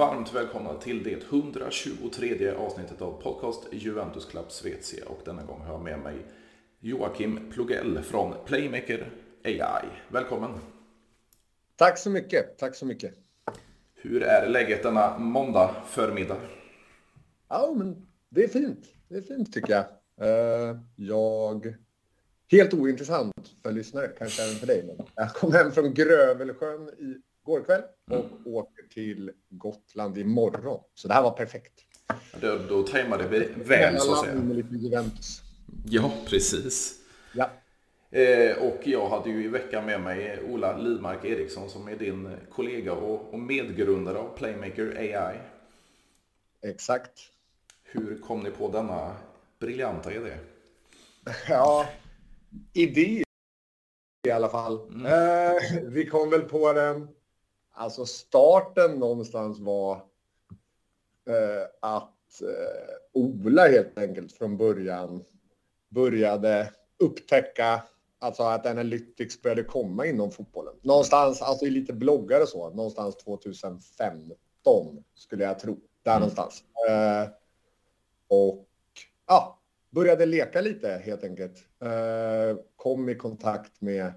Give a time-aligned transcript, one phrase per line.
[0.00, 5.72] varmt välkomna till det 123 avsnittet av podcast Juventus Club Svezia och denna gång har
[5.72, 6.16] jag med mig
[6.78, 9.12] Joakim Plugell från Playmaker
[9.44, 9.88] AI.
[10.08, 10.50] Välkommen!
[11.76, 13.14] Tack så mycket, tack så mycket.
[13.94, 16.40] Hur är läget denna måndag förmiddag?
[17.48, 18.86] Ja, men det är fint.
[19.08, 19.84] Det är fint tycker jag.
[20.28, 21.74] Eh, jag...
[22.50, 24.84] Helt ointressant för lyssnare, kanske även för dig.
[24.86, 28.46] Men jag kom hem från Grövelsjön i går kväll och mm.
[28.46, 30.80] åker till Gotland imorgon.
[30.94, 31.72] Så det här var perfekt.
[32.40, 34.34] Då, då tajmade det väl så att säga.
[34.34, 35.42] med lite Juventus.
[35.86, 37.00] Ja, precis.
[37.34, 37.50] Ja.
[38.10, 42.36] Eh, och jag hade ju i veckan med mig Ola Lidmark Eriksson som är din
[42.50, 45.38] kollega och, och medgrundare av Playmaker AI.
[46.62, 47.20] Exakt.
[47.82, 49.16] Hur kom ni på denna
[49.58, 50.32] briljanta idé?
[51.48, 51.86] Ja,
[52.72, 53.22] idé
[54.28, 54.88] i alla fall.
[54.88, 55.06] Mm.
[55.06, 57.08] Eh, vi kom väl på den
[57.80, 59.94] Alltså starten någonstans var
[61.28, 65.24] eh, att eh, Ola helt enkelt från början
[65.88, 67.82] började upptäcka
[68.18, 70.74] alltså att Analytics började komma inom fotbollen.
[70.82, 75.78] Någonstans, alltså i lite bloggar och så, någonstans 2015 skulle jag tro.
[76.02, 76.20] Där mm.
[76.20, 76.64] någonstans.
[76.88, 77.28] Eh,
[78.28, 78.68] och
[79.26, 81.58] ja, började leka lite helt enkelt.
[81.82, 84.12] Eh, kom i kontakt med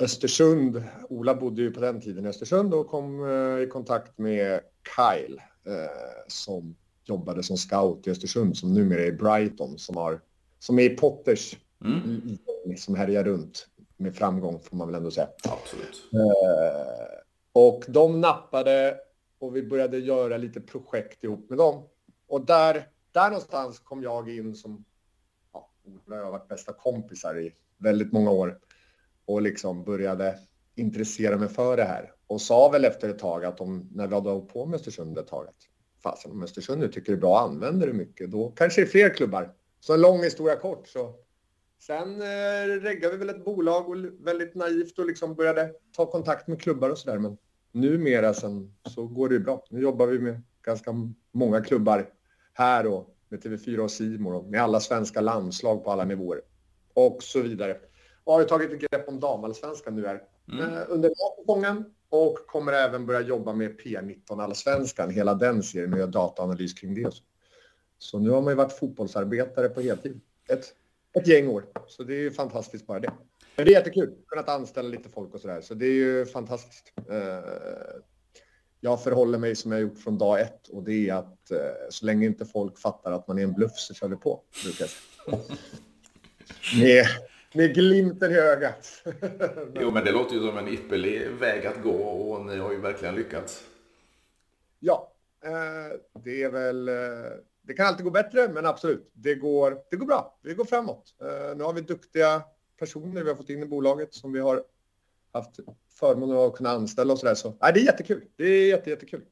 [0.00, 0.82] Östersund.
[1.08, 4.60] Ola bodde ju på den tiden i Östersund och kom eh, i kontakt med
[4.96, 10.20] Kyle eh, som jobbade som scout i Östersund som numera är i Brighton som, har,
[10.58, 12.38] som är i Potters mm.
[12.76, 15.28] som härjar runt med framgång får man väl ändå säga.
[15.44, 16.02] Absolut.
[16.12, 17.20] Eh,
[17.52, 18.96] och de nappade
[19.38, 21.82] och vi började göra lite projekt ihop med dem.
[22.26, 24.84] Och där, där någonstans kom jag in som,
[25.52, 28.58] ja, Ola och jag har varit bästa kompisar i väldigt många år
[29.32, 30.38] och liksom började
[30.74, 32.12] intressera mig för det här.
[32.26, 35.18] Och sa väl efter ett tag att om, när vi hade hållit på med Östersund
[35.18, 35.68] ett tag, att
[36.02, 38.84] fasen om Östersund nu tycker det är bra och använder det mycket, då kanske det
[38.84, 39.54] är fler klubbar.
[39.80, 41.14] Så en lång historia kort så
[41.82, 46.48] Sen eh, reggade vi väl ett bolag och väldigt naivt och liksom började ta kontakt
[46.48, 47.18] med klubbar och sådär.
[47.18, 47.38] Men
[47.72, 49.64] numera sen så går det ju bra.
[49.70, 50.90] Nu jobbar vi med ganska
[51.32, 52.08] många klubbar
[52.52, 56.40] här och med TV4 och Simon och med alla svenska landslag på alla nivåer
[56.94, 57.76] och så vidare
[58.24, 60.22] och har tagit ett grepp om damallsvenskan nu här
[60.52, 60.74] mm.
[60.74, 65.98] Eh, under säsongen och kommer även börja jobba med P19 allsvenskan, hela den serien och
[65.98, 67.14] göra dataanalys kring det.
[67.98, 70.20] Så nu har man ju varit fotbollsarbetare på heltid.
[70.48, 70.74] Ett,
[71.12, 71.64] ett gäng år.
[71.86, 73.12] Så det är ju fantastiskt bara det.
[73.56, 74.14] Men det är jättekul.
[74.26, 75.60] Kunnat anställa lite folk och sådär.
[75.60, 76.92] Så det är ju fantastiskt.
[77.10, 77.40] Eh,
[78.80, 81.58] jag förhåller mig som jag gjort från dag ett och det är att eh,
[81.90, 84.42] så länge inte folk fattar att man är en bluff så kör vi på.
[84.64, 84.90] Brukar jag
[86.80, 87.06] säga.
[87.54, 89.02] Med glimten i ögat.
[89.74, 92.80] jo, men det låter ju som en ypperlig väg att gå och ni har ju
[92.80, 93.64] verkligen lyckats.
[94.78, 95.12] Ja,
[95.44, 96.88] eh, det är väl...
[96.88, 96.94] Eh,
[97.62, 100.38] det kan alltid gå bättre, men absolut, det går, det går bra.
[100.42, 101.14] Det går framåt.
[101.20, 102.42] Eh, nu har vi duktiga
[102.78, 104.62] personer vi har fått in i bolaget som vi har
[105.32, 105.60] haft
[105.92, 107.34] förmånen att kunna anställa och sådär.
[107.34, 108.24] Så, nej, det är jättekul.
[108.36, 109.22] Det är jätte, jättekul.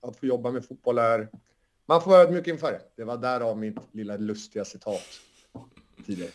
[0.00, 1.28] Att få jobba med fotboll är...
[1.86, 2.80] Man får vara ödmjuk inför det.
[2.96, 5.02] Det var därav mitt lilla lustiga citat
[6.06, 6.30] tidigare.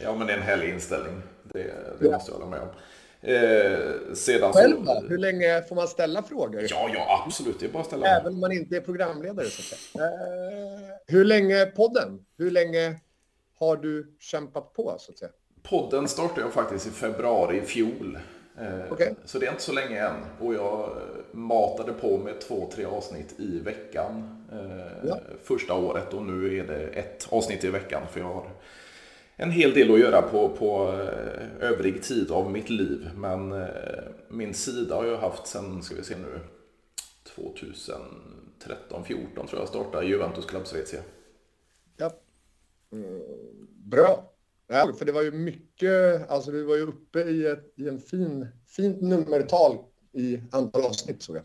[0.00, 1.22] Ja, men det är en härlig inställning.
[1.42, 1.62] Det,
[1.98, 2.10] det ja.
[2.10, 2.68] måste jag hålla med om.
[3.24, 5.06] Eh, sedan Själv så...
[5.08, 6.66] Hur länge får man ställa frågor?
[6.70, 7.60] Ja, ja, absolut.
[7.60, 8.06] Det är bara att ställa.
[8.06, 9.46] Även om man inte är programledare.
[9.46, 10.04] Så att säga.
[10.04, 10.10] Eh,
[11.06, 12.24] hur länge podden?
[12.38, 13.00] Hur länge
[13.58, 15.30] har du kämpat på så att säga?
[15.62, 18.18] Podden startade jag faktiskt i februari i fjol.
[18.58, 19.14] Eh, okay.
[19.24, 20.24] Så det är inte så länge än.
[20.40, 20.90] Och jag
[21.32, 25.18] matade på med två, tre avsnitt i veckan eh, ja.
[25.42, 26.14] första året.
[26.14, 28.02] Och nu är det ett avsnitt i veckan.
[28.12, 28.50] För jag har
[29.36, 33.10] en hel del att göra på, på eh, övrig tid av mitt liv.
[33.16, 33.68] Men eh,
[34.28, 36.40] min sida har jag haft sen, ska vi se nu,
[37.34, 41.00] 2013, 14 tror jag startade Juventus Club Svezia.
[41.96, 42.10] Ja.
[42.92, 43.20] Mm,
[43.84, 44.32] bra.
[44.68, 48.00] Ja, för det var ju mycket, alltså du var ju uppe i, ett, i en
[48.00, 49.78] fin, fint nummertal
[50.12, 51.44] i antal avsnitt såg jag.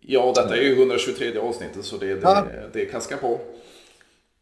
[0.00, 2.46] Ja, detta är ju 123 avsnittet så det, det, ja.
[2.72, 3.40] det kaskar på.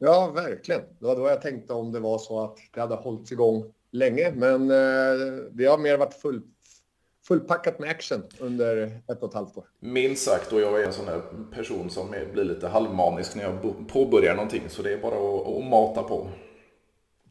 [0.02, 0.80] Ja, verkligen.
[0.80, 4.32] Det var då jag tänkte om det var så att det hade hållits igång länge.
[4.36, 6.42] Men eh, det har mer varit full,
[7.28, 9.64] fullpackat med action under ett och ett halvt år.
[9.80, 11.22] Minst sagt, och jag är en sån här
[11.54, 14.62] person som blir lite halvmanisk när jag påbörjar någonting.
[14.68, 16.28] Så det är bara att, att mata på.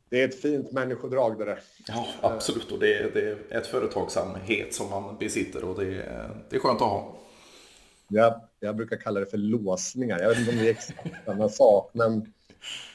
[0.10, 1.60] Det är ett fint människodrag det där.
[1.88, 2.72] Ja, absolut.
[2.72, 6.60] Och det är, det är ett företagsamhet som man besitter och det är, det är
[6.60, 7.16] skönt att ha.
[8.08, 10.20] Ja, jag brukar kalla det för låsningar.
[10.20, 12.34] Jag vet inte om det är exakt samma sak, men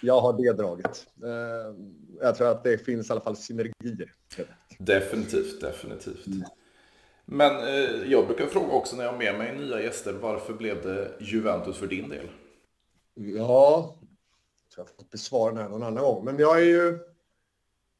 [0.00, 1.06] jag har det draget.
[1.24, 1.74] Eh,
[2.20, 4.12] jag tror att det finns i alla fall synergier.
[4.78, 6.26] Definitivt, definitivt.
[6.26, 6.42] Mm.
[7.24, 10.82] Men eh, jag brukar fråga också när jag har med mig nya gäster, varför blev
[10.82, 12.28] det Juventus för din del?
[13.14, 13.96] Ja,
[14.76, 16.98] jag har fått besvara den här någon annan gång, men jag är ju,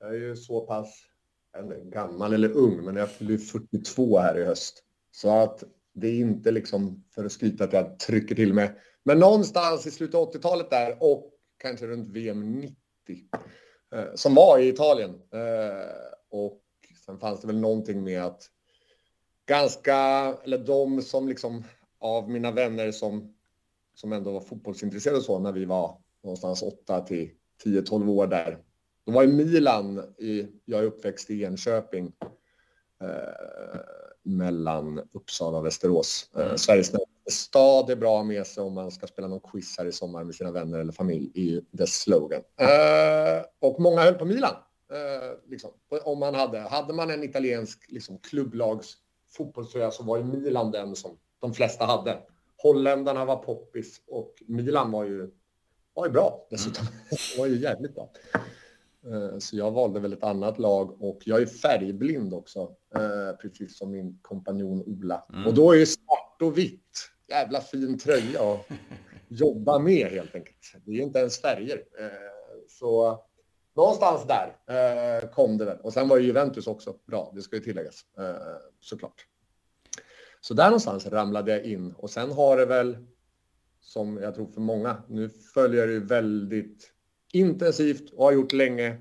[0.01, 1.05] jag är ju så pass
[1.59, 4.83] eller gammal eller ung, men jag fyller 42 här i höst.
[5.13, 8.81] Så att det är inte liksom för att skryta att jag trycker till mig.
[9.03, 11.34] Men någonstans i slutet av 80-talet där och
[11.65, 12.77] kanske runt VM 90
[13.95, 15.11] eh, som var i Italien.
[15.11, 15.95] Eh,
[16.31, 16.61] och
[17.07, 18.51] sen fanns det väl någonting med att
[19.47, 19.97] ganska,
[20.45, 21.65] eller de som liksom
[21.99, 23.35] av mina vänner som,
[23.95, 27.31] som ändå var fotbollsintresserade och så när vi var någonstans 8 till
[27.65, 28.59] 10-12 år där.
[29.05, 32.13] De var i Milan, i, jag är uppväxt i Enköping.
[33.03, 33.81] Eh,
[34.25, 36.31] mellan Uppsala och Västerås.
[36.37, 36.59] Eh, mm.
[36.59, 36.93] Sveriges
[37.31, 40.35] stad är bra med sig om man ska spela någon quiz här i sommar med
[40.35, 42.43] sina vänner eller familj i dess slogan.
[42.61, 44.55] Eh, och många höll på Milan.
[44.93, 45.71] Eh, liksom,
[46.05, 48.97] om man hade, hade man en italiensk liksom, klubblags
[49.37, 52.19] fotbollströja så var ju Milan den som de flesta hade.
[52.57, 55.31] Holländarna var poppis och Milan var ju,
[55.95, 56.87] var ju bra dessutom.
[56.87, 56.99] Mm.
[57.39, 58.11] var ju jävligt bra.
[59.07, 62.61] Eh, så jag valde väl ett annat lag och jag är färgblind också,
[62.95, 65.27] eh, precis som min kompanjon Ola.
[65.33, 65.47] Mm.
[65.47, 68.67] Och då är ju svart och vitt jävla fin tröja att
[69.29, 70.73] jobba med helt enkelt.
[70.85, 71.85] Det är inte ens färger.
[71.99, 72.09] Eh,
[72.69, 73.25] så
[73.77, 75.81] någonstans där kom det väl.
[75.81, 78.05] Och sen var ju Juventus också bra, det ska ju tilläggas
[78.81, 79.27] såklart.
[80.41, 82.97] Så där någonstans ramlade jag in och sen har det väl
[83.85, 86.93] som jag tror för många, nu följer det ju väldigt
[87.33, 88.99] intensivt och har gjort länge.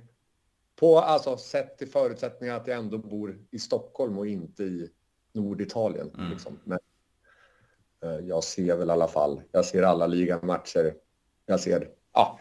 [0.75, 4.89] På, alltså sett till förutsättningar att jag ändå bor i Stockholm och inte i
[5.33, 6.09] Norditalien.
[6.13, 6.31] Mm.
[6.31, 6.59] Liksom.
[6.71, 6.77] Eh,
[8.03, 10.93] Eh, jag ser väl i alla fall, jag ser alla ligamatcher.
[11.45, 12.39] Jag ser ja,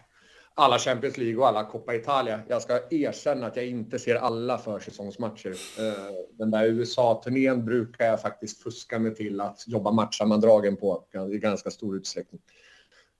[0.55, 2.41] alla Champions League och alla Coppa Italia.
[2.49, 5.51] Jag ska erkänna att jag inte ser alla försäsongsmatcher.
[5.79, 11.39] Eh, den där USA-turnén brukar jag faktiskt fuska mig till att jobba matchsammandragen på i
[11.39, 12.41] ganska stor utsträckning.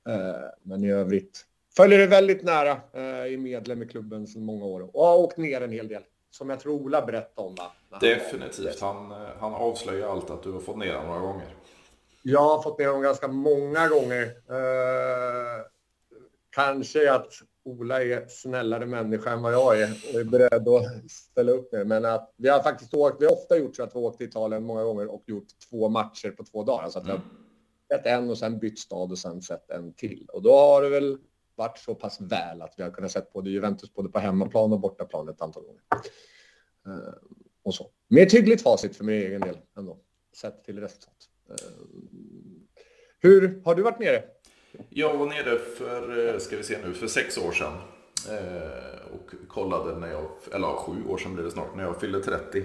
[0.09, 1.47] Eh, men i övrigt
[1.77, 5.37] Följer det väldigt nära, eh, är medlem i klubben sedan många år och har åkt
[5.37, 6.03] ner en hel del.
[6.31, 7.55] Som jag tror Ola berättade om.
[7.55, 7.99] Va?
[8.01, 8.81] Definitivt.
[8.81, 11.47] Han, han avslöjar allt att du har fått ner honom några gånger.
[12.23, 14.23] Jag har fått med om ganska många gånger.
[14.51, 15.65] Eh,
[16.51, 17.33] kanske att
[17.65, 21.87] Ola är snällare människa än vad jag är och är beredd att ställa upp med.
[21.87, 24.19] Men att vi har faktiskt åkt, vi har ofta gjort så att vi har åkt
[24.19, 26.89] till Italien många gånger och gjort två matcher på två dagar.
[26.89, 27.21] Så att mm.
[27.89, 30.27] vi har sett en och sen bytt stad och sen sett en till.
[30.33, 31.19] Och då har det väl
[31.55, 34.81] varit så pass väl att vi har kunnat se både Juventus både på hemmaplan och
[34.81, 35.83] bortaplan ett antal gånger.
[36.87, 37.15] Eh,
[37.63, 37.91] och så.
[38.09, 39.99] Mer tydligt hyggligt facit för min egen del ändå,
[40.37, 41.17] sett till resultat.
[41.51, 41.57] Eh,
[43.23, 44.23] hur har du varit nere?
[44.89, 47.73] Jag var nere för, eh, ska vi se nu, för sex år sedan.
[49.13, 52.63] och kollade när jag, eller sju år sedan blir det snart, när jag fyllde 30.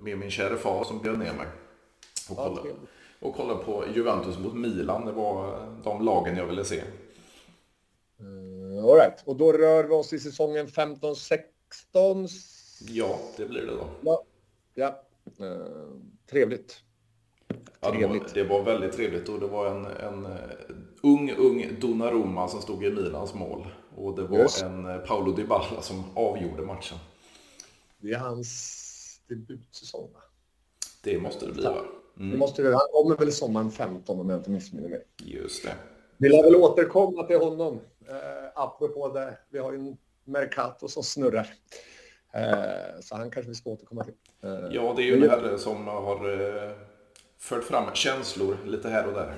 [0.00, 1.46] med min kära far som bjöd ner mig.
[2.30, 2.68] Och kollade,
[3.20, 5.06] och kollade på Juventus mot Milan.
[5.06, 6.82] Det var de lagen jag ville se.
[8.82, 9.22] All right.
[9.24, 12.28] Och då rör vi oss i säsongen 15-16.
[12.88, 13.88] Ja, det blir det då.
[14.00, 14.24] Ja,
[14.74, 15.02] ja.
[16.30, 16.82] Trevligt.
[17.82, 20.32] Ja, det, var, det var väldigt trevligt och det var en, en uh,
[21.02, 23.66] ung, ung Donnarumma som stod i Milans mål.
[23.96, 24.62] Och det var Just.
[24.62, 26.98] en uh, Paolo Dybala som avgjorde matchen.
[27.98, 30.20] Det är hans debutsäsong, va?
[31.02, 31.84] Det måste det bli, va?
[32.18, 32.30] Mm.
[32.30, 32.72] Det måste det.
[32.72, 35.04] Han kommer väl sommaren 15 om jag inte missminner mig.
[35.16, 35.74] Just det.
[36.16, 37.80] Vi lär väl återkomma till honom.
[38.08, 41.54] Eh, apropå det, vi har ju en Mercato som snurrar.
[42.32, 44.14] Eh, så han kanske vi ska återkomma till.
[44.42, 46.72] Eh, ja, det är ju en herre som har eh,
[47.42, 49.34] fört fram känslor lite här och där.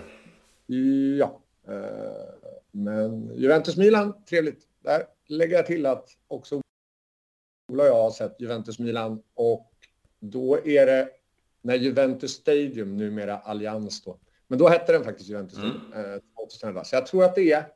[1.19, 4.63] Ja, eh, men Juventus-Milan, trevligt.
[4.81, 6.61] Där lägger jag till att också
[7.73, 9.73] Ola och jag har sett Juventus-Milan och
[10.21, 11.09] då är det
[11.63, 15.71] när Juventus Stadium, numera Allians då, men då hette den faktiskt Juventus mm.
[15.71, 16.85] Stadium, 2011.
[16.85, 17.67] Så jag tror att det är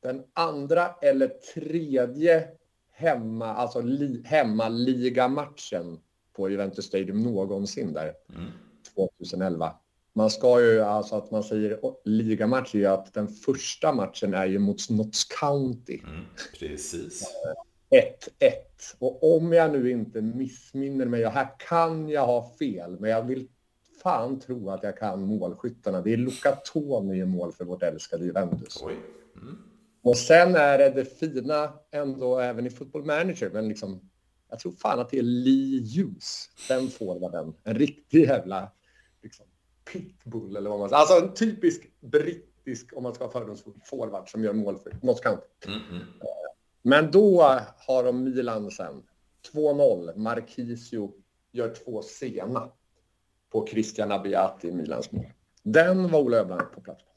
[0.00, 2.48] den andra eller tredje
[2.90, 6.00] hemma, alltså li, hemmaligamatchen
[6.32, 8.50] på Juventus Stadium någonsin där mm.
[8.84, 9.74] 2011.
[10.14, 14.46] Man ska ju, alltså att man säger ligamatch är ju att den första matchen är
[14.46, 16.00] ju mot Notts County.
[16.04, 16.24] Mm,
[16.58, 17.34] precis.
[17.90, 18.52] 1-1.
[18.98, 23.22] Och om jag nu inte missminner mig, och här kan jag ha fel, men jag
[23.22, 23.48] vill
[24.02, 26.00] fan tro att jag kan målskyttarna.
[26.00, 28.82] Det är Luca Toni i mål för vårt älskade Juventus.
[28.82, 29.58] Mm.
[30.02, 34.10] Och sen är det det fina ändå även i Football Manager, men liksom,
[34.52, 37.54] jag tror fan att det är Lee Hughes, den forwarden.
[37.64, 38.72] En riktig jävla
[39.22, 39.46] liksom,
[39.92, 41.00] pitbull eller vad man säger.
[41.00, 45.20] Alltså en typisk brittisk, om man ska ha fördomsfull, forward som gör mål för Notts
[45.20, 45.46] County.
[45.66, 46.02] Mm, mm.
[46.82, 47.42] Men då
[47.86, 49.02] har de Milan sen.
[49.52, 51.12] 2-0, Marquisio
[51.52, 52.70] gör två sena
[53.50, 55.32] på Christian Abiati i Milans mål.
[55.62, 57.10] Den var Ola Öhman på plats på.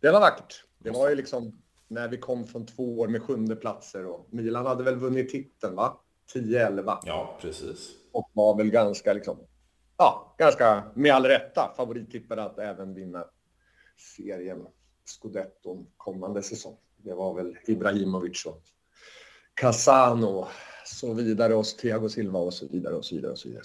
[0.00, 0.64] Det var vackert.
[0.78, 4.66] Det var ju liksom när vi kom från två år med sjunde platser och Milan
[4.66, 6.00] hade väl vunnit titeln, va?
[6.34, 6.98] 10-11.
[7.04, 7.90] Ja, precis.
[8.12, 9.38] Och var väl ganska liksom,
[9.96, 13.24] ja, ganska med all rätta favorittippade att även vinna
[14.16, 14.66] serien
[15.04, 16.76] Scudetton kommande säsong.
[16.96, 18.62] Det var väl Ibrahimovic och
[19.54, 20.46] Casano
[20.84, 23.32] så vidare och Thiago Silva och så vidare och så vidare.
[23.32, 23.62] Och så vidare.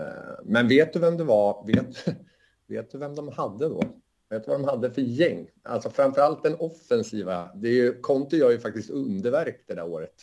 [0.00, 1.66] Eh, men vet du vem det var?
[1.66, 2.08] Vet,
[2.66, 3.82] vet du vem de hade då?
[4.30, 5.46] Vet du vad de hade för gäng?
[5.62, 7.50] Alltså framförallt den offensiva.
[7.54, 10.14] Det är ju, Conte gör ju faktiskt underverk det där året.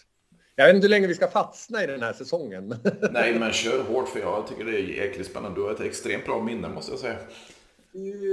[0.55, 2.75] Jag vet inte hur länge vi ska fastna i den här säsongen.
[3.11, 5.59] Nej, men kör hårt för jag tycker det är jäkligt spännande.
[5.59, 7.17] Du har ett extremt bra minne måste jag säga.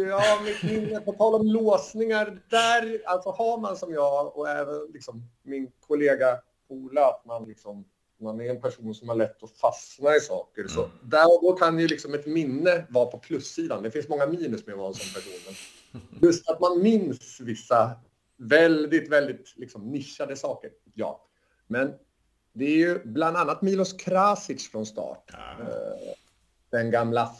[0.08, 4.86] Ja, mitt minne, på tal om låsningar, där, alltså har man som jag och även
[4.92, 7.84] liksom min kollega Ola, att man liksom
[8.20, 10.68] man är en person som har lätt att fastna i saker.
[10.68, 10.96] Så mm.
[11.02, 13.82] där då kan ju liksom ett minne vara på plussidan.
[13.82, 15.54] Det finns många minus med att vara en sån person.
[16.22, 17.90] Just att man minns vissa
[18.36, 20.70] väldigt, väldigt liksom nischade saker.
[20.94, 21.26] Ja,
[21.66, 21.92] men
[22.52, 25.30] det är ju bland annat Milos Krasic från start.
[25.60, 25.72] Mm.
[26.70, 27.30] Den gamla,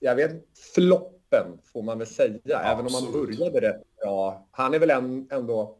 [0.00, 0.32] jag vet
[0.74, 2.56] floppen får man väl säga, Absolut.
[2.64, 4.48] även om man började rätt bra.
[4.50, 4.90] Han är väl
[5.30, 5.78] ändå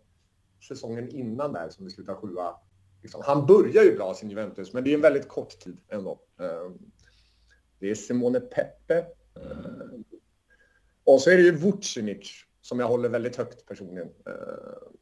[0.68, 2.54] säsongen innan där som vi slutar sjua
[3.02, 6.20] Liksom, han börjar ju bra sin Juventus, men det är en väldigt kort tid ändå.
[6.40, 6.78] Ehm,
[7.78, 9.06] det är Simone Peppe.
[9.36, 10.04] Ehm,
[11.04, 14.08] och så är det ju Vucinic som jag håller väldigt högt personligen.
[14.08, 14.96] Ehm,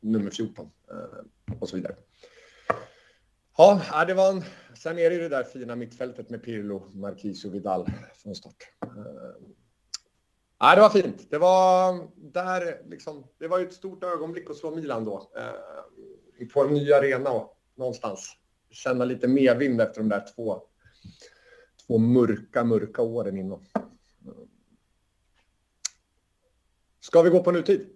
[0.00, 1.96] nummer 14 ehm, och så vidare.
[3.56, 4.44] Ja, äh, det var en...
[4.76, 8.72] Sen är det ju det där fina mittfältet med Pirlo, Marquisio, Vidal från start.
[10.58, 11.30] Ja, det var fint.
[11.30, 13.26] Det var där liksom.
[13.38, 15.30] Det var ju ett stort ögonblick att slå Milan då
[16.46, 17.30] på en ny arena
[17.74, 18.36] någonstans
[18.70, 20.62] känna lite medvind efter de där två,
[21.86, 23.66] två mörka, mörka åren innan.
[27.00, 27.86] Ska vi gå på nutid?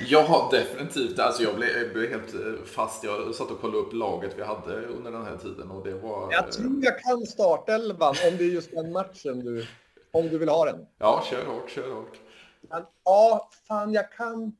[0.00, 1.18] Ja, definitivt.
[1.18, 3.04] Alltså jag blev, blev, helt eh, fast.
[3.04, 6.32] Jag satt och kollade upp laget vi hade under den här tiden och det var...
[6.32, 9.66] Jag tror jag kan startelvan om det är just den matchen du...
[10.10, 10.86] Om du vill ha den.
[10.98, 12.20] Ja, kör hårt, kör hårt.
[12.60, 14.56] Men, ja, fan jag kan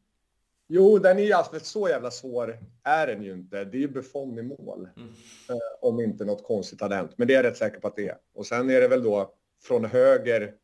[0.69, 3.65] Jo, den är ju alltså så jävla svår är den ju inte.
[3.65, 4.89] Det är ju Buffon i mål.
[4.97, 5.09] Mm.
[5.49, 5.57] Eh,
[5.89, 7.13] om inte något konstigt hade hänt.
[7.17, 8.17] Men det är jag rätt säker på att det är.
[8.35, 10.55] Och sen är det väl då från höger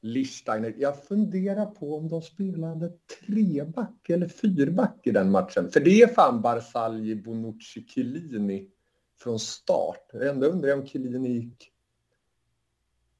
[0.00, 0.74] Lichsteiner.
[0.78, 2.92] Jag funderar på om de spelade
[3.26, 5.70] treback eller fyrback i den matchen.
[5.70, 8.70] För det är fan Barzagli, Bonucci, Chiellini
[9.18, 10.14] från start.
[10.14, 11.70] Ändå undrar jag om Chiellini gick...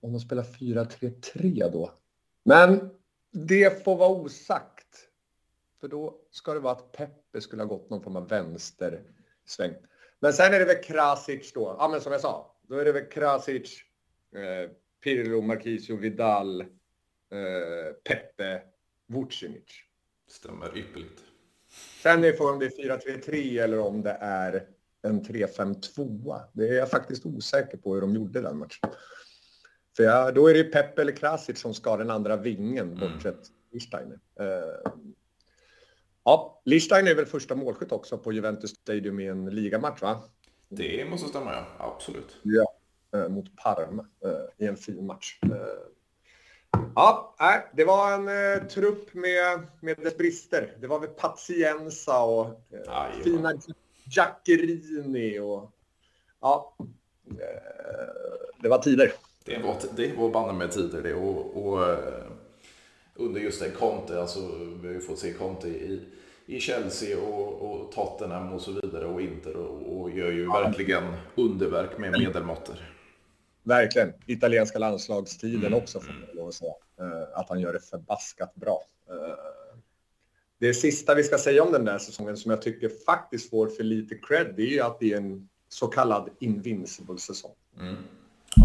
[0.01, 1.91] Om de spelar 4-3-3 då.
[2.45, 2.91] Men
[3.33, 4.74] det får vara osagt.
[5.85, 9.75] För då ska det vara att Peppe skulle ha gått någon form av vänstersväng.
[10.21, 11.76] Men sen är det väl Krasic då.
[11.79, 13.81] Ja, men som jag sa, då är det väl Krasic,
[14.35, 14.71] eh,
[15.03, 16.67] Pirlo, Marquisio, Vidal, eh,
[18.05, 18.62] Peppe,
[19.07, 19.62] Vucinic.
[20.29, 21.23] Stämmer ypperligt.
[22.03, 24.67] Sen är frågan om det är 4-3-3 eller om det är
[25.03, 26.41] en 3-5-2.
[26.53, 28.91] Det är jag faktiskt osäker på hur de gjorde den matchen.
[29.97, 33.00] För ja, då är det Peppe eller Krasic som ska den andra vingen, mm.
[33.00, 33.50] bortsett
[33.81, 34.19] Steiner.
[34.41, 34.93] Eh,
[36.25, 40.23] Ja, Lichstein är väl första målskytt också på Juventus Stadium i en ligamatch, va?
[40.69, 41.66] Det måste stämma, ja.
[41.78, 42.37] Absolut.
[42.43, 42.75] Ja,
[43.19, 45.38] eh, mot Parma eh, i en fin match.
[45.43, 45.50] Eh,
[46.95, 47.35] ja,
[47.73, 50.76] det var en eh, trupp med, med dess brister.
[50.81, 53.52] Det var väl Pazienza och eh, fina
[54.04, 55.71] Giaccherini och
[56.40, 56.76] ja,
[57.31, 57.37] eh,
[58.62, 59.12] det var tider.
[59.45, 61.97] Det var, det var banne med tider det och, och
[63.14, 64.40] under just det Conte, alltså
[64.83, 66.00] vi har ju fått se Conte i,
[66.47, 70.61] i Chelsea och, och Tottenham och så vidare och Inter och, och gör ju ja.
[70.61, 71.04] verkligen
[71.35, 72.76] underverk med medelmåttor.
[73.62, 74.12] Verkligen.
[74.26, 75.75] Italienska landslagstiden mm.
[75.75, 76.73] också får man lov att säga.
[77.00, 78.83] Uh, att han gör det förbaskat bra.
[79.11, 79.78] Uh,
[80.59, 83.83] det sista vi ska säga om den där säsongen som jag tycker faktiskt får för
[83.83, 87.54] lite cred, det är ju att det är en så kallad invincible säsong.
[87.80, 87.97] Mm.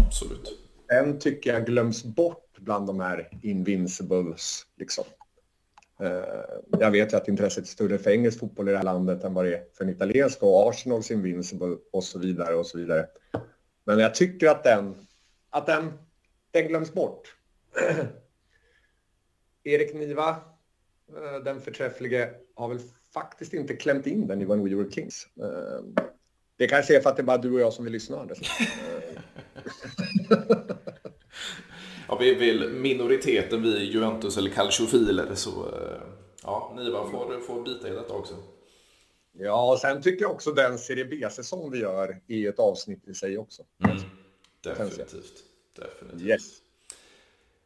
[0.06, 0.58] Absolut.
[0.88, 4.66] Den tycker jag glöms bort bland de här invincibles.
[4.76, 5.04] Liksom.
[6.00, 6.44] Eh,
[6.80, 9.34] jag vet ju att intresset är större för engelsk fotboll i det här landet än
[9.34, 13.06] vad det är för den italienska och Arsenals Invincible och så vidare och så vidare.
[13.84, 14.94] Men jag tycker att den,
[15.50, 15.92] att den,
[16.50, 17.36] den glöms bort.
[19.64, 22.80] Erik Niva, eh, den förträfflige, har väl
[23.14, 25.28] faktiskt inte klämt in den i When We Were Kings.
[25.40, 26.04] Eh,
[26.56, 28.28] det kanske är för att det är bara du och jag som vill lyssna.
[32.10, 35.50] ja, vi vill minoriteten, vi Juventus eller calciofiler, så
[36.42, 38.34] ja, Niva får, får bita i detta också.
[39.32, 43.14] Ja, och sen tycker jag också den Serie B-säsong vi gör är ett avsnitt i
[43.14, 43.62] sig också.
[43.84, 43.96] Mm.
[44.60, 45.44] Definitivt.
[45.76, 46.28] Definitivt.
[46.28, 46.60] Yes.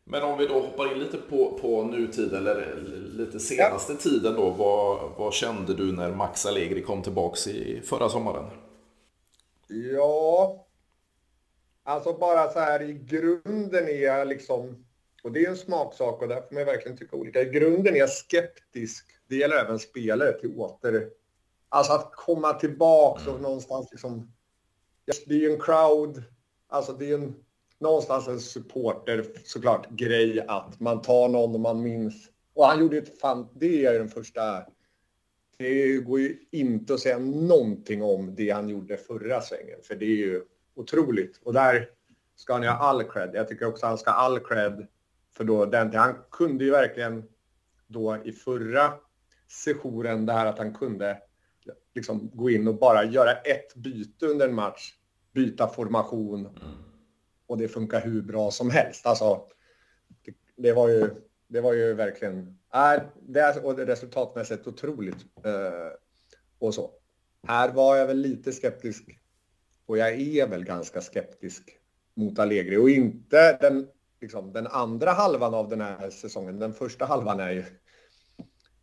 [0.05, 2.83] Men om vi då hoppar in lite på, på nutid eller
[3.17, 3.99] lite senaste ja.
[3.99, 4.51] tiden då.
[4.51, 8.45] Vad, vad kände du när Max Allegri kom tillbaks i förra sommaren?
[9.69, 10.64] Ja,
[11.85, 14.85] alltså bara så här i grunden är jag liksom,
[15.23, 17.43] och det är en smaksak och där får man verkligen tycka olika.
[17.43, 21.11] I grunden är jag skeptisk, det gäller även spelare, till åter...
[21.69, 23.43] Alltså att komma tillbaks och mm.
[23.43, 24.33] någonstans liksom,
[25.27, 26.23] det är ju en crowd,
[26.69, 27.35] alltså det är en
[27.85, 32.31] någonstans en supporter såklart grej att man tar någon och man minns.
[32.55, 34.67] Och han gjorde ett fan, det är den första.
[35.59, 40.05] Det går ju inte att säga någonting om det han gjorde förra svängen, för det
[40.05, 40.43] är ju
[40.75, 41.41] otroligt.
[41.43, 41.89] Och där
[42.37, 43.31] ska han ju ha all cred.
[43.35, 44.87] Jag tycker också han ska ha all cred
[45.37, 47.25] för då den Han kunde ju verkligen
[47.87, 48.93] då i förra
[49.49, 51.19] sessionen det här att han kunde
[51.95, 54.95] liksom gå in och bara göra ett byte under en match,
[55.33, 56.41] byta formation.
[56.47, 56.85] Mm
[57.47, 59.07] och det funkar hur bra som helst.
[59.07, 59.47] Alltså,
[60.25, 61.11] det, det var ju,
[61.49, 65.27] det var ju verkligen, äh, det är, och det resultatmässigt otroligt.
[65.45, 65.97] Eh,
[66.59, 66.91] och så.
[67.47, 69.05] Här var jag väl lite skeptisk
[69.87, 71.79] och jag är väl ganska skeptisk
[72.15, 73.89] mot Allegri och inte den,
[74.21, 76.59] liksom, den andra halvan av den här säsongen.
[76.59, 77.65] Den första halvan är ju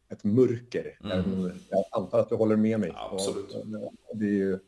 [0.09, 0.97] ett mörker.
[1.03, 1.51] Mm.
[1.69, 2.91] Jag antar att du håller med mig.
[2.95, 3.53] absolut.
[3.53, 4.59] Och, det är ju,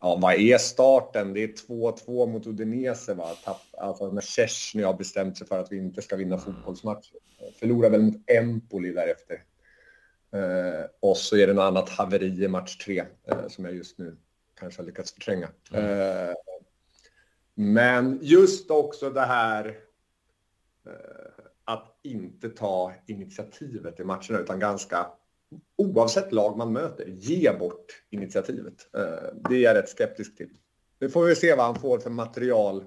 [0.00, 1.32] ja, vad är starten?
[1.32, 3.14] Det är 2-2 mot Udinese.
[3.14, 3.28] Va?
[3.44, 7.16] Tapp, alltså när Szczesny har bestämt sig för att vi inte ska vinna fotbollsmatcher.
[7.58, 9.44] Förlorar väl mot Empoli därefter.
[10.32, 13.98] Eh, och så är det något annat haveri i match 3 eh, som jag just
[13.98, 14.16] nu
[14.64, 15.48] kanske har lyckats förtränga.
[15.72, 16.28] Mm.
[16.28, 16.34] Eh,
[17.54, 19.66] men just också det här
[20.86, 25.06] eh, att inte ta initiativet i matcherna utan ganska
[25.76, 28.94] oavsett lag man möter, ge bort initiativet.
[28.96, 30.58] Eh, det är jag rätt skeptisk till.
[30.98, 32.84] Nu får vi se vad han får för material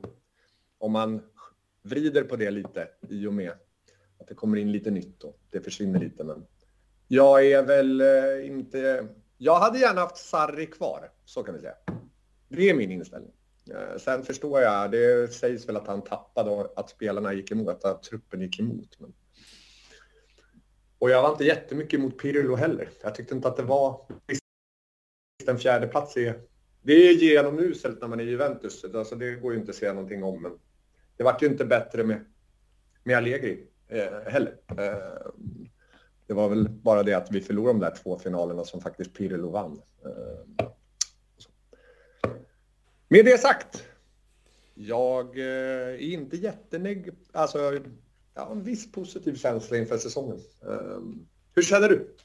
[0.78, 1.22] om man
[1.84, 3.52] vrider på det lite i och med
[4.20, 6.24] att det kommer in lite nytt och det försvinner lite.
[6.24, 6.46] Men
[7.08, 8.02] jag är väl
[8.44, 9.08] inte...
[9.38, 11.76] Jag hade gärna haft Sarri kvar, så kan vi säga.
[12.50, 13.32] Det är min inställning.
[13.70, 17.84] Eh, sen förstår jag, det sägs väl att han tappade och att spelarna gick emot,
[17.84, 19.00] att truppen gick emot.
[19.00, 19.14] Men
[21.00, 22.90] och jag var inte jättemycket emot Pirlo heller.
[23.04, 24.08] Jag tyckte inte att det var...
[25.48, 26.42] En fjärde plats är...
[26.82, 28.86] Det är genomuselt när man är i Juventus.
[28.94, 30.42] Alltså det går ju inte att säga någonting om.
[30.42, 30.52] Men
[31.18, 32.26] det vart ju inte bättre med,
[33.04, 34.56] med Allegri eh, heller.
[34.78, 35.32] Eh,
[36.28, 39.50] det var väl bara det att vi förlorade de där två finalerna som faktiskt Pirlo
[39.50, 39.82] vann.
[40.06, 40.68] Eh,
[43.08, 43.84] med det sagt.
[44.74, 47.10] Jag eh, är inte jättenegg...
[47.32, 47.80] Alltså,
[48.34, 50.40] ja, en viss positiv känsla inför säsongen.
[50.62, 52.16] Um, hur känner du?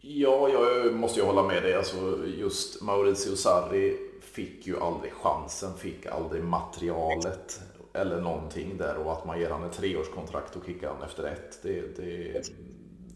[0.00, 1.74] Ja, jag måste ju hålla med dig.
[1.74, 7.60] Alltså, just Maurizio Sarri fick ju aldrig chansen, fick aldrig materialet
[7.92, 11.58] eller någonting där och att man ger honom ett treårskontrakt och kickar honom efter ett.
[11.62, 12.42] Det, det,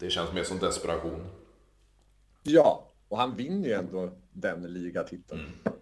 [0.03, 1.25] det känns mer som desperation.
[2.43, 5.41] Ja, och han vinner ju ändå den ligatiteln.
[5.41, 5.77] Mm.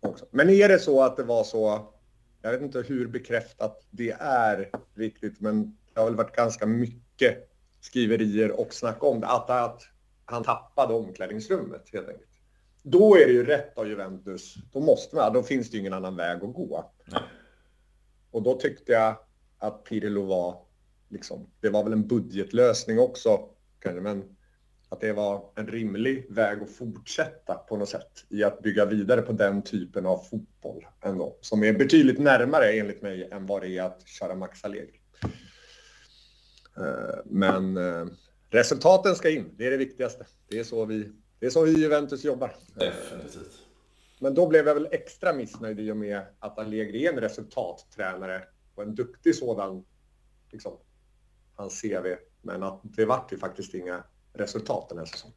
[0.00, 0.26] Också.
[0.30, 1.94] Men är det så att det var så
[2.44, 7.50] jag vet inte hur bekräftat det är riktigt, men det har väl varit ganska mycket
[7.80, 9.26] skriverier och snack om det.
[9.26, 9.82] Att, att
[10.24, 12.30] han tappade omklädningsrummet helt enkelt.
[12.82, 14.54] Då är det ju rätt av Juventus.
[14.72, 16.92] Då måste man, då finns det ju ingen annan väg att gå.
[17.04, 17.22] Nej.
[18.30, 19.16] Och då tyckte jag
[19.58, 20.63] att Pirlo var,
[21.14, 23.48] liksom, det var väl en budgetlösning också,
[24.00, 24.24] men
[24.88, 29.22] att det var en rimlig väg att fortsätta på något sätt i att bygga vidare
[29.22, 33.78] på den typen av fotboll ändå, som är betydligt närmare enligt mig än vad det
[33.78, 35.00] är att köra Max Allegri.
[36.76, 38.06] Eh, men eh,
[38.50, 40.26] resultaten ska in, det är det viktigaste.
[40.48, 42.56] Det är så vi, det är så vi i Juventus jobbar.
[42.74, 43.64] Definitivt.
[44.20, 48.42] Men då blev jag väl extra missnöjd i och med att Allegri är en resultattränare
[48.74, 49.84] och en duktig sådan,
[50.52, 50.72] liksom,
[51.56, 52.16] hans CV.
[52.42, 55.36] Men att det vart ju faktiskt inga resultat den här säsongen.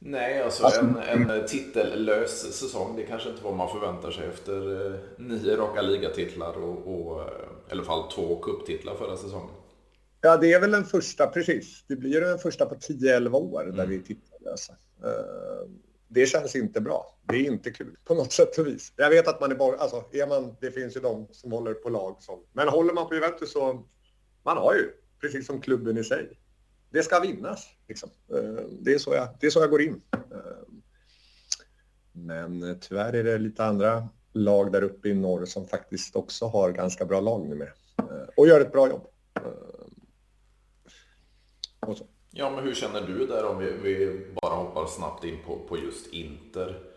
[0.00, 4.86] Nej, alltså, alltså en, en titellös säsong, det kanske inte vad man förväntar sig efter
[4.86, 7.28] eh, nio raka ligatitlar och, och eh,
[7.68, 9.54] i alla fall två kupptitlar förra säsongen.
[10.20, 11.84] Ja, det är väl den första, precis.
[11.88, 13.76] Det blir den första på 10-11 år mm.
[13.76, 14.72] där vi är titellösa.
[15.04, 15.70] Uh,
[16.08, 17.18] det känns inte bra.
[17.28, 18.92] Det är inte kul på något sätt och vis.
[18.96, 21.74] Jag vet att man är bara, alltså är man, det finns ju de som håller
[21.74, 23.84] på lag som, men håller man på Juventus så,
[24.44, 26.38] man har ju, precis som klubben i sig,
[26.90, 27.68] det ska vinnas.
[27.88, 28.10] Liksom.
[28.32, 30.02] Eh, det, är så jag, det är så jag går in.
[30.12, 30.68] Eh,
[32.12, 36.72] men tyvärr är det lite andra lag där uppe i norr som faktiskt också har
[36.72, 37.70] ganska bra lag numera.
[37.98, 39.06] Eh, och gör ett bra jobb.
[42.30, 45.78] Ja, men hur känner du där om vi, vi bara hoppar snabbt in på, på
[45.78, 46.94] just Inter?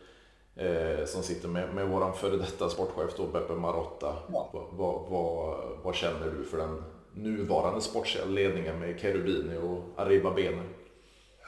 [0.56, 4.16] Eh, som sitter med, med våran före detta sportchef då, Beppe Marotta.
[4.32, 4.50] Ja.
[4.54, 6.84] Vad, vad, vad, vad, känner du för den
[7.18, 10.64] nuvarande sportsliga ledningen med Cherubini och Arriba Bene?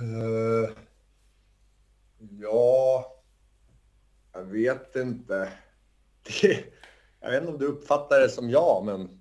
[0.02, 0.70] Uh,
[2.42, 3.06] ja,
[4.34, 5.50] jag vet inte.
[6.42, 6.64] Det,
[7.22, 9.20] jag vet inte om du uppfattar det som jag, men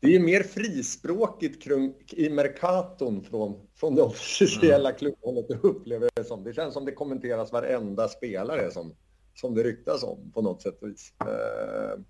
[0.00, 1.66] det är mer frispråkigt
[2.12, 4.98] i Mercaton från, från det officiella mm.
[4.98, 5.46] klubbhållet.
[5.48, 6.44] Jag upplever det som.
[6.44, 8.94] Det känns som det kommenteras varenda spelare som,
[9.34, 11.12] som det ryktas om på något sätt och vis.
[11.22, 12.02] Uh,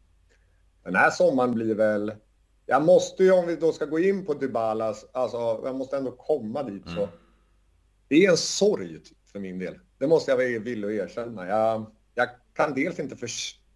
[0.84, 2.12] den här sommaren blir väl...
[2.66, 6.10] Jag måste ju, om vi då ska gå in på Dybalas, alltså jag måste ändå
[6.10, 7.02] komma dit så.
[7.02, 7.08] Mm.
[8.08, 9.00] Det är en sorg
[9.32, 9.78] för min del.
[9.98, 11.46] Det måste jag vara villig att erkänna.
[11.46, 13.66] Jag, jag kan dels inte förstå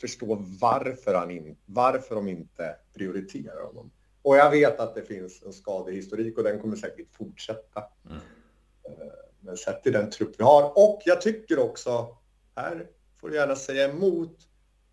[0.00, 3.90] förstå varför, han in, varför de inte prioriterar honom.
[4.22, 7.84] Och jag vet att det finns en skadehistorik och den kommer säkert fortsätta.
[8.04, 8.16] Mm.
[8.84, 9.06] Eh,
[9.40, 10.72] men sett till den trupp vi har.
[10.78, 12.16] Och jag tycker också,
[12.56, 12.86] här
[13.20, 14.38] får du gärna säga emot,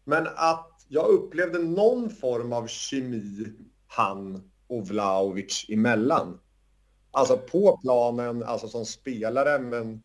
[0.04, 3.46] men att jag upplevde någon form av kemi
[3.88, 6.40] han och Vlaovic emellan.
[7.12, 10.04] Alltså på planen, alltså som spelare, men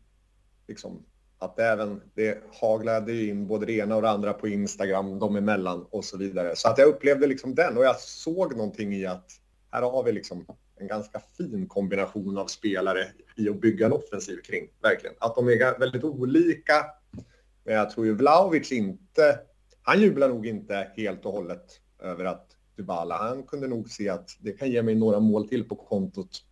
[0.69, 1.05] liksom
[1.39, 5.37] att även det haglade ju in både det ena och det andra på Instagram, de
[5.37, 6.57] emellan och så vidare.
[6.57, 9.31] Så att jag upplevde liksom den och jag såg någonting i att
[9.71, 10.47] här har vi liksom
[10.77, 15.17] en ganska fin kombination av spelare i att bygga en offensiv kring, verkligen.
[15.19, 16.87] Att de är väldigt olika.
[17.65, 19.41] Men jag tror ju Vlahovic inte,
[19.87, 24.31] han jublar nog inte helt och hållet över att Dybala, han kunde nog se att
[24.41, 26.43] det kan ge mig några mål till på kontot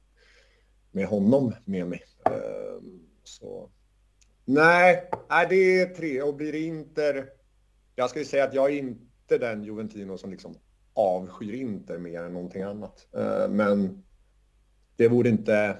[0.91, 2.03] med honom med mig.
[2.25, 3.71] Ehm, så
[4.45, 5.11] Nej,
[5.49, 6.23] det är tre.
[6.23, 7.29] Och blir det Inter...
[7.95, 10.55] Jag ska ju säga att jag är inte den Juventino som liksom
[10.95, 13.15] avskyr Inter mer än någonting annat.
[13.17, 14.05] Ehm, men
[14.97, 15.77] det vore inte...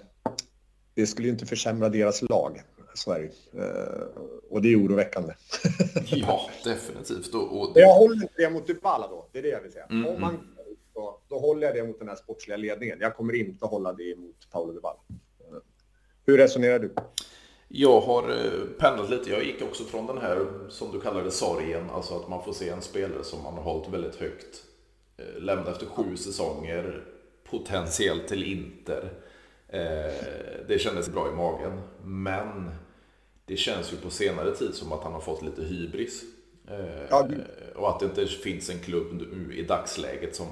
[0.95, 2.63] Det skulle ju inte försämra deras lag,
[2.95, 3.31] Sverige.
[3.53, 4.07] Eh,
[4.51, 5.35] och det är oroväckande.
[6.07, 7.35] ja, definitivt.
[7.35, 7.81] Och, och det...
[7.81, 9.29] Jag håller inte det mot Dybala då.
[9.33, 9.87] Det är det jag vill säga.
[9.91, 10.39] Mm, Om man,
[10.95, 11.21] då, mm.
[11.29, 12.99] då håller jag det mot den här sportsliga ledningen.
[13.01, 14.99] Jag kommer inte hålla det mot Paolo Dybala.
[15.41, 15.57] Eh,
[16.27, 16.95] hur resonerar du?
[17.69, 19.31] Jag har eh, pendlat lite.
[19.31, 21.91] Jag gick också från den här, som du kallar det, sorgen.
[21.91, 24.63] Alltså att man får se en spelare som man har hållit väldigt högt.
[25.37, 27.05] Lämna efter sju säsonger,
[27.51, 29.13] potentiellt till Inter.
[30.69, 31.81] Det kändes bra i magen.
[32.05, 32.71] Men
[33.47, 36.23] det känns ju på senare tid som att han har fått lite hybris.
[37.77, 40.47] Och att det inte finns en klubb nu i dagsläget som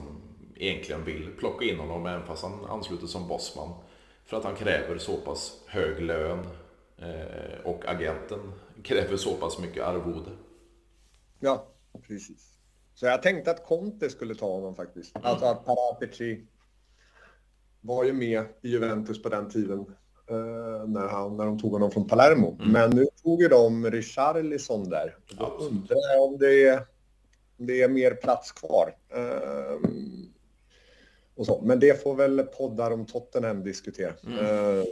[0.56, 3.74] egentligen vill plocka in honom även fast han ansluter som bossman.
[4.24, 6.46] För att han kräver så pass hög lön
[7.02, 8.52] Eh, och agenten
[8.82, 10.30] kräver så pass mycket arvode.
[11.40, 11.66] Ja,
[12.02, 12.58] precis.
[12.94, 15.16] Så jag tänkte att Conte skulle ta honom faktiskt.
[15.22, 16.46] Alltså att Paratici
[17.80, 19.86] var ju med i Juventus på den tiden eh,
[20.86, 22.56] när, han, när de tog honom från Palermo.
[22.60, 22.72] Mm.
[22.72, 25.16] Men nu tog ju de Richarlison där.
[25.38, 26.78] Då undrar jag om det är,
[27.58, 28.96] om det är mer plats kvar.
[29.14, 29.78] Eh,
[31.34, 31.60] och så.
[31.64, 34.12] Men det får väl poddar om Tottenham diskutera.
[34.26, 34.38] Mm.
[34.38, 34.84] Eh,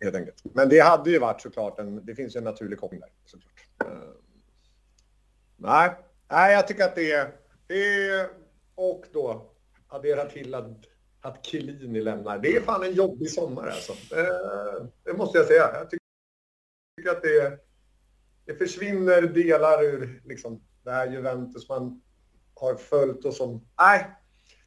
[0.00, 0.42] helt enkelt.
[0.42, 3.66] Men det hade ju varit såklart en, det finns ju en naturlig koppling där såklart.
[3.84, 4.10] Uh,
[5.56, 5.90] nej,
[6.30, 7.32] nej, jag tycker att det är,
[7.66, 8.28] det är,
[8.74, 9.50] och då
[9.88, 10.70] addera till att,
[11.20, 12.38] att Chiellini lämnar.
[12.38, 13.92] Det är fan en jobbig sommar alltså.
[13.92, 15.70] Eh, det måste jag säga.
[15.74, 17.58] Jag tycker att det,
[18.44, 22.02] det försvinner delar ur liksom, det här Juventus man
[22.54, 24.10] har följt och som, nej,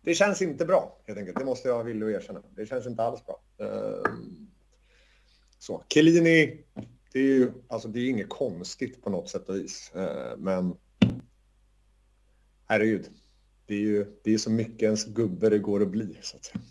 [0.01, 1.39] det känns inte bra helt enkelt.
[1.39, 2.41] Det måste jag vilja erkänna.
[2.55, 3.41] Det känns inte alls bra.
[3.57, 4.11] Eh,
[5.59, 6.63] så, Chiellini,
[7.13, 9.91] det är ju alltså det är inget konstigt på något sätt och vis.
[9.95, 10.77] Eh, men
[12.67, 13.09] herregud,
[13.71, 16.45] det är ju det är så mycket ens gubbe det går att bli så att
[16.45, 16.61] säga.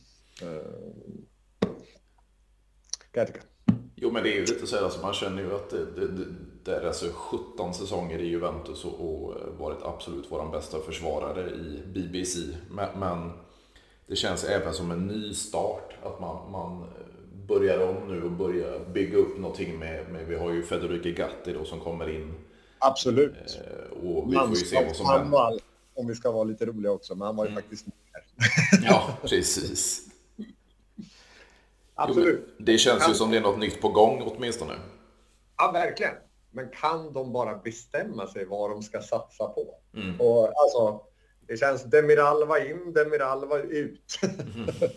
[0.43, 1.71] Eh,
[3.11, 3.41] kan jag tycka.
[3.97, 6.09] Jo men det är ju lite så här, alltså, man känner ju att det, det,
[6.09, 6.25] det,
[6.65, 11.83] det är alltså 17 säsonger i Juventus och, och varit absolut vår bästa försvarare i
[11.95, 12.39] BBC.
[12.71, 13.31] Men, men,
[14.07, 16.85] det känns även som en ny start att man, man
[17.49, 21.53] börjar om nu och börjar bygga upp någonting med, med vi har ju Federico Gatti
[21.53, 22.35] då som kommer in.
[22.79, 23.35] Absolut.
[23.37, 25.70] Eh, och vi får ju se vad som händer.
[26.01, 27.63] Om vi ska vara lite roliga också, men han var ju mm.
[27.63, 27.95] faktiskt med.
[28.91, 30.07] ja, precis.
[31.95, 32.45] Absolut.
[32.47, 34.73] Jo, det känns ju som det är något nytt på gång åtminstone.
[35.57, 36.15] Ja, verkligen.
[36.51, 39.75] Men kan de bara bestämma sig vad de ska satsa på?
[39.95, 40.21] Mm.
[40.21, 41.01] Och alltså,
[41.47, 44.19] det känns Demiral var in, Demiral var ut.
[44.23, 44.67] Mm.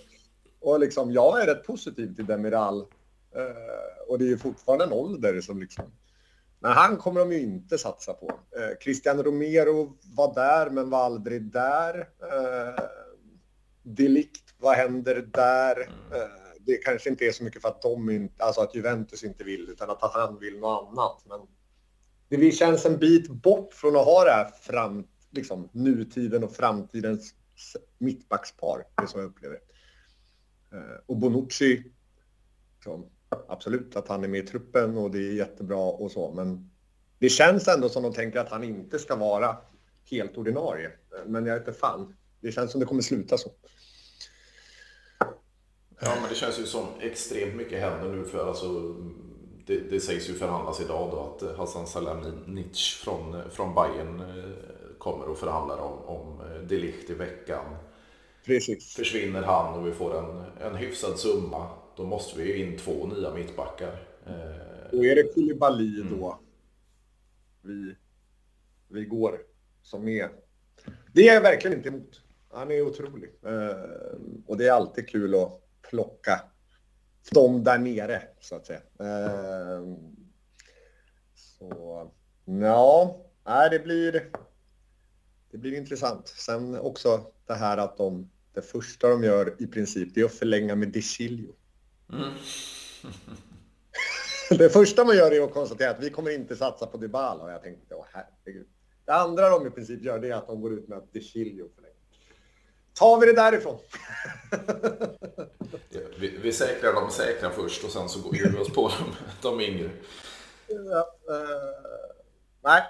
[0.60, 2.80] Och liksom, jag är rätt positiv till Demiral.
[3.36, 5.86] Eh, och det är ju fortfarande en ålder som liksom...
[6.64, 8.40] Men han kommer de ju inte satsa på.
[8.58, 12.10] Eh, Christian Romero var där, men var aldrig där.
[12.22, 12.84] Eh,
[13.82, 15.82] Delikt, vad händer där?
[15.82, 19.44] Eh, det kanske inte är så mycket för att de inte, alltså att Juventus inte
[19.44, 21.26] vill, utan att han vill något annat.
[22.30, 26.56] Men det känns en bit bort från att ha det här fram, liksom, nutiden och
[26.56, 27.34] framtidens
[27.98, 28.84] mittbackspar.
[29.02, 29.60] Det som jag upplever.
[30.72, 31.92] Eh, och Bonucci,
[32.76, 33.10] liksom,
[33.48, 36.70] absolut att han är med i truppen och det är jättebra och så, men
[37.20, 39.58] det känns ändå som de tänker att han inte ska vara
[40.12, 40.92] helt ordinarie.
[41.26, 42.16] Men jag vet inte fan.
[42.42, 43.50] Det känns som det kommer sluta så.
[46.00, 48.96] Ja, men det känns ju som extremt mycket händer nu för alltså
[49.66, 55.26] det, det sägs ju förhandlas idag då att Hassan Salihamidzic från, från Bayern eh, kommer
[55.26, 57.66] och förhandlar om, om eh, Delicht i veckan.
[58.46, 58.96] Precis.
[58.96, 63.34] Försvinner han och vi får en, en hyfsad summa, då måste vi in två nya
[63.34, 64.08] mittbackar.
[64.92, 66.20] Då är det Koulibaly mm.
[66.20, 66.40] då
[67.62, 67.96] vi,
[68.88, 69.40] vi går
[69.82, 70.30] som är.
[71.14, 72.22] Det är jag verkligen inte emot.
[72.50, 73.30] Han är otrolig.
[73.46, 76.42] Eh, och det är alltid kul att plocka
[77.32, 78.82] dem där nere, så att säga.
[79.00, 79.84] Eh,
[81.36, 82.12] så,
[82.46, 84.32] ja, det blir,
[85.52, 86.28] det blir intressant.
[86.28, 90.34] Sen också det här att de, det första de gör i princip, det är att
[90.34, 91.56] förlänga med Deschilio.
[92.12, 92.34] Mm.
[94.58, 97.52] det första man gör är att konstatera att vi kommer inte satsa på Dybala och
[97.52, 98.68] jag tänkte, åh herregud.
[99.06, 101.70] Det andra de i princip gör det är att de går ut med att Deschilio
[101.76, 101.94] förlänger.
[102.94, 103.80] Tar vi det därifrån?
[106.20, 109.62] vi, vi säkrar de säkra först och sen så går vi oss på de, de
[109.62, 109.90] yngre.
[110.68, 111.36] Ja, uh,
[112.64, 112.82] nej,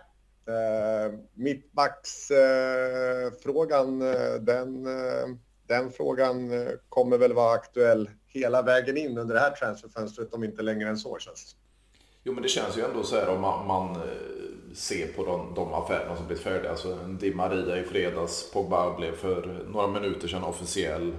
[0.50, 4.88] uh, mittbacksfrågan, uh, den,
[5.68, 10.62] den frågan kommer väl vara aktuell hela vägen in under det här transferfönstret om inte
[10.62, 11.56] längre än så känns
[12.24, 13.98] Jo men det känns ju ändå så här om man, man
[14.74, 16.72] se på de, de affärerna som blivit färdiga.
[16.72, 21.14] Alltså Di Maria i fredags, Pogba blev för några minuter sedan officiell.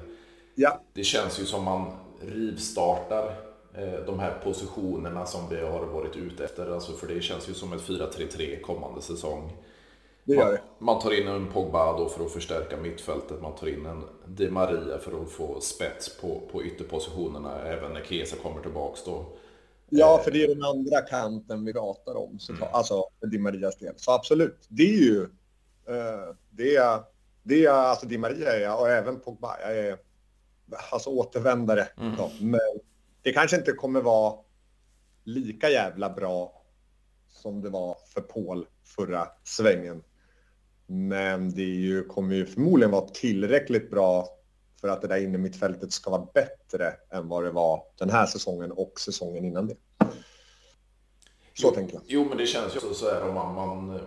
[0.55, 0.81] Ja.
[0.93, 3.37] Det känns ju som man rivstartar
[3.75, 6.75] eh, de här positionerna som vi har varit ute efter.
[6.75, 9.53] Alltså för det känns ju som ett 4-3-3 kommande säsong.
[10.25, 10.61] Det gör det.
[10.79, 13.43] Man, man, tar in en Pogba då för att förstärka mittfältet.
[13.43, 18.05] Man tar in en Di Maria för att få spets på, på ytterpositionerna även när
[18.05, 19.27] Kesa kommer tillbaks då.
[19.89, 22.65] Ja, för det är den andra kanten vi pratar om, så, mm.
[22.73, 23.95] alltså Di Marias del.
[23.97, 25.21] Så absolut, det är ju...
[25.89, 27.01] Uh, det är,
[27.43, 29.61] det är alltså Di Maria är jag och även Pogba.
[29.61, 29.99] Jag är
[30.91, 31.89] alltså återvändare.
[31.97, 32.17] Mm.
[32.17, 32.31] Då.
[32.41, 32.61] Men
[33.23, 34.35] det kanske inte kommer vara
[35.25, 36.63] lika jävla bra
[37.29, 40.03] som det var för Paul förra svängen.
[40.87, 44.29] Men det ju, kommer ju förmodligen vara tillräckligt bra
[44.81, 48.27] för att det där inne mittfältet ska vara bättre än vad det var den här
[48.27, 49.77] säsongen och säsongen innan det.
[51.55, 52.03] Så jo, tänker jag.
[52.07, 54.01] Jo, men det känns ju också så här om man, man,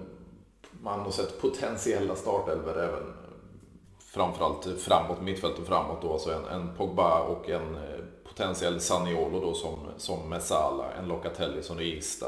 [0.82, 3.13] man har sett potentiella startelver även
[4.00, 9.54] framförallt framåt, mittfältet framåt då, alltså en, en Pogba och en eh, potentiell Saniolo då
[9.54, 12.28] som, som Messala, en Locatelli som regista.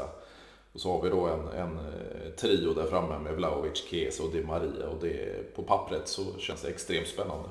[0.72, 4.32] Och så har vi då en, en eh, trio där framme med Vlahovic, Chiesa och
[4.32, 7.48] Di Maria och det, på pappret så känns det extremt spännande.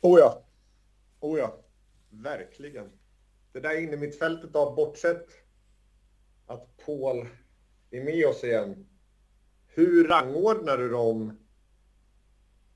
[0.00, 0.42] Oh ja.
[1.20, 1.56] Oh ja.
[2.10, 2.90] Verkligen.
[3.52, 5.26] Det där inne mitt fältet då, bortsett
[6.46, 7.26] att Paul
[7.90, 8.86] är med oss igen.
[9.66, 11.28] Hur rangordnar du dem?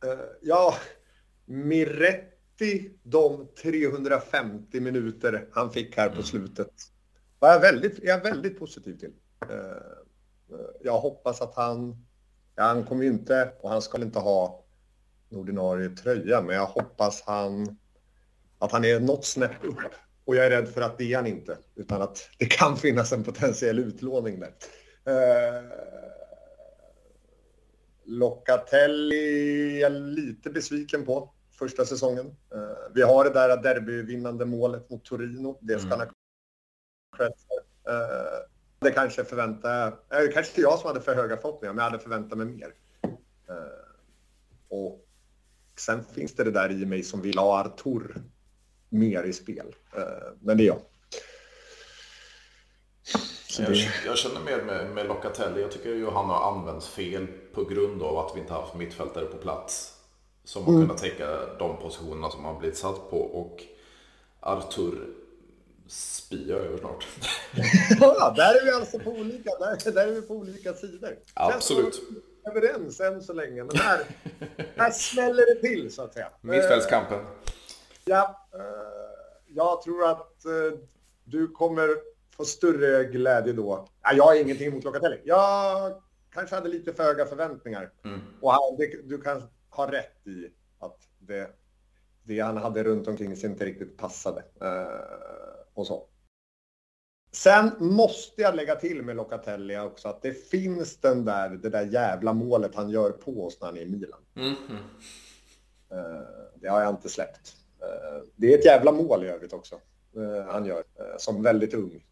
[0.05, 0.75] Uh, ja,
[1.45, 6.25] Miretti, de 350 minuter han fick här på mm.
[6.25, 6.73] slutet,
[7.39, 9.13] var jag väldigt, är jag väldigt positiv till.
[9.51, 9.99] Uh,
[10.81, 12.07] jag hoppas att han,
[12.57, 14.65] ja, han kommer ju inte, och han ska inte ha
[15.31, 17.79] en ordinarie tröja, men jag hoppas han,
[18.59, 19.79] att han är något snäpp upp.
[20.25, 23.13] Och jag är rädd för att det är han inte, utan att det kan finnas
[23.13, 24.55] en potentiell utlåning där.
[25.05, 25.65] Eh,
[28.05, 32.27] Locatelli är jag lite besviken på första säsongen.
[32.27, 35.59] Eh, vi har det där derbyvinnande målet mot Torino.
[35.61, 35.99] Det ska mm.
[35.99, 38.41] han eh,
[38.81, 40.25] Det kanske förväntar jag...
[40.25, 42.73] Eh, kanske jag som hade för höga förhoppningar, men jag hade förväntat mig mer.
[43.49, 43.89] Eh,
[44.69, 45.09] och
[45.79, 48.23] Sen finns det det där i mig som vill ha Artur
[48.89, 49.75] mer i spel.
[49.97, 50.03] Eh,
[50.41, 50.81] men det är jag.
[53.59, 55.61] Jag, jag, känner mer med, med Locatelli.
[55.61, 59.25] Jag tycker ju han har använts fel på grund av att vi inte haft mittfältare
[59.25, 59.95] på plats.
[60.45, 60.87] Som har mm.
[60.87, 63.21] kunnat täcka de positionerna som han blivit satt på.
[63.21, 63.63] Och
[64.41, 65.15] Artur
[65.89, 67.07] spyr jag över snart.
[68.01, 71.17] ja, där är vi alltså på olika, där, där är vi på olika sidor.
[71.35, 72.03] Absolut
[72.49, 74.01] överens än så länge, men här,
[74.77, 76.29] här smäller det till så att säga.
[76.41, 77.25] Mittfältskampen.
[78.05, 78.61] Ja, eh,
[79.47, 80.79] jag tror att eh,
[81.25, 81.89] du kommer
[82.37, 83.89] få större glädje då.
[84.17, 85.21] jag har ingenting emot Locatelli.
[85.25, 87.93] Jag kanske hade lite för höga förväntningar.
[88.05, 88.21] Mm.
[88.41, 88.55] Och
[89.05, 90.49] du kan ha rätt i
[90.79, 91.51] att det,
[92.23, 94.45] det han hade runt omkring sig inte riktigt passade.
[94.61, 94.87] Eh,
[95.79, 96.05] och så.
[97.33, 101.87] Sen måste jag lägga till med Locatelli också att det finns den där, det där
[101.87, 104.21] jävla målet han gör på oss när han är i Milan.
[104.37, 104.79] Mm -hmm.
[106.55, 107.57] Det har jag inte släppt.
[107.83, 109.75] Eh, det är ett jävla mål i övrigt också.
[110.17, 110.85] Eh, han gör,
[111.19, 112.05] som väldigt ung.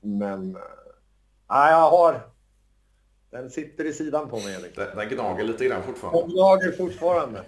[0.00, 0.52] Men
[1.50, 2.20] nej, jag har...
[3.30, 4.76] Den sitter i sidan på mig, Erik.
[4.76, 6.20] Den, gnager lite grann fortfarande.
[6.20, 7.42] Den gnager fortfarande.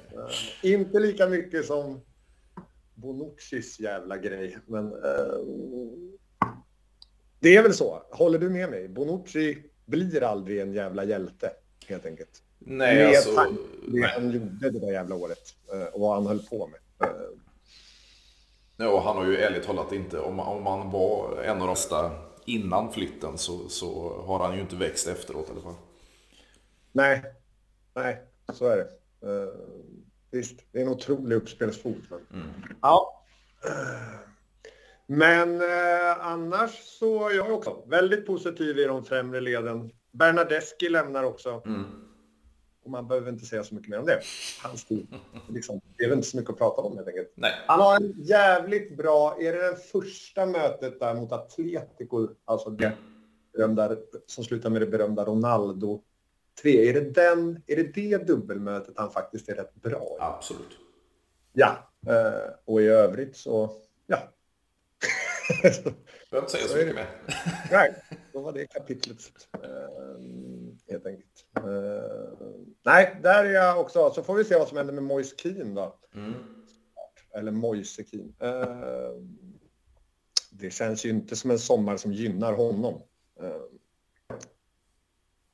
[0.62, 2.00] Inte lika mycket som
[2.96, 4.92] Bonuccis jävla grej, men
[7.40, 8.02] det är väl så.
[8.10, 8.88] Håller du med mig?
[8.88, 11.50] Bonucci blir aldrig en jävla hjälte,
[11.86, 12.42] helt enkelt.
[12.58, 13.30] Nej, med alltså...
[13.86, 14.10] Det nej.
[14.14, 17.08] han gjorde det där jävla året eh, och vad han höll på med.
[17.08, 17.16] Eh.
[18.76, 22.10] Ja, han har ju ärligt talat inte, om, om man var en av de bästa
[22.44, 25.74] innan flytten så, så har han ju inte växt efteråt i alla fall.
[26.92, 27.22] Nej,
[27.94, 28.88] nej, så är det.
[30.30, 32.10] Visst, det är en otrolig uppspelsfot.
[32.32, 32.46] Mm.
[32.82, 33.24] Ja.
[35.06, 39.90] Men eh, annars så är jag också väldigt positiv i de främre leden.
[40.12, 41.62] Bernadeschi lämnar också.
[41.66, 41.84] Mm.
[42.84, 44.20] Och man behöver inte säga så mycket mer om det.
[44.62, 45.06] Hans tid.
[45.48, 47.32] Liksom, det är väl inte så mycket att prata om helt enkelt.
[47.34, 47.52] Nej.
[47.66, 52.92] Han har en jävligt bra, är det det första mötet där mot Atletico, alltså det
[53.52, 56.02] berömda, som slutar med det berömda Ronaldo
[56.62, 56.88] 3.
[56.88, 60.22] Är det, den, är det det dubbelmötet han faktiskt är rätt bra i?
[60.22, 60.78] Absolut.
[61.52, 64.18] Ja, eh, och i övrigt så, ja,
[65.62, 67.08] behöver inte säga så mycket mer.
[67.70, 69.18] Nej, då var det kapitlet
[69.56, 69.62] uh,
[70.88, 71.44] helt enkelt.
[71.58, 72.48] Uh,
[72.84, 74.12] nej, där är jag också.
[74.14, 75.98] Så får vi se vad som händer med Moise Keane då.
[76.14, 76.34] Mm.
[77.34, 78.32] Eller Moise Keane.
[80.50, 83.02] Det känns ju inte som en sommar som gynnar honom.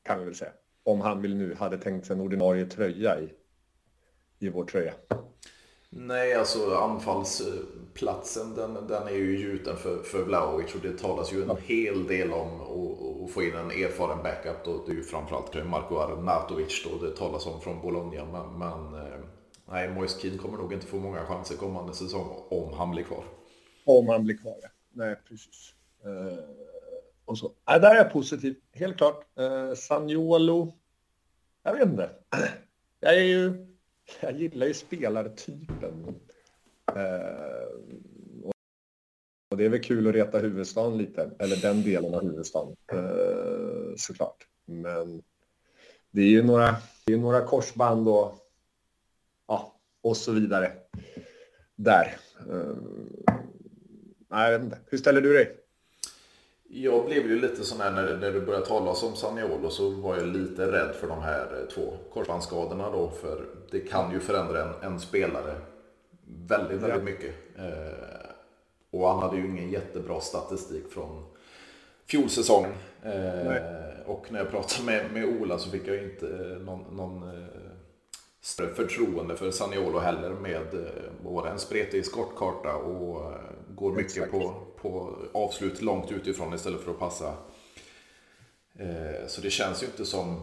[0.02, 0.52] kan vi väl säga.
[0.84, 3.28] Om han vill nu hade tänkt sig en ordinarie tröja i,
[4.38, 4.92] i vår tröja.
[5.94, 11.42] Nej, alltså anfallsplatsen den, den är ju gjuten för, för Vlahovic och det talas ju
[11.42, 12.60] en hel del om
[13.24, 14.64] att få in en erfaren backup.
[14.64, 14.84] Då.
[14.86, 18.24] Det är ju framförallt Marko Arnautovic då det talas om från Bologna.
[18.24, 19.18] Men, men eh,
[19.70, 23.24] nej, Moise kommer nog inte få många chanser kommande säsong om han blir kvar.
[23.84, 24.68] Om han blir kvar, ja.
[24.92, 25.74] Nej, precis.
[26.06, 26.38] Uh,
[27.24, 27.52] och så.
[27.64, 29.38] Ja, där är jag positiv, helt klart.
[29.38, 30.72] Eh, Sagnolo,
[31.62, 32.10] jag vet inte.
[33.04, 33.72] Jag är ju
[34.20, 36.20] jag gillar ju spelartypen.
[36.96, 37.66] Eh,
[39.50, 43.94] och det är väl kul att reta huvudstaden lite, eller den delen av huvudstaden eh,
[43.96, 44.46] såklart.
[44.64, 45.22] Men
[46.10, 48.34] det är ju några, det är några korsband och,
[49.48, 50.72] ja, och så vidare
[51.76, 52.16] där.
[52.50, 52.76] Eh,
[54.28, 54.78] jag vet inte.
[54.86, 55.56] Hur ställer du dig?
[56.74, 60.16] Jag blev ju lite sån här när, när du började tala om Saniolo så var
[60.16, 63.10] jag lite rädd för de här eh, två korsbandsskadorna då.
[63.10, 65.54] För det kan ju förändra en, en spelare
[66.48, 67.34] väldigt, väldigt mycket.
[67.58, 68.30] Eh,
[68.90, 71.24] och han hade ju ingen jättebra statistik från
[72.06, 72.66] fjolsäsong.
[73.02, 73.54] Eh,
[74.06, 77.46] och när jag pratade med, med Ola så fick jag inte eh, någon, någon eh,
[78.40, 80.90] större förtroende för Saniolo heller med
[81.24, 83.32] både en spretig skottkarta och
[83.82, 87.34] går mycket på, på avslut långt utifrån istället för att passa.
[88.74, 90.40] Eh, så det känns ju inte som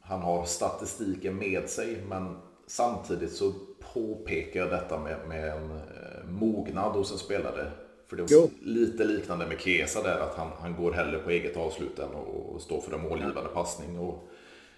[0.00, 2.02] han har statistiken med sig.
[2.08, 3.52] Men samtidigt så
[3.92, 7.70] påpekar jag detta med, med en eh, mognad hos en spelare.
[8.06, 11.56] För det är lite liknande med Kesa där, att han, han går hellre på eget
[11.56, 12.08] avslut än
[12.54, 13.98] att stå för en målgivande passning.
[13.98, 14.28] Och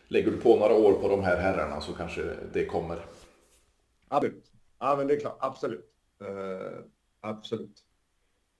[0.09, 2.23] lägger du på några år på de här herrarna så kanske
[2.53, 2.99] det kommer.
[4.09, 4.53] Absolut.
[4.79, 5.37] Ja, men det är klart.
[5.41, 5.95] Absolut.
[7.21, 7.85] Absolut.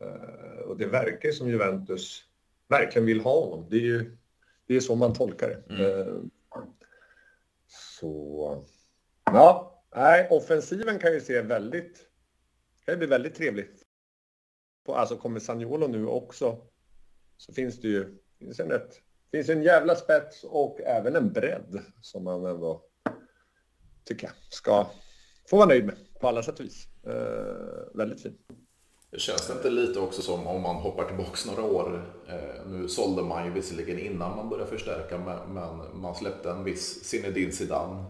[0.05, 2.25] Uh, och det verkar som Juventus
[2.69, 3.67] verkligen vill ha honom.
[3.71, 4.17] Det är ju
[4.67, 5.75] det är så man tolkar det.
[5.75, 6.09] Mm.
[6.09, 6.23] Uh,
[7.67, 8.65] så
[9.25, 12.09] ja, nej, offensiven kan ju se väldigt,
[12.85, 13.69] kan bli väldigt trevlig.
[14.89, 16.67] Alltså kommer Sagnolo nu också
[17.37, 19.01] så finns det ju finns en, rätt,
[19.31, 22.85] finns en jävla spets och även en bredd som man ändå
[24.05, 24.91] tycker jag ska
[25.51, 26.88] få vara nöjd med på alla sätt och vis.
[27.09, 27.15] Uh,
[27.95, 28.41] väldigt fint.
[29.11, 32.03] Det känns det inte lite också som om man hoppar tillbaks några år.
[32.29, 37.05] Eh, nu sålde man ju visserligen innan man började förstärka men man släppte en viss
[37.05, 38.05] Zinedine Zidane.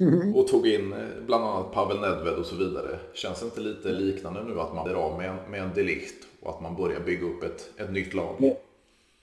[0.00, 0.34] Mm.
[0.34, 2.98] Och tog in eh, bland annat Pavel Nedved och så vidare.
[3.14, 6.26] Känns det inte lite liknande nu att man blir av med en, med en delikt
[6.40, 8.36] och att man börjar bygga upp ett, ett nytt lag?
[8.38, 8.56] Jo,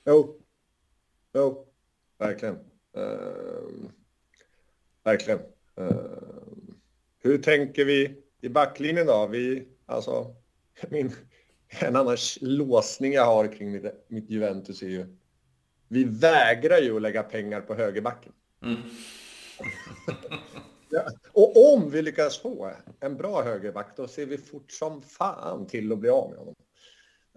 [0.05, 0.35] jo,
[1.33, 1.65] jo.
[2.17, 2.55] verkligen.
[2.97, 3.89] Uh,
[5.03, 5.39] verkligen.
[5.79, 5.91] Uh,
[7.19, 9.27] hur tänker vi i backlinjen då?
[9.27, 10.35] Vi, alltså,
[10.89, 11.11] min,
[11.79, 15.05] en annan låsning jag har kring mitt, mitt Juventus är ju
[15.87, 18.33] vi vägrar ju att lägga pengar på högerbacken.
[18.61, 18.77] Mm.
[20.95, 21.09] Ja.
[21.31, 25.91] Och om vi lyckas få en bra högerback, då ser vi fort som fan till
[25.91, 26.55] att bli av med honom.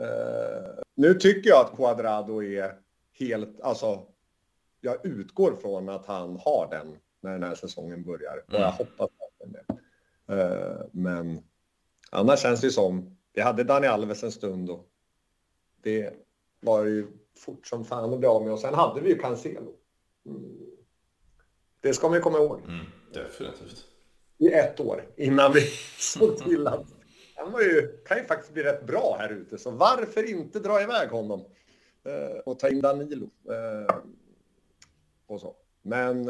[0.01, 2.75] Uh, nu tycker jag att Quadrado är
[3.19, 4.07] helt, alltså,
[4.81, 8.37] jag utgår från att han har den när den här säsongen börjar.
[8.47, 8.73] Och jag mm.
[8.73, 9.77] hoppas att det.
[10.31, 11.43] Uh, men
[12.11, 14.89] annars känns det som, vi hade Dani Alves en stund och
[15.83, 16.15] det
[16.61, 17.07] var ju
[17.39, 18.53] fort som fan att bli av med.
[18.53, 19.75] Och sen hade vi ju Cancelo.
[20.27, 20.67] Mm.
[21.81, 22.61] Det ska man ju komma ihåg.
[22.61, 23.85] Mm, definitivt.
[24.39, 25.61] I ett år innan vi
[25.99, 26.85] såg till att
[27.37, 29.59] han var ju, kan ju faktiskt bli rätt bra här ute.
[29.59, 31.45] Så varför inte dra iväg honom
[32.05, 33.31] eh, och ta in Danilo?
[33.51, 33.97] Eh,
[35.27, 35.57] och så.
[35.83, 36.29] Men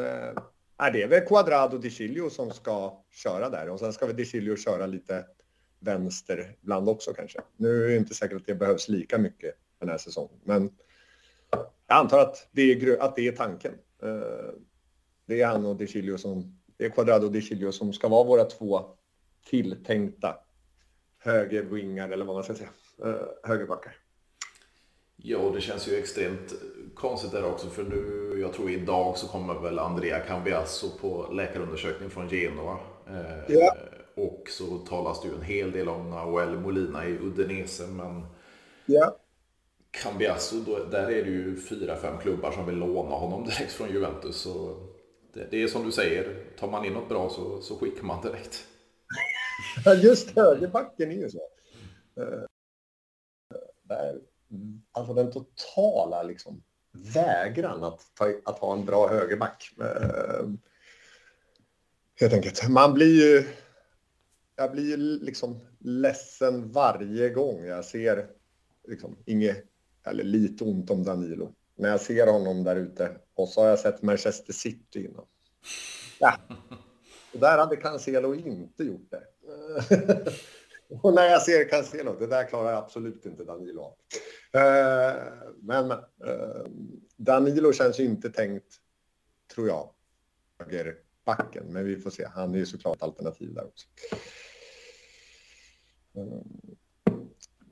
[0.79, 4.15] Nej, det är väl Quadrado Di Chilio som ska köra där och sen ska väl
[4.15, 5.25] Di Chilio köra lite
[5.79, 7.41] vänster ibland också kanske.
[7.57, 10.71] Nu är det inte säkert att det behövs lika mycket den här säsongen, men
[11.87, 13.73] jag antar att det är, att det är tanken.
[14.03, 14.53] Eh,
[15.25, 18.45] det är han och De som, det är Quadrado och De som ska vara våra
[18.45, 18.85] två
[19.49, 20.37] tilltänkta
[21.19, 22.69] högerwingar eller vad man ska säga,
[23.05, 23.95] eh, högerbackar.
[25.15, 26.53] Ja, det känns ju extremt
[26.99, 32.09] konstigt där också för nu, jag tror idag så kommer väl Andrea Cambiasso på läkarundersökning
[32.09, 32.77] från Genoa.
[33.07, 33.75] Eh, ja.
[34.15, 38.25] Och så talas det ju en hel del om Nahuel Molina i Udinese, men
[38.85, 39.17] ja.
[39.91, 43.89] Cambiasso, då, där är det ju fyra, fem klubbar som vill låna honom direkt från
[43.89, 44.35] Juventus.
[44.35, 44.77] Så
[45.33, 48.21] det, det är som du säger, tar man in något bra så, så skickar man
[48.21, 48.67] direkt.
[50.03, 51.41] Just högerbacken är ju så.
[53.83, 54.21] Där,
[54.91, 56.63] alltså den totala liksom,
[57.13, 59.71] vägran att, ta, att ha en bra högerback.
[59.81, 60.49] Uh,
[62.19, 62.69] helt enkelt.
[62.69, 63.47] Man blir ju...
[64.55, 68.27] Jag blir ju liksom ledsen varje gång jag ser
[68.87, 69.65] liksom, inget
[70.05, 71.53] eller lite ont om Danilo.
[71.75, 73.17] När jag ser honom där ute.
[73.35, 75.25] Och så har jag sett Manchester City innan.
[76.19, 76.33] Ja.
[77.33, 79.23] Och där hade Cancelo inte gjort det.
[80.89, 83.93] och när jag ser Cancelo, det där klarar jag absolut inte Danilo av.
[84.61, 85.15] Eh,
[85.61, 86.65] men eh,
[87.15, 88.75] Danilo känns ju inte tänkt,
[89.55, 89.89] tror jag,
[90.59, 91.65] högerbacken.
[91.69, 92.27] Men vi får se.
[92.33, 93.87] Han är ju såklart alternativ där också.
[96.17, 96.41] Eh,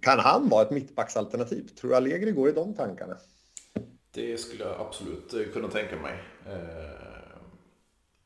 [0.02, 1.68] kan han vara ett mittbacksalternativ?
[1.68, 3.18] Tror du Allegri går i de tankarna?
[4.12, 6.24] Det skulle jag absolut kunna tänka mig.
[6.46, 7.15] Eh,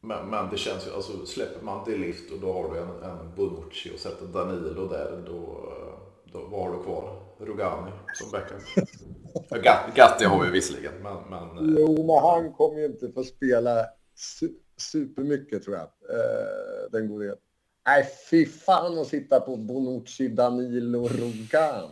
[0.02, 3.04] men, men det känns ju, alltså släpper man det lift och då har du en,
[3.04, 5.74] en Bonucci och sätter Danilo där, då,
[6.34, 7.26] då vad har du kvar?
[7.38, 8.62] Rugani som backup.
[9.96, 11.18] Gatti har vi visserligen, men...
[11.30, 11.76] men eh.
[11.80, 13.86] jo, men han kommer ju inte få spela
[14.16, 15.88] su supermycket tror jag.
[16.92, 17.36] Den gode
[17.86, 21.90] Nej, fy fan att sitta på Bonucci, Danilo, Rogan.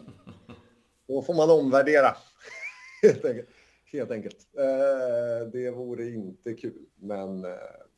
[1.08, 2.16] Då får man omvärdera.
[3.02, 3.50] Helt enkelt.
[3.92, 4.38] Helt enkelt.
[4.58, 7.52] Eh, det vore inte kul, men eh,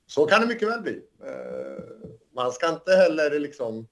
[0.09, 1.01] så kan det mycket väl bli.
[1.23, 1.83] Eh,
[2.35, 3.87] man ska inte heller liksom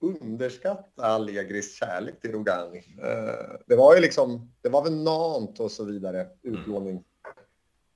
[0.00, 2.78] underskatta Allegris kärlek till Rogani.
[3.02, 7.04] Eh, det var ju liksom, det var väl Nant och så vidare, utlåning.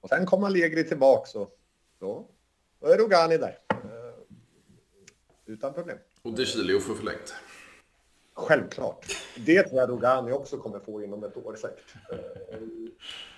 [0.00, 1.58] Och sen kom Allegri tillbaks och
[1.98, 2.28] då,
[2.80, 4.14] då är Rogani där eh,
[5.46, 5.98] utan problem.
[6.22, 7.34] Och De Chilio får förlängt.
[8.34, 9.06] Självklart.
[9.46, 11.94] Det tror jag Rogani också kommer få inom ett år säkert.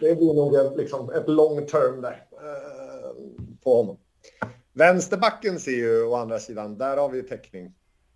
[0.00, 3.10] Det blir nog liksom ett long term där eh,
[3.64, 3.98] på honom.
[4.72, 7.66] Vänsterbacken ser ju å andra sidan, där har vi täckning.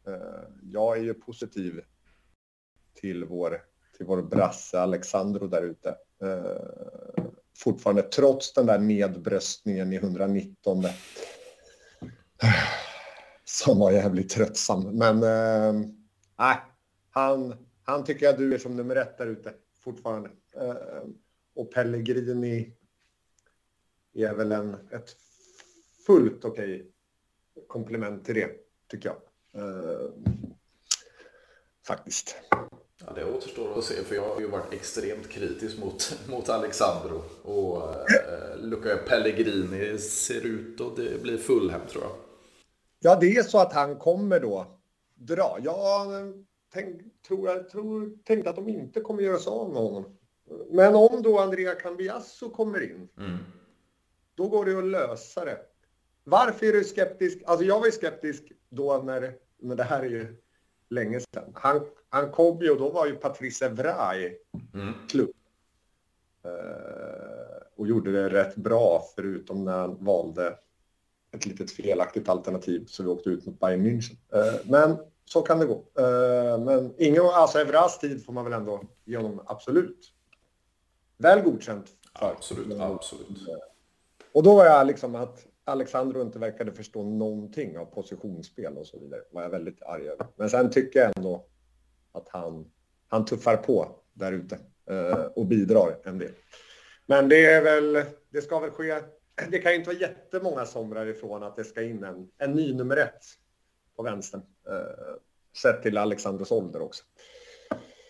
[0.07, 1.81] Eh, jag är ju positiv
[2.95, 3.63] till vår,
[3.97, 5.89] till vår brasse Alexandro där ute.
[6.23, 7.25] Eh,
[7.59, 10.85] fortfarande, trots den där nedbröstningen i 119
[13.45, 14.99] som var jävligt tröttsam.
[14.99, 16.70] Men nej, äh,
[17.21, 20.31] han, han tycker jag duger som nummer ett där ute fortfarande.
[20.57, 21.03] Eh,
[21.55, 22.73] och Pellegrini
[24.15, 25.17] är väl en, ett
[26.07, 26.91] fullt okej okay
[27.67, 28.51] komplement till det,
[28.89, 29.17] tycker jag.
[29.63, 30.11] Eh,
[31.87, 32.37] faktiskt.
[33.07, 37.23] Ja, det återstår att se, för jag har ju varit extremt kritisk mot, mot Alexandro.
[37.43, 42.13] Och eh, Luca Pellegrini ser ut att det blir full hem tror jag.
[42.99, 44.81] Ja, det är så att han kommer då
[45.15, 45.59] dra.
[45.63, 46.07] Jag
[46.73, 50.17] tänk, tror, jag tror, tänkte att de inte kommer göra sig av med honom.
[50.71, 53.39] Men om då Andrea Cambiasso kommer in, mm.
[54.35, 55.59] då går det att lösa det.
[56.25, 57.43] Varför är du skeptisk?
[57.47, 60.37] Alltså jag var ju skeptisk då när, men det här är ju
[60.91, 61.53] länge sedan.
[61.55, 64.37] Han, han kom ju och då var ju Patrice Evra i
[64.75, 64.95] mm.
[65.09, 65.31] klubb.
[66.47, 70.59] Uh, och gjorde det rätt bra förutom när han valde
[71.33, 74.17] ett litet felaktigt alternativ så vi åkte ut mot Bayern München.
[74.33, 74.97] Eh, men
[75.33, 75.85] så kan det gå.
[75.99, 80.13] Eh, men ingen, alltså Evras tid får man väl ändå ge honom absolut
[81.19, 82.27] väl godkänt för.
[82.27, 83.29] Absolut, absolut.
[84.33, 88.99] Och då var jag liksom att Alexandro inte verkade förstå någonting av positionsspel och så
[88.99, 90.27] vidare var jag väldigt arg över.
[90.37, 91.47] Men sen tycker jag ändå
[92.13, 92.71] att han,
[93.09, 94.59] han tuffar på där ute
[94.91, 96.33] eh, och bidrar en del.
[97.07, 99.01] Men det är väl, det ska väl ske.
[99.51, 102.75] Det kan ju inte vara jättemånga somrar ifrån att det ska in en, en ny
[102.75, 103.25] nummer ett
[104.01, 104.43] på vänstern.
[104.67, 105.15] Eh,
[105.63, 107.05] sett till Alexandros ålder också.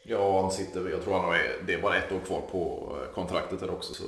[0.04, 3.60] Ja, han sitter, jag tror han har, det är bara ett år kvar på kontraktet
[3.60, 3.94] där också.
[3.94, 4.04] Så.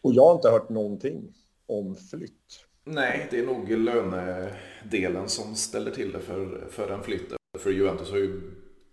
[0.00, 1.34] Och jag har inte hört någonting
[1.66, 2.66] om flytt.
[2.84, 7.32] Nej, det är nog lönedelen som ställer till det för, för en flytt.
[7.58, 8.40] För Juventus har ju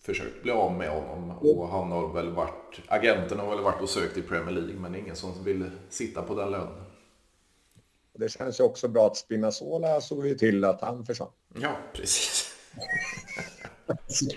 [0.02, 3.90] försökt bli av med honom och han har väl varit, agenten har väl varit och
[3.90, 6.89] sökt i Premier League men ingen som vill sitta på den lönen.
[8.20, 11.32] Det känns ju också bra att Spinazzola såg ju till att han försvann.
[11.62, 12.56] Ja, precis.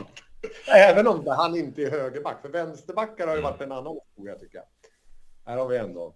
[0.66, 4.59] Även om han inte är högerback, för vänsterbackar har ju varit en annan fråga tycker
[4.59, 4.64] jag.
[5.45, 6.14] Här har vi ändå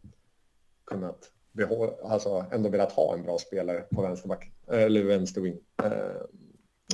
[0.84, 5.58] kunnat behålla, alltså ändå velat ha en bra spelare på vänsterback, eller vänsterwing.
[5.82, 5.90] Eh,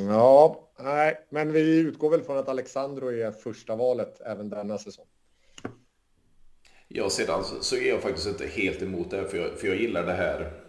[0.00, 5.06] ja, nej, men vi utgår väl från att Alexandro är första valet även denna säsong.
[6.88, 10.06] Ja, sedan så, är jag faktiskt inte helt emot det, för jag, för jag gillar
[10.06, 10.61] det här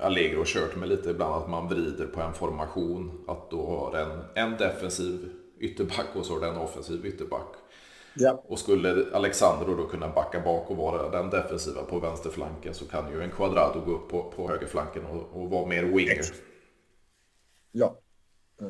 [0.00, 4.22] Allegro kört med lite ibland, att man vrider på en formation, att då har en,
[4.34, 7.54] en defensiv ytterback och så har den offensiv ytterback.
[8.14, 8.42] Ja.
[8.46, 13.12] Och skulle Alexandro då kunna backa bak och vara den defensiva på vänsterflanken så kan
[13.12, 16.24] ju en Quadrado gå upp på, på högerflanken och, och vara mer winger.
[17.72, 17.98] Ja.
[18.60, 18.66] Eh,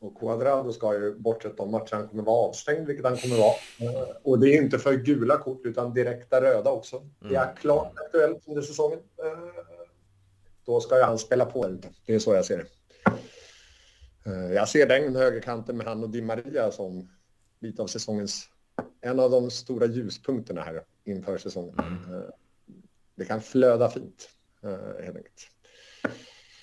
[0.00, 3.54] och Quadrado ska ju, bortsett från matchen, han kommer vara avstängd, vilket han kommer vara.
[3.80, 6.96] Eh, och det är inte för gula kort, utan direkta röda också.
[6.96, 7.08] Mm.
[7.20, 8.98] Det är klart aktuellt under säsongen.
[10.60, 11.88] Eh, då ska ju han spela på lite.
[12.06, 12.66] Det är så jag ser det.
[14.54, 17.08] Jag ser den högerkanten med han och Di Maria som
[17.60, 18.48] lite av säsongens,
[19.00, 21.78] en av de stora ljuspunkterna här inför säsongen.
[21.78, 22.14] Mm.
[22.14, 22.30] Eh,
[23.14, 24.30] det kan flöda fint,
[24.62, 25.50] eh, helt enkelt.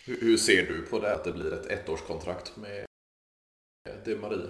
[0.05, 2.85] Hur ser du på det att det blir ett ettårskontrakt med
[4.05, 4.49] Di Maria?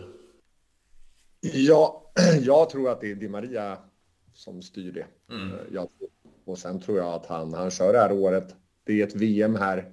[1.39, 3.77] Ja, jag tror att det är Di Maria
[4.33, 5.07] som styr det.
[5.33, 5.53] Mm.
[5.53, 5.89] Eh, jag,
[6.45, 8.55] och sen tror jag att han, han kör det här året.
[8.87, 9.91] Det är ett VM här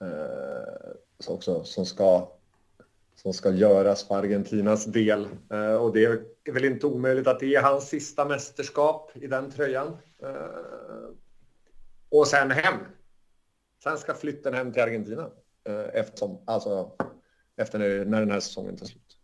[0.00, 2.30] eh, också, som ska
[3.14, 5.28] som ska göras för Argentinas del.
[5.50, 9.50] Eh, och det är väl inte omöjligt att det är hans sista mästerskap i den
[9.50, 9.96] tröjan.
[10.22, 11.08] Eh,
[12.08, 12.74] och sen hem.
[13.82, 15.30] Sen ska flytten hem till Argentina
[15.68, 16.92] eh, eftersom, alltså,
[17.56, 19.18] efter när den här säsongen tar slut.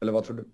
[0.00, 0.44] Eller vad tror du?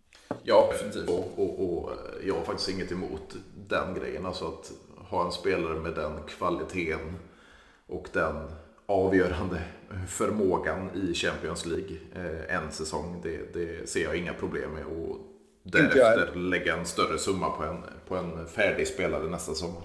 [0.43, 1.09] Ja, definitivt.
[1.09, 3.37] Och, och, och eh, jag har faktiskt inget emot
[3.69, 4.27] den grejen.
[4.27, 4.73] Alltså att
[5.15, 7.19] ha en spelare med den kvaliteten
[7.87, 8.37] och den
[8.87, 9.63] avgörande
[10.09, 13.21] förmågan i Champions League eh, en säsong.
[13.23, 14.85] Det, det, ser jag inga problem med.
[14.85, 15.19] Och
[15.63, 19.83] därefter lägga en större summa på en, på en färdig spelare nästa sommar.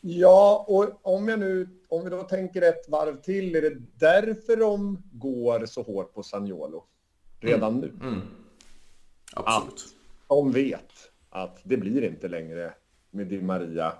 [0.00, 4.56] Ja, och om jag nu, om vi då tänker ett varv till, är det därför
[4.56, 6.84] de går så hårt på Sagnolo
[7.40, 7.80] redan mm.
[7.80, 8.08] nu?
[8.08, 8.20] Mm.
[9.32, 9.84] Absolut.
[10.26, 10.92] Att de vet
[11.30, 12.74] att det blir inte längre
[13.10, 13.92] med Di Maria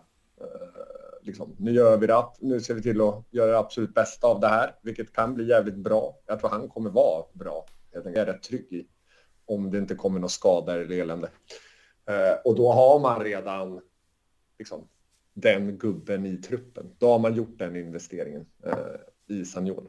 [0.45, 4.27] Eh, liksom, nu gör vi det, nu ser vi till att göra det absolut bästa
[4.27, 6.19] av det här, vilket kan bli jävligt bra.
[6.27, 7.67] Jag tror han kommer vara bra.
[7.93, 8.87] Jag är rätt trygg i
[9.47, 11.31] om det inte kommer några skador eller elände.
[12.07, 13.81] Eh, och då har man redan
[14.59, 14.89] liksom,
[15.35, 16.95] den gubben i truppen.
[16.99, 19.89] Då har man gjort den investeringen eh, i Sagnol.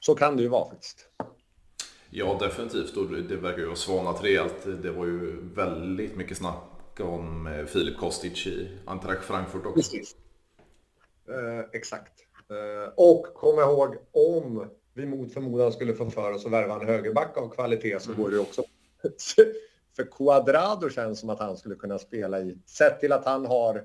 [0.00, 1.08] Så kan det ju vara faktiskt.
[2.10, 2.96] Ja, definitivt.
[2.96, 4.82] Och det verkar ju ha svanat rejält.
[4.82, 9.74] Det var ju väldigt mycket snack om eh, Filip Kostic i Eintracht Frankfurt också.
[9.74, 10.16] Precis.
[11.28, 12.12] Eh, exakt.
[12.50, 16.86] Eh, och kom ihåg, om vi mot förmodan skulle få för oss att värva en
[16.86, 18.22] högerback av kvalitet så mm.
[18.22, 18.64] går det också.
[19.96, 23.84] för Quadrado känns som att han skulle kunna spela i, sett till att han har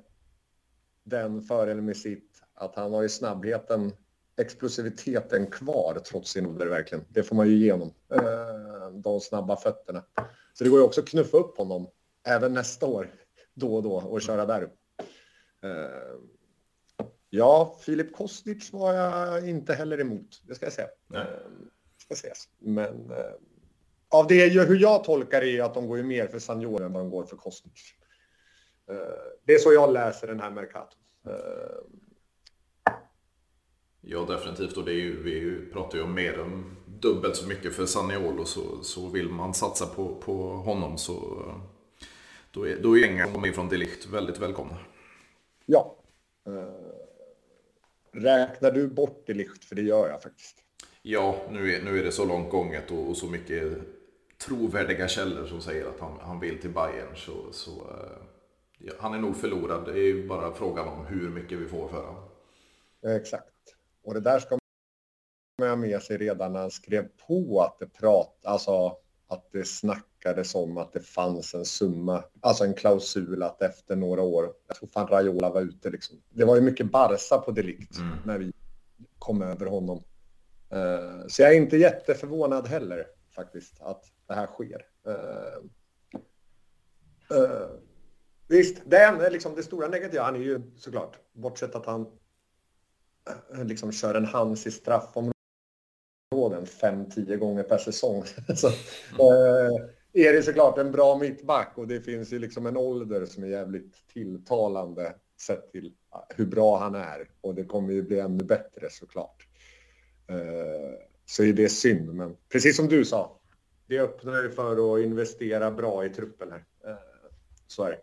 [1.04, 3.92] den fördelen med sitt, att han har ju snabbheten,
[4.38, 7.06] explosiviteten kvar trots sin ålder verkligen.
[7.10, 10.04] Det får man ju igenom, eh, de snabba fötterna.
[10.54, 11.88] Så det går ju också att knuffa upp honom
[12.24, 13.12] även nästa år
[13.54, 14.78] då och då och köra där upp.
[15.66, 16.20] Uh,
[17.30, 20.88] ja, Filip Kostic var jag inte heller emot, det ska jag säga.
[21.14, 21.24] Uh,
[21.98, 22.50] ska sägas.
[22.60, 23.18] Men uh,
[24.10, 26.94] av det hur jag tolkar det är att de går ju mer för Sanjor än
[26.94, 27.94] vad de går för Kostic.
[29.46, 30.98] det är så jag läser den här Mercato.
[34.02, 34.78] Ja, definitivt.
[34.78, 38.46] Och det är ju, vi pratar ju om mer än dubbelt så mycket för Saniolo.
[38.46, 41.46] Så, så vill man satsa på, på honom så
[42.52, 44.78] då är, då är gängen ifrån Delicht väldigt välkomna.
[45.66, 45.98] Ja.
[46.48, 46.64] Uh,
[48.12, 49.66] räknar du bort Delicht?
[49.66, 50.58] För det gör jag faktiskt.
[51.02, 53.78] Ja, nu är, nu är det så långt gånget och, och så mycket
[54.38, 59.20] trovärdiga källor som säger att han, han vill till Bayern så, så uh, han är
[59.20, 59.86] nog förlorad.
[59.86, 62.30] Det är ju bara frågan om hur mycket vi får för honom.
[63.18, 63.76] Exakt.
[64.04, 64.58] Och det där ska
[65.60, 68.98] man ha med sig redan när han skrev på att det prat, alltså
[69.28, 69.66] att det
[70.22, 74.78] snackades om att det fanns en summa, alltså en klausul att efter några år, jag
[74.78, 76.18] tror fan Raiola var ute liksom.
[76.30, 78.18] Det var ju mycket Barca på delikt mm.
[78.26, 78.54] när vi
[79.20, 80.04] kom över honom.
[80.74, 83.06] Uh, så jag är inte jätteförvånad heller
[83.36, 84.86] faktiskt att det här sker.
[85.08, 85.64] Uh,
[87.38, 87.70] uh,
[88.48, 92.08] visst, det är liksom det stora negativa, han är ju såklart, bortsett att han
[93.64, 95.42] liksom kör en hands i straffområdet
[96.32, 98.24] områden fem, tio gånger per säsong.
[98.56, 103.26] så, eh, är det såklart en bra mittback och det finns ju liksom en ålder
[103.26, 105.94] som är jävligt tilltalande sett till
[106.36, 109.48] hur bra han är och det kommer ju bli ännu bättre såklart.
[110.28, 113.40] Eh, så är det synd, men precis som du sa,
[113.88, 116.66] det öppnar ju för att investera bra i truppen här.
[116.86, 116.98] Eh,
[117.68, 118.02] så är det.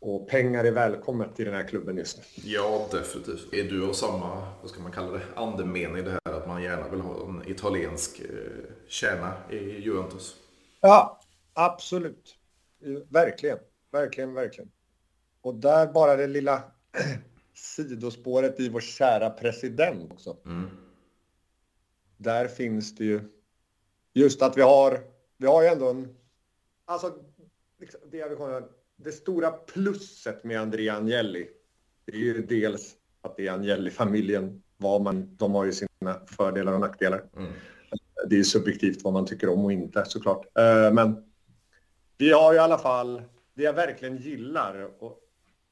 [0.00, 2.24] Och pengar är välkommet i den här klubben just nu.
[2.44, 3.54] Ja, definitivt.
[3.54, 6.88] Är du av samma, vad ska man kalla det, andemening det här att man gärna
[6.88, 8.26] vill ha italiensk eh,
[8.88, 10.36] kärna i Juventus?
[10.80, 11.20] Ja,
[11.52, 12.36] absolut.
[13.08, 13.58] Verkligen,
[13.90, 14.70] verkligen, verkligen.
[15.40, 16.62] Och där bara det lilla
[17.54, 20.36] sidospåret i vår kära president också.
[20.44, 20.68] Mm.
[22.16, 23.20] Där finns det ju
[24.12, 25.00] just att vi har,
[25.36, 26.16] vi har ju ändå en,
[26.84, 27.14] alltså
[27.78, 28.62] liksom, det komma
[28.96, 31.48] det stora plusset med Andrea Agnelli,
[32.04, 36.72] det är ju dels att det är Agnelli-familjen, vad man, de har ju sina fördelar
[36.72, 37.24] och nackdelar.
[37.36, 37.52] Mm.
[38.28, 40.46] Det är subjektivt vad man tycker om och inte såklart.
[40.58, 41.24] Eh, men
[42.18, 43.22] vi har i alla fall,
[43.54, 44.88] det jag verkligen gillar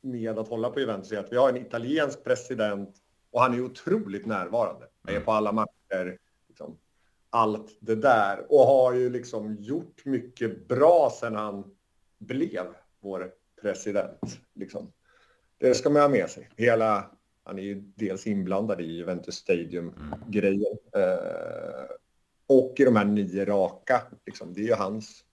[0.01, 2.95] med att hålla på Juventus är att vi har en italiensk president
[3.31, 4.87] och han är otroligt närvarande.
[5.03, 6.79] Han är på alla matcher, liksom,
[7.31, 11.65] allt det där och har ju liksom gjort mycket bra sedan han
[12.19, 12.65] blev
[13.01, 13.31] vår
[13.63, 14.39] president.
[14.55, 14.93] Liksom.
[15.59, 16.51] Det ska man ha med sig.
[16.57, 17.11] Hela,
[17.47, 20.77] han är ju dels inblandad i Juventus Stadium-grejen.
[20.95, 21.91] Eh,
[22.47, 25.25] och i de här nio raka, liksom, det är ju hans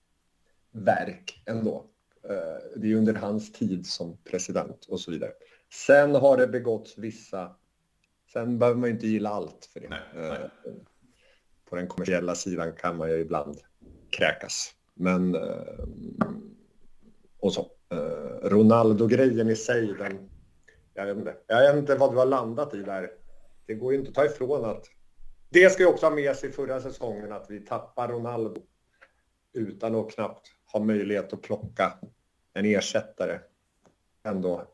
[0.72, 1.84] verk ändå.
[2.28, 5.30] Eh, det är under hans tid som president och så vidare.
[5.86, 7.56] Sen har det begåtts vissa...
[8.32, 9.88] Sen behöver man ju inte gilla allt för det.
[9.88, 10.30] Nej, nej.
[10.32, 10.72] Eh,
[11.64, 13.58] på den kommersiella sidan kan man ju ibland
[14.10, 14.74] kräkas.
[14.94, 15.84] Men eh,
[17.38, 17.70] och så.
[17.88, 20.30] Eh, Ronaldo-grejen i sig, den,
[20.94, 23.10] jag, vet inte, jag vet inte vad du har landat i där.
[23.66, 24.84] Det går ju inte att ta ifrån att...
[25.48, 28.62] Det ska ju också ha med sig förra säsongen att vi tappar Ronaldo
[29.52, 31.98] utan att knappt ha möjlighet att plocka
[32.52, 33.38] en ersättare.
[34.22, 34.66] Ändå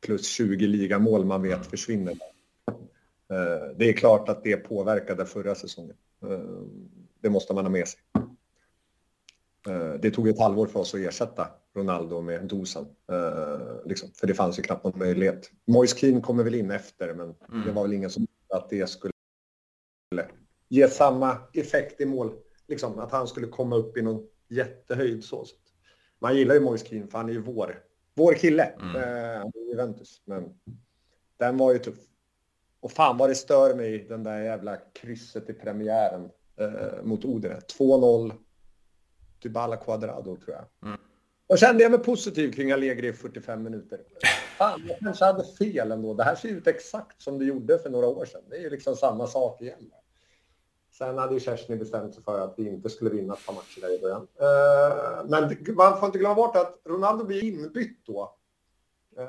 [0.00, 2.12] plus 20 ligamål man vet försvinner.
[3.30, 5.96] Eh, det är klart att det påverkade förra säsongen.
[6.22, 6.38] Eh,
[7.20, 8.00] det måste man ha med sig.
[10.00, 12.86] Det tog ett halvår för oss att ersätta Ronaldo med dosan.
[13.12, 15.50] Uh, liksom, för det fanns ju knappt någon möjlighet.
[15.66, 17.66] Moise Keane kommer väl in efter, men mm.
[17.66, 19.12] det var väl ingen som att det skulle
[20.68, 22.32] ge samma effekt i mål.
[22.68, 25.44] Liksom, att han skulle komma upp i någon jättehöjd så.
[26.18, 27.78] Man gillar ju Moise Keane för han är ju vår,
[28.14, 28.64] vår kille.
[28.64, 28.96] Mm.
[28.96, 30.22] Uh, Juventus.
[30.24, 30.54] Men
[31.38, 31.98] den var ju tuff.
[32.80, 37.60] Och fan vad det stör mig, den där jävla krysset i premiären uh, mot Odene.
[37.78, 38.32] 2-0.
[39.42, 40.88] Dybala Quadrado tror jag.
[40.88, 41.00] Mm.
[41.54, 44.00] Och kände jag mig positiv kring Allegri i 45 minuter.
[44.58, 46.14] Fan, jag kanske hade fel ändå.
[46.14, 48.40] Det här ser ut exakt som det gjorde för några år sedan.
[48.50, 49.90] Det är ju liksom samma sak igen.
[50.98, 53.80] Sen hade ju Kerstin bestämt sig för att vi inte skulle vinna ett par matcher
[53.80, 54.26] där i början.
[54.40, 58.36] Eh, men man får inte glömma bort att Ronaldo blir inbytt då.
[59.18, 59.26] Eh,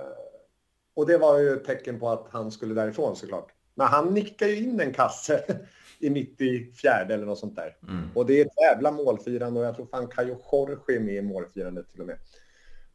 [0.94, 3.52] och det var ju ett tecken på att han skulle därifrån såklart.
[3.76, 5.60] Men han nickar ju in en kasse
[6.00, 7.78] i 94 eller något sånt där.
[7.84, 8.10] Mm.
[8.16, 11.22] Och det är ett jävla målfirande och jag tror fan Kajo Jorge är med i
[11.22, 12.18] målfirandet till och med.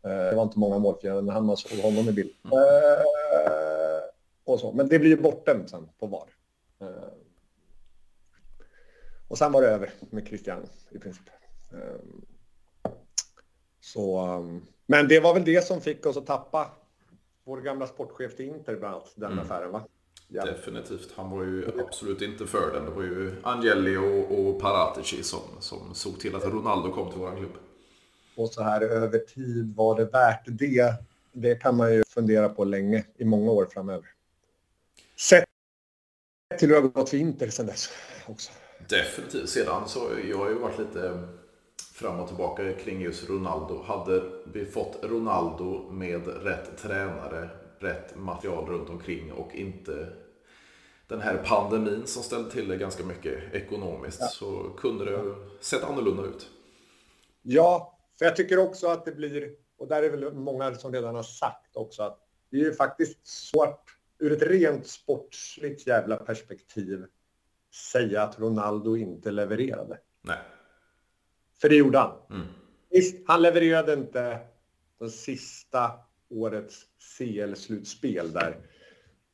[0.06, 2.30] Uh, det var inte många målfiranden, men han man såg honom i bild.
[2.44, 2.52] Uh,
[4.44, 4.72] och så.
[4.72, 6.28] Men det blir ju bortdömt sen på VAR.
[6.82, 6.88] Uh,
[9.28, 11.24] och sen var det över med Cristiano i princip.
[13.80, 14.38] så,
[14.86, 16.70] men det var väl det som fick oss att tappa
[17.44, 19.44] vår gamla sportchef till Inter bland annat, den mm.
[19.44, 19.84] affären va?
[20.32, 20.44] Ja.
[20.44, 21.12] Definitivt.
[21.16, 22.84] Han var ju absolut inte för den.
[22.84, 27.20] Det var ju Angeli och, och Paratici som, som såg till att Ronaldo kom till
[27.20, 27.52] vår klubb.
[28.36, 30.94] Och så här över tid, var det värt det?
[31.32, 34.06] Det kan man ju fundera på länge, i många år framöver.
[35.16, 35.44] Sett
[36.58, 37.90] till hur det har gått för Inter sedan dess
[38.26, 38.52] också.
[38.88, 39.48] Definitivt.
[39.48, 41.28] Sedan så, jag har ju varit lite
[41.94, 43.82] fram och tillbaka kring just Ronaldo.
[43.82, 44.22] Hade
[44.52, 47.48] vi fått Ronaldo med rätt tränare
[47.80, 50.08] rätt material runt omkring och inte
[51.10, 54.26] den här pandemin som ställde till det ganska mycket ekonomiskt ja.
[54.26, 56.50] så kunde det sett annorlunda ut.
[57.42, 61.14] Ja, för jag tycker också att det blir, och där är väl många som redan
[61.14, 62.18] har sagt också att
[62.50, 67.04] det är ju faktiskt svårt ur ett rent sportsligt jävla perspektiv
[67.92, 69.98] säga att Ronaldo inte levererade.
[70.22, 70.38] Nej.
[71.60, 72.16] För det gjorde han.
[72.30, 72.46] Mm.
[72.90, 74.38] Visst, han levererade inte
[74.98, 75.92] det sista
[76.28, 76.86] årets
[77.18, 78.56] CL-slutspel där.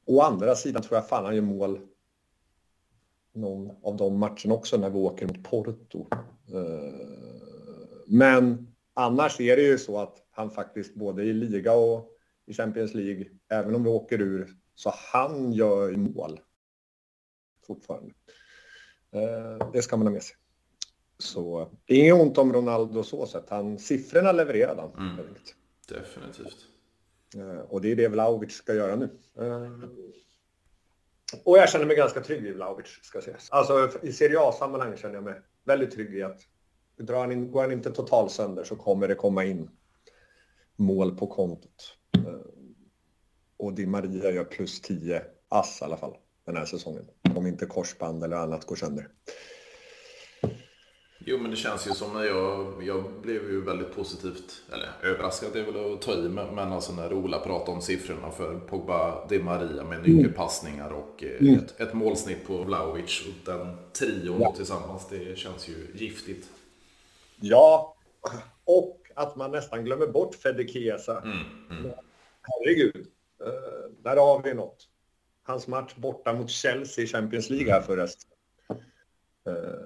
[0.07, 1.80] Å andra sidan tror jag fan han gör mål
[3.32, 6.07] någon av de matcherna också när vi åker mot Porto.
[6.52, 6.94] Eh,
[8.07, 12.11] men annars är det ju så att han faktiskt både i liga och
[12.46, 16.40] i Champions League, även om vi åker ur, så han gör mål
[17.66, 18.12] fortfarande.
[19.11, 20.36] Eh, det ska man ha med sig.
[21.18, 23.44] Så inget ont om Ronaldo så sätt.
[23.48, 25.11] Han, siffrorna levererade han.
[25.11, 25.26] Mm.
[25.88, 26.76] Definitivt.
[27.35, 29.18] Eh, och det är det Vlahovic ska göra nu.
[29.39, 29.72] Eh,
[31.45, 33.51] och jag känner mig ganska trygg i Vlahovic, ska sägas.
[33.51, 36.41] Alltså i Serie A-sammanhang känner jag mig väldigt trygg i att
[36.97, 39.70] drar han in, går han inte totalt sönder så kommer det komma in
[40.77, 41.97] mål på kontot.
[42.16, 42.51] Eh,
[43.57, 47.05] och Di Maria gör plus 10 ass i alla fall den här säsongen.
[47.37, 49.09] Om inte korsband eller annat går sönder.
[51.29, 55.51] Jo, men det känns ju som när jag, jag blev ju väldigt positivt, eller överraskad
[55.53, 59.27] det är väl att ta i, men, alltså när Ola pratade om siffrorna för Pogba,
[59.29, 61.55] Di Maria med nyckelpassningar och eh, mm.
[61.55, 64.53] ett, ett målsnitt på Vlahovic och den trion ja.
[64.57, 66.49] tillsammans, det känns ju giftigt.
[67.41, 67.97] Ja,
[68.64, 71.22] och att man nästan glömmer bort Fede Chiesa.
[71.22, 71.39] Mm,
[71.70, 71.93] mm.
[72.43, 73.07] Herregud,
[73.43, 74.89] uh, där har vi något.
[75.43, 78.07] Hans match borta mot Chelsea i Champions League här uh,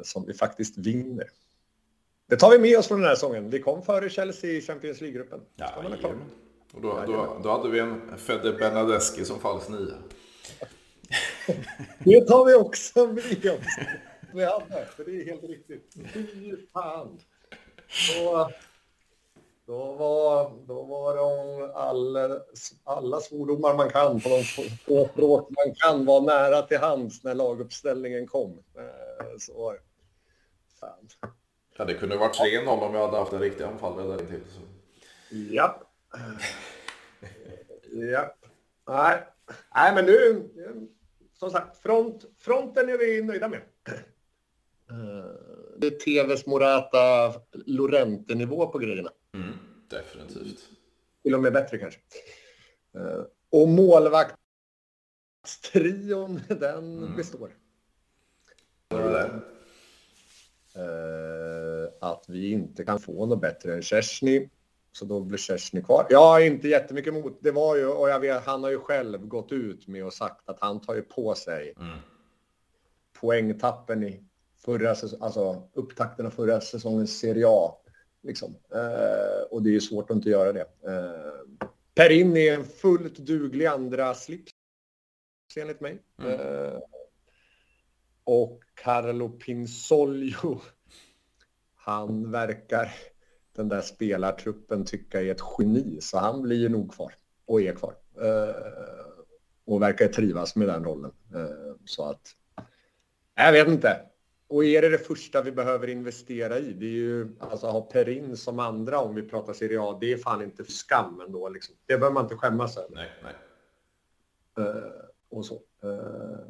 [0.02, 1.28] som vi faktiskt vinner.
[2.28, 3.50] Det tar vi med oss från den här säsongen.
[3.50, 5.40] Vi kom före Chelsea i Champions League-gruppen.
[5.56, 5.84] Ja,
[6.72, 9.78] och då, då, då, hade vi en Fede Bernadeschi som falsk nia.
[11.98, 13.66] det tar vi också med oss.
[14.34, 15.94] Vi hade, för det är helt riktigt.
[16.12, 17.18] Fy fan.
[18.18, 18.50] Då,
[19.70, 22.40] då, var, då var de alla,
[22.84, 24.62] alla svordomar man kan på de få
[25.08, 28.50] språk man kan vara nära till hands när laguppställningen kom.
[28.50, 29.76] Eh, så
[30.80, 31.08] Fan.
[31.76, 34.40] Ja, det kunde varit 3-0 om vi hade haft en riktig anfallare där till.
[34.48, 34.60] Så.
[35.30, 35.82] Ja.
[38.12, 38.34] ja.
[38.88, 39.26] Nej.
[39.74, 40.48] Nej, men nu,
[41.38, 43.60] som sagt, front, fronten är vi nöjda med.
[44.90, 45.30] Eh,
[45.78, 49.10] det är TVs Morata Lorente-nivå på grejerna.
[49.34, 49.54] Mm,
[49.88, 50.68] definitivt.
[51.22, 52.00] Till och med bättre kanske.
[52.96, 57.16] Uh, och målvaktstrion, den mm.
[57.16, 57.56] består.
[60.76, 64.48] Uh, att vi inte kan få något bättre än Kersny.
[64.92, 66.06] Så då blir Kersny kvar.
[66.10, 67.38] Ja, inte jättemycket emot.
[67.40, 70.48] Det var ju, och jag vet, han har ju själv gått ut med och sagt
[70.48, 71.98] att han tar ju på sig mm.
[73.20, 74.24] poängtappen i
[74.64, 77.76] förra alltså upptakten av förra säsongens Serie A.
[78.22, 78.56] Liksom.
[78.74, 80.66] Eh, och det är svårt att inte göra det.
[80.86, 84.52] Eh, Perin är en fullt duglig andra slips
[85.56, 85.98] enligt mig.
[86.18, 86.40] Mm.
[86.40, 86.80] Eh,
[88.24, 90.60] och Carlo Pinsolio,
[91.74, 92.92] han verkar
[93.52, 97.14] den där spelartruppen tycka är ett geni, så han blir nog kvar
[97.46, 97.94] och är kvar.
[98.22, 98.54] Eh,
[99.64, 101.12] och verkar trivas med den rollen.
[101.34, 102.36] Eh, så att,
[103.34, 104.09] jag vet inte.
[104.50, 106.72] Och är det det första vi behöver investera i?
[106.72, 109.98] Det är ju alltså ha Perin som andra om vi pratar Serie A.
[110.00, 111.48] Det är fan inte för skam ändå.
[111.48, 111.74] Liksom.
[111.86, 112.94] Det behöver man inte skämmas över.
[112.94, 114.66] Nej, nej.
[114.66, 114.82] Uh,
[115.28, 115.54] och så.
[115.54, 116.40] Uh,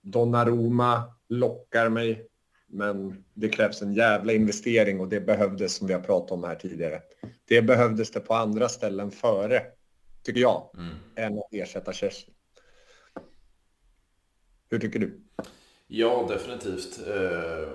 [0.00, 2.28] Donnarumma lockar mig,
[2.66, 6.54] men det krävs en jävla investering och det behövdes som vi har pratat om här
[6.54, 7.02] tidigare.
[7.44, 9.62] Det behövdes det på andra ställen före,
[10.22, 10.94] tycker jag, mm.
[11.14, 12.30] än att ersätta Chelsea.
[14.70, 15.20] Hur tycker du?
[15.92, 17.08] Ja, definitivt.
[17.08, 17.68] Eh,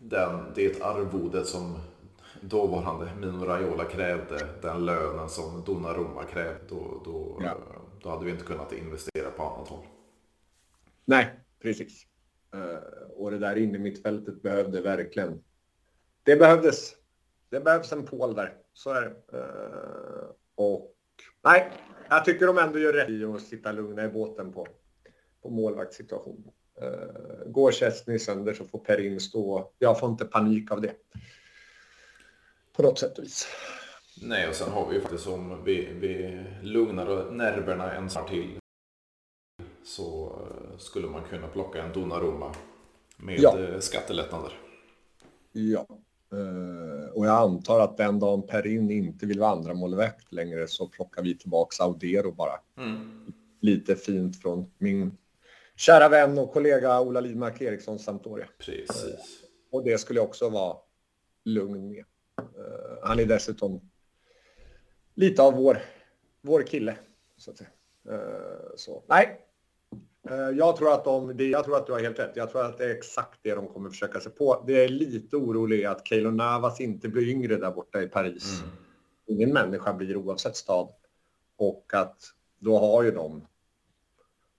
[0.00, 1.78] den, det arvodet som
[2.40, 7.56] dåvarande Mino Raiola krävde, den lönen som Donnarumma krävde, då, då, ja.
[8.02, 9.86] då hade vi inte kunnat investera på annat håll.
[11.04, 12.06] Nej, precis.
[12.54, 15.44] Eh, och det där inne mittfältet behövde verkligen...
[16.22, 16.94] Det behövdes.
[17.50, 19.38] Det behövs en pål där, så är det.
[19.38, 20.94] Eh, och
[21.44, 21.72] nej,
[22.08, 24.66] jag tycker de ändå gör rätt i att sitta lugna i båten på,
[25.42, 26.52] på målvaktssituationen.
[26.82, 29.70] Uh, går Chesney sönder så får Perin stå.
[29.78, 30.94] Jag får inte panik av det.
[32.76, 33.46] På något sätt och vis.
[34.22, 38.58] Nej, och sen har vi ju faktiskt om vi, vi lugnar nerverna en sak till
[39.84, 42.54] så uh, skulle man kunna plocka en Donnarumma
[43.16, 43.58] med ja.
[43.58, 44.52] Uh, skattelättnader.
[45.52, 45.86] Ja,
[47.12, 51.22] och jag antar att den dagen Perin inte vill vara andra målvakt längre så plockar
[51.22, 52.60] vi tillbaka Audero bara.
[52.76, 53.32] Mm.
[53.60, 55.16] Lite fint från min
[55.78, 58.48] kära vän och kollega Ola Lidmark Eriksson Sampdoria.
[58.58, 59.42] Precis.
[59.70, 60.76] Och det skulle jag också vara
[61.44, 62.04] lugn med.
[62.40, 63.90] Uh, han är dessutom
[65.14, 65.78] lite av vår,
[66.42, 66.96] vår kille.
[67.36, 67.70] Så att säga.
[68.76, 69.40] Så, nej,
[70.54, 72.32] jag tror, att de, jag tror att du har helt rätt.
[72.34, 74.64] Jag tror att det är exakt det de kommer försöka sig på.
[74.66, 78.60] Det är lite orolig att Keylor Navas inte blir yngre där borta i Paris.
[78.62, 78.76] Mm.
[79.26, 80.92] Ingen människa blir oavsett stad.
[81.56, 82.20] Och att
[82.58, 83.46] då har ju de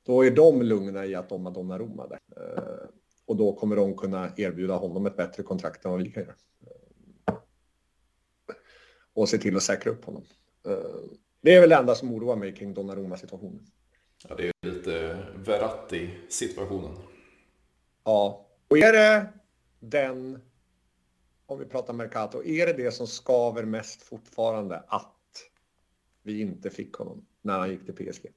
[0.10, 2.20] då är de lugna i att de har Donnarumma där.
[2.38, 2.90] Eh,
[3.26, 6.36] och då kommer de kunna erbjuda honom ett bättre kontrakt än vad vi kan göra.
[7.28, 7.36] Eh,
[9.14, 10.24] och se till att säkra upp honom.
[10.68, 10.74] Eh,
[11.42, 13.66] det är väl det enda som oroar mig kring Donnarumma-situationen.
[14.30, 16.98] Ja, det är lite Verratti-situationen.
[18.04, 19.34] Ja, och är det
[19.80, 20.42] den,
[21.46, 25.16] om vi pratar Mercato, är det det som skaver mest fortfarande att
[26.24, 28.28] vi inte fick honom när han gick till PSG?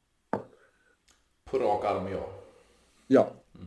[1.53, 2.29] På rak arm, ja.
[3.07, 3.31] Ja.
[3.55, 3.67] Mm.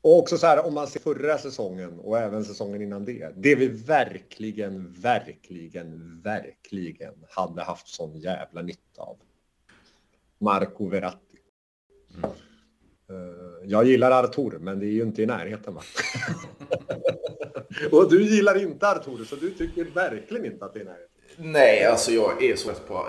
[0.00, 3.32] Och också så här om man ser förra säsongen och även säsongen innan det.
[3.36, 9.16] Det vi verkligen, verkligen, verkligen hade haft sån jävla nytta av.
[10.38, 11.38] Marco Verratti.
[12.14, 12.30] Mm.
[13.10, 15.74] Eh, jag gillar Artur, men det är ju inte i närheten.
[15.74, 15.82] Va?
[17.92, 21.08] och du gillar inte Artur, så du tycker verkligen inte att det är i närheten.
[21.36, 23.06] Nej, alltså jag är så på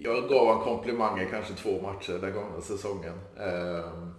[0.00, 3.20] jag gav honom komplimanger kanske två matcher den gångna säsongen.
[3.38, 4.14] Ehm,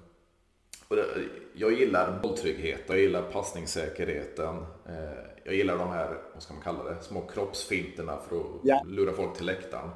[0.88, 1.05] och det,
[1.53, 4.55] jag gillar bolltrygghet, jag gillar passningssäkerheten.
[4.86, 8.86] Eh, jag gillar de här, vad ska man kalla det, små kroppsfinterna för att yeah.
[8.86, 9.89] lura folk till läktaren.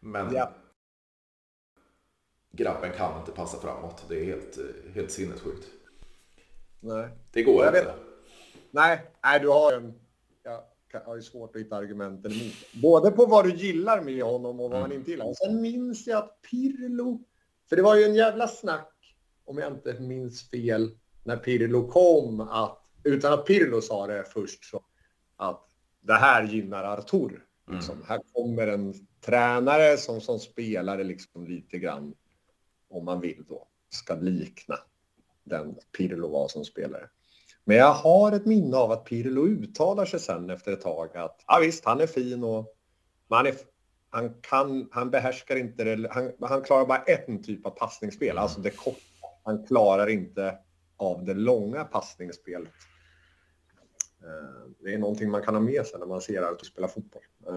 [0.00, 0.48] Men yeah.
[2.50, 4.04] grabben kan inte passa framåt.
[4.08, 4.58] Det är helt,
[4.94, 5.66] helt sinnessjukt.
[6.80, 7.08] Nej.
[7.32, 7.84] Det går jag inte.
[7.84, 7.94] Vet.
[8.70, 9.94] Nej, nej, du har en
[11.06, 12.54] har ju svårt att hitta argumenten emot.
[12.82, 14.98] Både på vad du gillar med honom och vad man mm.
[14.98, 15.26] inte gillar.
[15.26, 17.24] Och sen minns jag att Pirlo,
[17.68, 18.90] för det var ju en jävla snack,
[19.44, 24.64] om jag inte minns fel, när Pirlo kom att, utan att Pirlo sa det först,
[24.64, 24.80] så
[25.36, 25.68] att
[26.00, 27.44] det här gynnar Artur.
[27.70, 27.94] Liksom.
[27.94, 28.06] Mm.
[28.08, 32.14] Här kommer en tränare som som spelare liksom lite grann,
[32.88, 34.78] om man vill då, ska likna
[35.44, 37.08] den Pirlo var som spelare.
[37.64, 41.44] Men jag har ett minne av att Pirlo uttalar sig sen efter ett tag att
[41.46, 42.74] ja, visst, han är fin och
[43.28, 43.54] han, är,
[44.10, 46.08] han, kan, han behärskar inte det.
[46.10, 48.42] Han, han klarar bara en typ av passningsspel, mm.
[48.42, 49.00] alltså det korta.
[49.44, 50.58] Han klarar inte
[50.96, 52.72] av det långa passningsspelet.
[54.22, 57.22] Eh, det är någonting man kan ha med sig när man ser att spela fotboll.
[57.46, 57.54] Eh,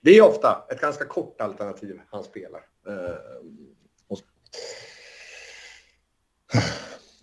[0.00, 2.60] det är ofta ett ganska kort alternativ han spelar.
[2.86, 3.16] Eh,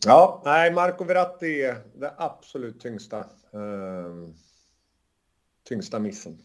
[0.06, 3.20] Ja, nej, Marco Verratti är det absolut tyngsta,
[3.54, 4.30] eh,
[5.68, 6.38] tyngsta missen.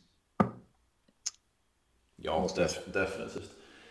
[2.17, 3.51] Ja, def definitivt.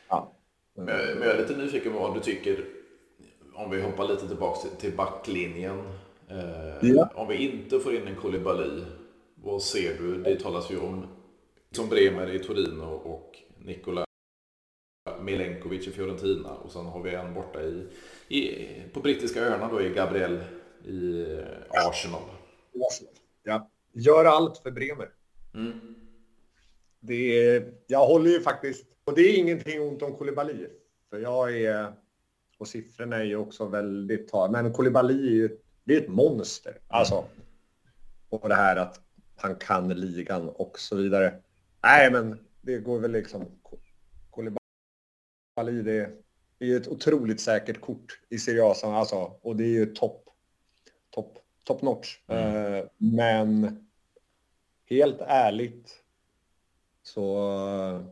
[0.10, 0.32] Ja.
[0.74, 2.66] Men, men jag är lite nyfiken på vad du tycker,
[3.54, 5.80] om vi hoppar lite tillbaka till, till backlinjen.
[6.30, 7.10] Eh, ja.
[7.16, 8.84] Om vi inte får in en Koulibaly,
[9.36, 10.24] vad ser du?
[10.24, 11.08] Det talas ju om
[11.72, 14.05] som Bremer i Torino och Nikola
[15.26, 17.88] Milenkovic i Fiorentina och sen har vi en borta i,
[18.28, 20.44] i på brittiska öarna då i Gabriel
[20.86, 21.26] i
[21.70, 22.22] Arsenal.
[23.44, 25.10] Ja, gör allt för Bremer.
[25.54, 25.96] Mm.
[27.00, 30.68] Det är, jag håller ju faktiskt, och det är ingenting ont om Koulibaly,
[31.10, 31.94] för jag är,
[32.58, 36.78] och siffrorna är ju också väldigt, men Koulibaly är ju det är ett monster.
[36.88, 37.26] Alltså,
[38.30, 39.00] och det här att
[39.36, 41.34] han kan ligan och så vidare.
[41.84, 43.46] Nej, men det går väl liksom
[45.58, 46.12] Ali, det
[46.60, 48.74] är ett otroligt säkert kort i Serie A.
[48.84, 50.26] Alltså, och det är ju topp
[51.10, 52.20] top, top notch.
[52.28, 52.74] Mm.
[52.74, 53.80] Uh, men
[54.86, 56.04] helt ärligt
[57.04, 58.04] så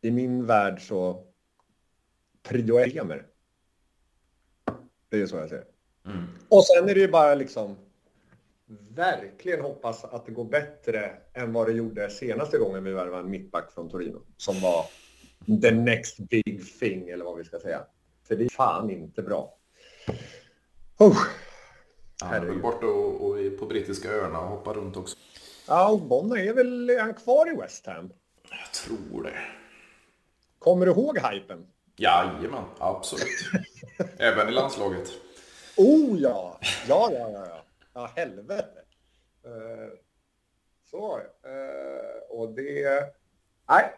[0.00, 1.26] i min värld så
[2.42, 3.26] prio ett gamer.
[5.08, 5.64] Det är så jag ser.
[6.04, 6.24] Mm.
[6.48, 7.76] Och sen är det ju bara liksom
[8.88, 13.30] verkligen hoppas att det går bättre än vad det gjorde senaste gången vi värvade en
[13.30, 14.86] mittback från Torino som var
[15.62, 17.86] the next big thing eller vad vi ska säga.
[18.28, 19.56] För det är fan inte bra.
[20.98, 21.18] Oh.
[22.22, 25.16] Han är väl borta och, och är på brittiska öarna och hoppar runt också.
[25.68, 28.12] Ja, och Bonna är väl är han kvar i West Ham?
[28.50, 29.38] Jag tror det.
[30.58, 31.66] Kommer du ihåg hypen?
[31.96, 33.50] Jajamän, absolut.
[34.18, 35.08] Även i landslaget.
[35.76, 36.60] Oh ja!
[36.88, 37.46] Ja, ja, ja.
[37.46, 37.64] Ja,
[37.94, 38.80] ja helvete.
[39.46, 39.92] Uh,
[40.90, 41.16] så.
[41.16, 43.02] Uh, och det...
[43.68, 43.94] Nej,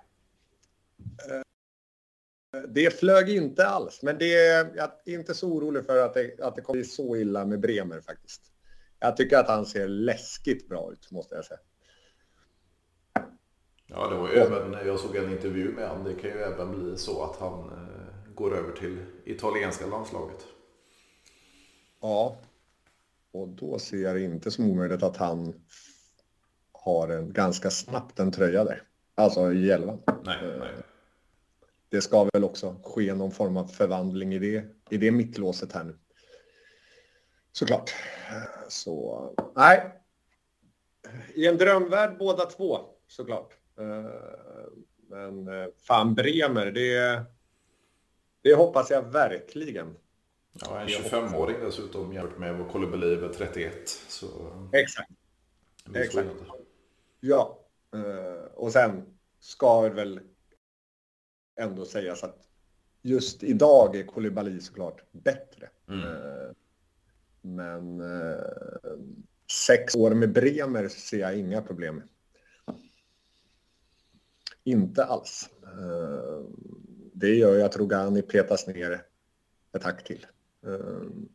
[2.69, 4.33] det flög inte alls, men det,
[4.77, 7.61] jag är inte så orolig för att det, att det kommer bli så illa med
[7.61, 8.43] Bremer faktiskt.
[8.99, 11.61] Jag tycker att han ser läskigt bra ut, måste jag säga.
[13.87, 16.71] Ja, det var ju även, jag såg en intervju med honom, det kan ju även
[16.71, 20.47] bli så att han eh, går över till italienska landslaget.
[22.01, 22.39] Ja,
[23.33, 25.55] och då ser jag det inte som omöjligt att han
[26.73, 28.83] har en ganska snabbt en tröja där.
[29.15, 30.03] Alltså i elvan.
[30.25, 30.75] Nej, nej.
[31.89, 35.85] Det ska väl också ske någon form av förvandling i det, i det mittlåset här
[35.85, 35.99] nu.
[37.53, 37.95] Såklart.
[38.69, 40.03] Så, nej.
[41.35, 43.55] I en drömvärld båda två, såklart.
[45.09, 47.23] Men fan, Bremer, det,
[48.43, 49.97] det hoppas jag verkligen.
[50.53, 53.89] Ja, en 25-åring dessutom jämfört med vår Kolibali över 31.
[53.89, 54.27] Så...
[54.73, 55.11] Exakt.
[55.95, 56.29] Exakt.
[57.21, 57.59] Ja.
[58.55, 60.21] Och sen ska väl
[61.59, 62.49] ändå sägas att
[63.03, 65.69] just idag är Kolibali såklart bättre.
[65.89, 66.55] Mm.
[67.41, 68.03] Men
[69.67, 72.09] sex år med Bremer ser jag inga problem med.
[74.65, 75.51] Inte alls.
[77.13, 79.03] Det gör ju att Rogani petas ner
[79.73, 80.27] ett hack till.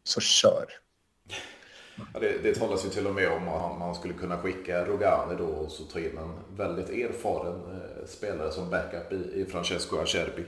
[0.04, 0.66] Så kör.
[2.14, 5.36] Ja, det, det talas ju till och med om att man skulle kunna skicka Rogani
[5.38, 9.98] då och så ta in en väldigt erfaren eh, spelare som backup i, i Francesco
[9.98, 10.46] Acerbi.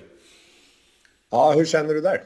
[1.29, 2.21] Ja, hur känner du där?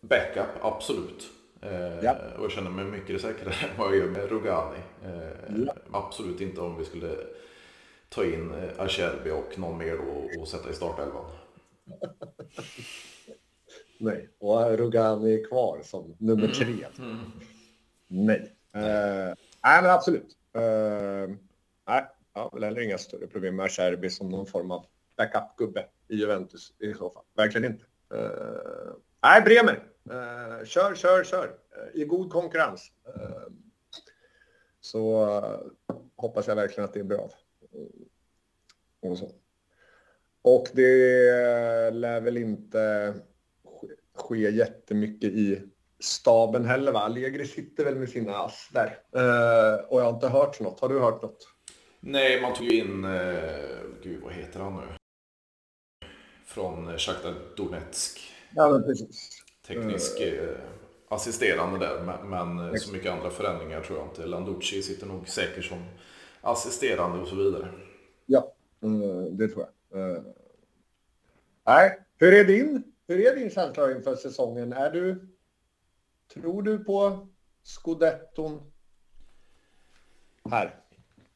[0.00, 1.30] Backup, absolut.
[1.62, 2.16] Eh, ja.
[2.38, 4.78] Och jag känner mig mycket säkrare än vad jag gör med Rogani.
[5.04, 5.74] Eh, ja.
[5.92, 7.16] Absolut inte om vi skulle
[8.08, 11.24] ta in eh, Acerbi och någon mer då och sätta i startelvan.
[13.98, 16.86] Nej, och Rogani är kvar som nummer tre.
[16.98, 17.10] Mm.
[17.10, 17.20] Mm.
[18.14, 18.56] Nej.
[18.76, 19.34] Uh,
[19.64, 20.36] nej, men absolut.
[20.56, 21.36] Uh,
[21.86, 24.86] nej, jag har väl heller inga större problem med Acerbi som någon form av
[25.16, 27.24] backup-gubbe i Juventus i så fall.
[27.36, 27.84] Verkligen inte.
[28.14, 28.92] Uh,
[29.22, 29.84] nej, Bremer.
[30.10, 31.46] Uh, kör, kör, kör.
[31.46, 32.92] Uh, I god konkurrens.
[33.08, 33.52] Uh,
[34.80, 35.26] så
[36.16, 37.30] hoppas jag verkligen att det är bra.
[39.02, 39.30] Och, så.
[40.42, 40.90] och det
[41.90, 43.14] lär väl inte
[44.14, 45.62] ske jättemycket i
[46.04, 47.00] staben heller va?
[47.00, 48.98] Allegri sitter väl med sina ass där.
[49.88, 50.80] och jag har inte hört något.
[50.80, 51.48] Har du hört något?
[52.00, 54.82] Nej, man tog in, uh, gud vad heter han nu?
[56.46, 58.20] Från Shakhtar Donetsk.
[58.54, 60.56] Ja, men precis teknisk eh,
[61.08, 62.02] assisterande där.
[62.02, 64.26] Men, men eh, så mycket andra förändringar tror jag inte.
[64.26, 65.84] Landucci sitter nog säkert som
[66.40, 67.68] assisterande och så vidare.
[68.26, 70.24] Ja, mm, det tror jag.
[71.66, 74.72] Nej, hur är din, hur är din känsla inför säsongen?
[74.72, 75.28] Är du,
[76.34, 77.28] tror du på
[77.62, 78.60] scudetton
[80.50, 80.80] här?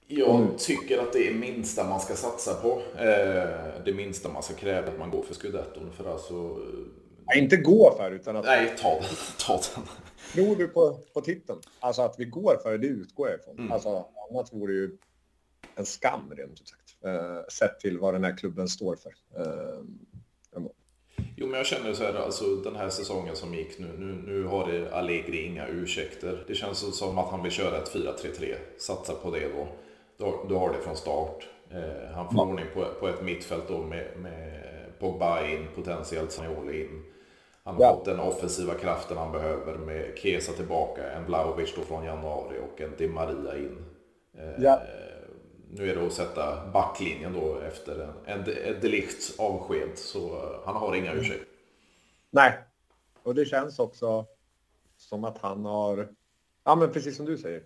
[0.06, 2.82] Jag tycker att det är minsta man ska satsa på.
[3.84, 5.92] det minsta man ska kräva att man går för scudetton.
[5.92, 6.58] För alltså,
[7.28, 8.44] Nej, inte gå för utan att...
[8.44, 9.08] Nej, ta den.
[9.46, 9.84] Ta den.
[10.32, 11.60] Tror du på, på titeln?
[11.80, 13.58] Alltså att vi går för det, det utgår jag ifrån.
[13.58, 13.72] Mm.
[13.72, 14.98] Alltså annat vore ju
[15.74, 16.96] en skam rent ut sagt.
[17.06, 19.14] Uh, sett till vad den här klubben står för.
[21.40, 24.44] Jo, men jag känner så här, alltså den här säsongen som gick nu, nu, nu
[24.44, 26.44] har det Allegri inga ursäkter.
[26.46, 29.68] Det känns som att han vill köra ett 4-3-3, satsa på det då.
[30.48, 31.48] Du, har det från start.
[31.70, 32.42] Eh, han får ja.
[32.42, 34.62] ordning på, på ett mittfält då med, med
[34.98, 37.02] Pogba in, potentiellt Sanioli in.
[37.64, 37.94] Han har ja.
[37.94, 42.80] fått den offensiva kraften han behöver med Kesa tillbaka, en Vlahovic då från januari och
[42.80, 43.84] en Di Maria in.
[44.38, 44.80] Eh, ja.
[45.70, 50.60] Nu är det att sätta backlinjen då efter en, en, en Delichts avsked, så eh,
[50.64, 51.46] han har inga ursäkter.
[52.30, 52.58] Nej,
[53.22, 54.26] och det känns också
[54.96, 56.08] som att han har,
[56.64, 57.62] ja men precis som du säger,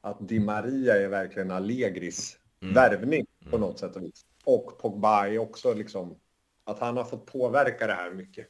[0.00, 2.74] att Di Maria är verkligen Allegris mm.
[2.74, 3.60] värvning på mm.
[3.60, 4.26] något sätt och vis.
[4.44, 6.16] Och Pogba är också liksom,
[6.64, 8.48] att han har fått påverka det här mycket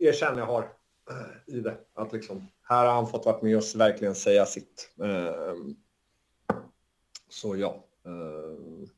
[0.00, 0.62] erkänner jag har
[1.10, 1.76] eh, i det.
[1.94, 4.94] Att liksom, här har han fått vara med oss verkligen säga sitt.
[5.02, 5.76] Ehm,
[7.28, 7.84] så ja.
[8.10, 8.88] Ehm,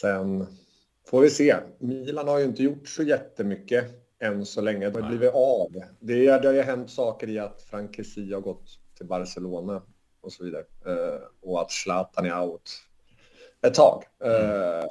[0.00, 0.46] sen
[1.06, 1.56] får vi se.
[1.78, 3.84] Milan har ju inte gjort så jättemycket
[4.18, 4.90] än så länge.
[4.90, 5.72] Det har blivit av.
[6.00, 9.82] Det, har ju hänt saker i att Frank har gått till Barcelona
[10.20, 10.64] och så vidare.
[10.86, 12.70] Ehm, och att Zlatan är out
[13.62, 14.04] ett tag.
[14.20, 14.88] Mm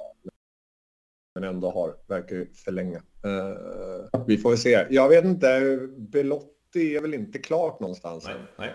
[1.33, 3.03] men ändå har, verkar förlänga.
[3.25, 4.87] Uh, vi får väl se.
[4.89, 8.25] Jag vet inte, Belotti är väl inte klart någonstans?
[8.25, 8.35] Nej.
[8.57, 8.73] nej.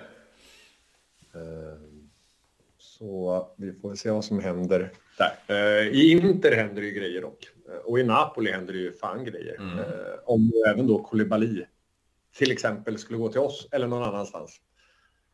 [2.99, 5.33] Så vi får se vad som händer där.
[5.51, 7.49] Uh, I Inter händer ju grejer dock.
[7.85, 9.57] Och i Napoli händer det ju fan grejer.
[9.61, 9.79] Mm.
[10.25, 11.65] om även då Koulibaly
[12.35, 14.61] till exempel skulle gå till oss eller någon annanstans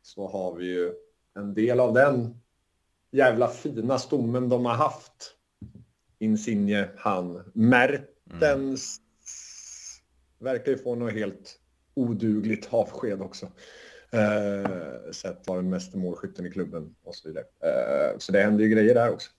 [0.02, 0.92] så har vi ju
[1.34, 2.40] en del av den
[3.10, 5.34] jävla fina stommen de har haft
[6.18, 7.50] Insigne, han.
[7.54, 9.00] Mertens
[10.40, 10.52] mm.
[10.52, 11.60] verkar ju få något helt
[11.94, 13.48] odugligt avsked också.
[14.14, 17.44] Eh, sett var den meste målskytten i klubben och så vidare.
[17.60, 19.30] Eh, så det händer ju grejer där också.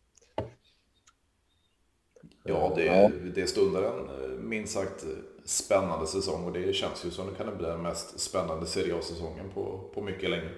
[2.43, 3.11] Ja, det, ja.
[3.35, 5.05] det stundar en eh, minst sagt
[5.45, 9.49] spännande säsong och det känns ju som det kan bli den mest spännande Serie A-säsongen
[9.53, 10.49] på, på mycket länge.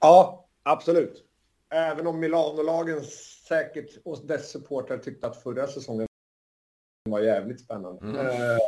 [0.00, 1.24] Ja, absolut.
[1.70, 3.00] även om Milano-lagen
[3.48, 6.06] säkert och dess supportrar tyckte att förra säsongen
[7.10, 8.06] var jävligt spännande.
[8.06, 8.16] Mm.
[8.16, 8.58] Eh, eh,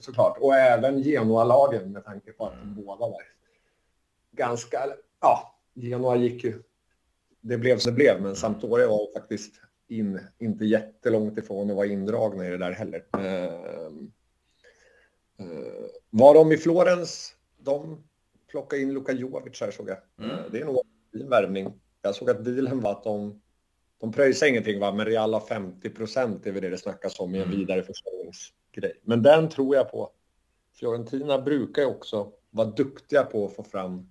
[0.00, 0.38] såklart.
[0.40, 2.74] Och även Genoa-lagen med tanke på att mm.
[2.74, 3.22] båda var
[4.34, 4.78] ganska...
[5.20, 6.62] Ja, Genoa gick ju...
[7.40, 11.86] Det blev som det blev, men Sampdoria var faktiskt in, inte jättelångt ifrån att vara
[11.86, 13.04] indragna i det där heller.
[13.18, 13.44] Eh,
[15.38, 17.34] eh, var de i Florens?
[17.58, 18.04] De
[18.50, 19.98] plockade in Luka Jovic här såg jag.
[20.18, 20.36] Mm.
[20.52, 20.82] Det är nog
[21.12, 21.72] en värvning.
[22.02, 23.40] Jag såg att dealen var att de
[24.04, 27.34] de pröjsar ingenting va, men Real har 50 procent är väl det det snackas om
[27.34, 27.58] i en mm.
[27.58, 29.00] vidareförsäljningsgrej.
[29.02, 30.10] Men den tror jag på.
[30.74, 34.08] Fiorentina brukar ju också vara duktiga på att få fram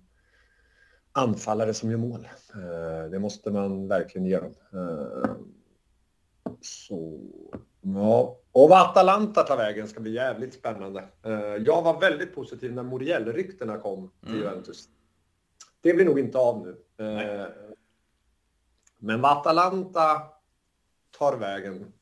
[1.14, 2.28] anfallare som gör mål.
[2.54, 4.54] Eh, det måste man verkligen ge dem.
[4.72, 5.34] Eh,
[6.60, 7.20] så,
[7.80, 8.40] ja.
[8.52, 11.08] Och vad Atalanta tar vägen ska bli jävligt spännande.
[11.22, 11.32] Eh,
[11.66, 14.42] jag var väldigt positiv när Muriel-ryktena kom till mm.
[14.42, 14.88] Juventus.
[15.80, 16.76] Det blir nog inte av nu.
[16.96, 17.46] Nej.
[18.98, 20.22] Men vad Atalanta
[21.18, 21.92] tar vägen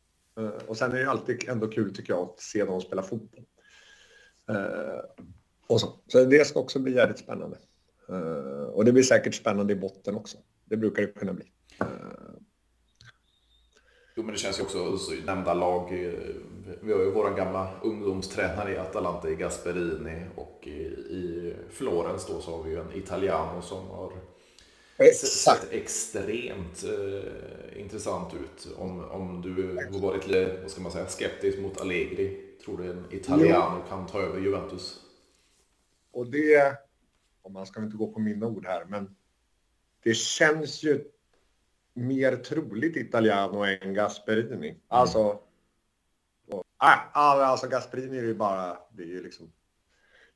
[0.66, 3.44] och sen är det alltid ändå kul tycker jag att se dem spela fotboll.
[5.66, 6.00] Och så.
[6.06, 7.58] så det ska också bli jävligt spännande.
[8.08, 10.38] Eh, och det blir säkert spännande i botten också.
[10.64, 11.44] Det brukar det kunna bli.
[14.16, 15.90] Jo, men det känns ju också, nämnda lag.
[16.82, 22.56] Vi har ju våra gamla ungdomstränare i Atalanta i Gasperini och i Florens då så
[22.56, 24.12] har vi ju en Italiano som har
[24.96, 25.62] Exakt.
[25.62, 28.68] sett extremt eh, intressant ut.
[28.76, 32.48] Om, om du har varit lite vad ska man säga, skeptisk mot Allegri.
[32.64, 33.88] Tror du en Italiano jo.
[33.88, 35.00] kan ta över Juventus?
[36.12, 36.76] Och det,
[37.42, 39.16] och man ska inte gå på mina ord här, men
[40.02, 41.04] det känns ju
[41.94, 44.68] mer troligt Italiano än Gasperini.
[44.68, 44.80] Mm.
[44.88, 45.40] Alltså,
[46.48, 49.52] och, äh, alltså Gasperini är ju bara, det är ju liksom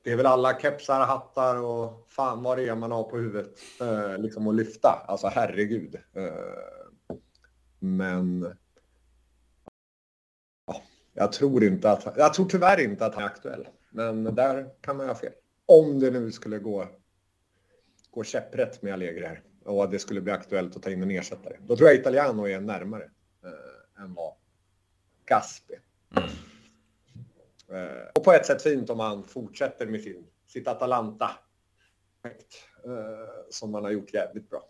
[0.07, 3.59] det är väl alla kepsar, hattar och fan vad det är man har på huvudet
[3.81, 5.05] eh, liksom att lyfta.
[5.09, 5.95] Alltså herregud.
[6.13, 7.17] Eh,
[7.79, 8.57] men
[10.67, 10.83] ja,
[11.13, 13.69] jag tror inte att, jag tror tyvärr inte att han är aktuell.
[13.91, 15.33] Men där kan man ha fel.
[15.67, 16.89] Om det nu skulle gå,
[18.11, 21.57] gå käpprätt med Allegri här och det skulle bli aktuellt att ta in en ersättare.
[21.61, 23.11] Då tror jag Italiano är närmare
[23.45, 24.35] eh, än vad
[25.27, 25.75] Gaspi.
[26.17, 26.29] Mm.
[27.69, 31.31] Eh, och på ett sätt fint om han fortsätter med sin, sitt Atalanta.
[32.85, 34.69] Eh, som man har gjort jävligt bra.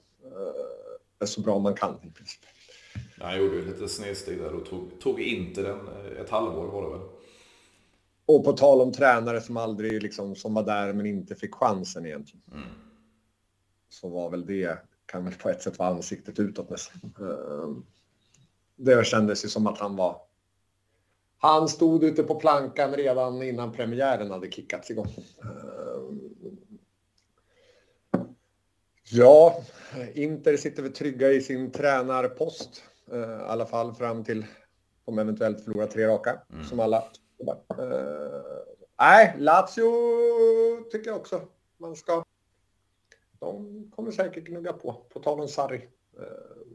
[1.21, 2.41] Eh, så bra man kan i princip.
[3.21, 5.89] Han gjorde ju lite snedsteg där och tog, tog inte den
[6.21, 7.09] ett halvår var det väl?
[8.27, 12.07] Och på tal om tränare som aldrig liksom, som var där men inte fick chansen
[12.07, 12.43] egentligen.
[12.53, 12.69] Mm.
[13.89, 17.13] Så var väl det, kan väl på ett sätt vara ansiktet utåt nästan.
[18.77, 20.27] Det kändes ju som att han var
[21.39, 25.15] han stod ute på plankan redan innan premiären hade kickats igång.
[29.11, 29.63] Ja,
[30.15, 32.83] Inter sitter väl trygga i sin tränarpost.
[33.13, 34.47] Eh, I alla fall fram till
[35.05, 36.65] de eventuellt förlorar tre raka, mm.
[36.65, 37.05] som alla.
[38.99, 39.91] Nej, Lazio
[40.91, 41.43] tycker jag också
[41.77, 42.25] man ska...
[43.39, 45.89] De kommer säkert gnugga på, på tal om Sarri.
[46.19, 46.67] Uh,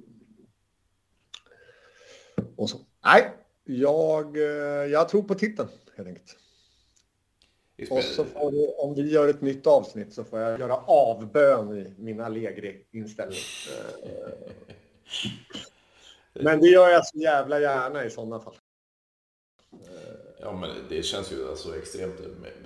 [2.56, 2.78] och så.
[3.06, 3.32] Nej,
[3.64, 6.38] jag, eh, jag tror på titeln helt enkelt.
[7.90, 11.78] Och så får du, om vi gör ett nytt avsnitt så får jag göra avbön
[11.78, 13.40] i min Allegri-inställning.
[14.04, 14.34] Eh,
[16.44, 18.56] men det gör jag så jävla gärna i sådana fall.
[20.42, 22.16] Ja, men det känns ju alltså extremt,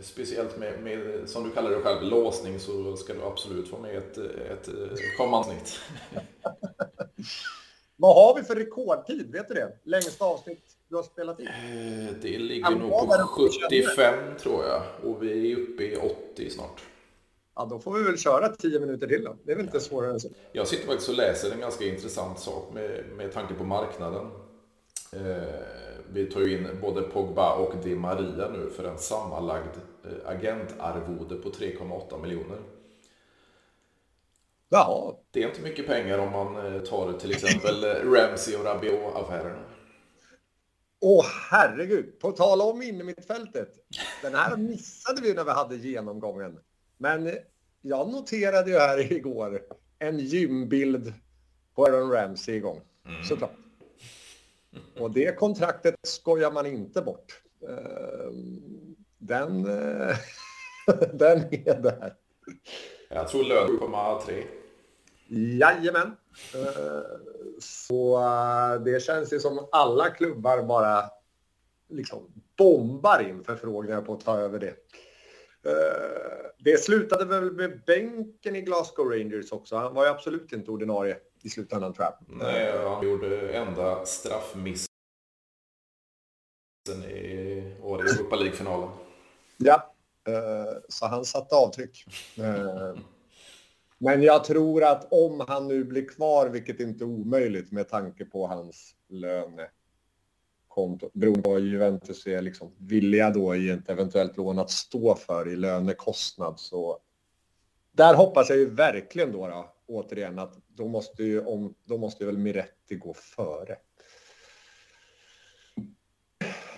[0.01, 3.97] speciellt med, med, som du kallar det själv, låsning så ska du absolut få med
[3.97, 4.69] ett, ett
[5.17, 5.79] kommande avsnitt.
[7.95, 9.31] Vad har vi för rekordtid?
[9.31, 9.79] Vet du det?
[9.83, 11.47] Längsta avsnitt du har spelat in?
[11.47, 15.97] Eh, det ligger nog på 75 tror jag och vi är uppe i
[16.33, 16.81] 80 snart.
[17.55, 19.35] Ja, då får vi väl köra 10 minuter till då.
[19.43, 20.29] Det är väl inte svårare än så.
[20.51, 24.31] Jag sitter faktiskt och läser en ganska intressant sak med, med tanke på marknaden.
[25.15, 25.43] Eh,
[26.13, 31.35] vi tar ju in både Pogba och Di Maria nu för en sammanlagd eh, agentarvode
[31.35, 32.57] på 3,8 miljoner.
[34.69, 35.19] Ja.
[35.31, 39.63] Det är inte mycket pengar om man eh, tar till exempel Ramsey och Rabiot-affärerna.
[40.99, 43.69] Åh herregud, på tal om innermittfältet.
[44.21, 46.59] Den här missade vi när vi hade genomgången.
[46.97, 47.33] Men
[47.81, 49.61] jag noterade ju här igår
[49.99, 51.13] en gymbild
[51.75, 52.81] på Aaron Ramsey igång.
[53.05, 53.23] Mm.
[53.23, 53.64] Såklart.
[54.99, 57.41] Och det kontraktet skojar man inte bort.
[57.69, 59.63] Ehm, den,
[61.13, 62.13] den är där.
[63.09, 64.43] Jag tror lön 7,3.
[65.27, 66.15] Jajamän.
[66.53, 67.01] Eh,
[67.59, 71.03] så eh, det känns ju som alla klubbar bara
[71.89, 74.75] liksom bombar in förfrågningar på att ta över det.
[75.69, 79.75] Eh, det slutade väl med bänken i Glasgow Rangers också.
[79.75, 82.15] Han var ju absolut inte ordinarie i slutändan tror jag.
[82.27, 84.87] Nej, han gjorde enda straffmissen
[87.09, 88.89] i år i Europa League-finalen.
[89.57, 89.93] Ja,
[90.27, 92.05] eh, så han satte avtryck.
[92.37, 92.95] Eh,
[93.97, 98.25] men jag tror att om han nu blir kvar, vilket inte är omöjligt med tanke
[98.25, 104.59] på hans lönekonto, beroende på vad Juventus är liksom villiga då i ett eventuellt lån
[104.59, 106.59] att stå för i lönekostnad.
[106.59, 106.99] Så
[107.91, 112.25] där hoppas jag ju verkligen då, då återigen att då måste ju om, då måste
[112.25, 113.77] väl Miretti gå före.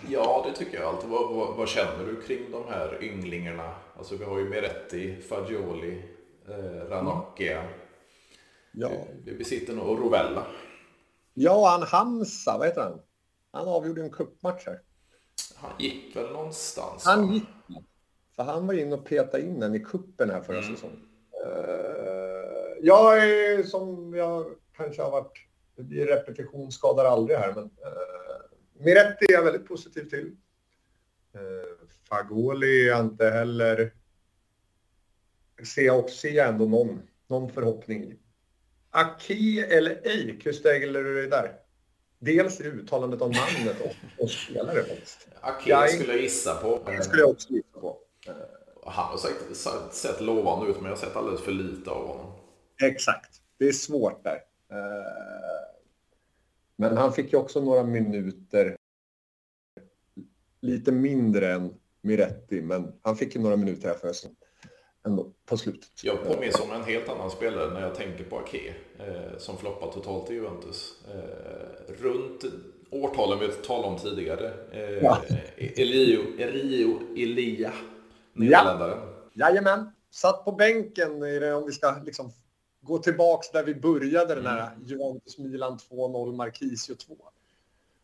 [0.08, 1.10] Ja, det tycker jag alltid.
[1.10, 3.74] Vad, vad, vad, känner du kring de här ynglingarna?
[3.96, 6.02] Alltså vi har ju Miretti, Fagioli,
[6.48, 7.68] eh, Ranocchia.
[8.72, 8.90] Ja.
[9.24, 10.46] Vi, vi sitter nog Rovella.
[11.34, 13.00] Ja, han Hamza, vad heter han?
[13.50, 14.80] Han avgjorde en cupmatch här.
[15.54, 17.04] Han gick väl någonstans?
[17.04, 17.44] Han gick.
[18.36, 20.74] För han var inne och petade in den i kuppen här förra mm.
[20.74, 21.08] säsongen.
[21.46, 21.97] Uh,
[22.82, 24.46] jag är som jag
[24.76, 25.32] kanske har varit,
[25.76, 30.36] blir repetition skadar aldrig här, men uh, Miretti är jag väldigt positiv till.
[31.34, 33.92] Uh, Fagoli är inte heller
[35.66, 38.18] ser jag också ser jag ändå någon, någon förhoppning i.
[38.90, 41.52] Aki eller ej, hur ställer du dig där?
[42.18, 44.84] Dels i uttalandet av namnet och, och spelare.
[45.40, 46.80] Aki jag skulle jag gissa på.
[46.86, 47.98] Det skulle jag också gissa på.
[48.86, 52.32] Han har säkert sett lovande ut, men jag har sett alldeles för lite av honom.
[52.82, 53.42] Exakt.
[53.58, 54.38] Det är svårt där.
[54.72, 55.78] Eh,
[56.76, 58.76] men han fick ju också några minuter.
[60.60, 64.36] Lite mindre än Miretti, men han fick ju några minuter här för hösten
[65.08, 65.90] ändå på slutet.
[66.02, 69.92] Jag påminns om en helt annan spelare när jag tänker på Ake eh, som floppar
[69.92, 70.94] totalt i Juventus.
[71.14, 72.44] Eh, runt
[72.90, 74.52] årtalen vi talade om tidigare.
[74.72, 75.22] Eh, ja.
[75.56, 77.72] Elio, Rio Elia,
[78.32, 78.98] nederländaren.
[79.32, 79.48] Ja.
[79.48, 81.12] Jajamän, satt på bänken
[81.54, 82.32] om vi ska liksom
[82.80, 84.86] gå tillbaks där vi började den här mm.
[84.86, 87.16] Juventus-Milan 2-0, Marquisio 2.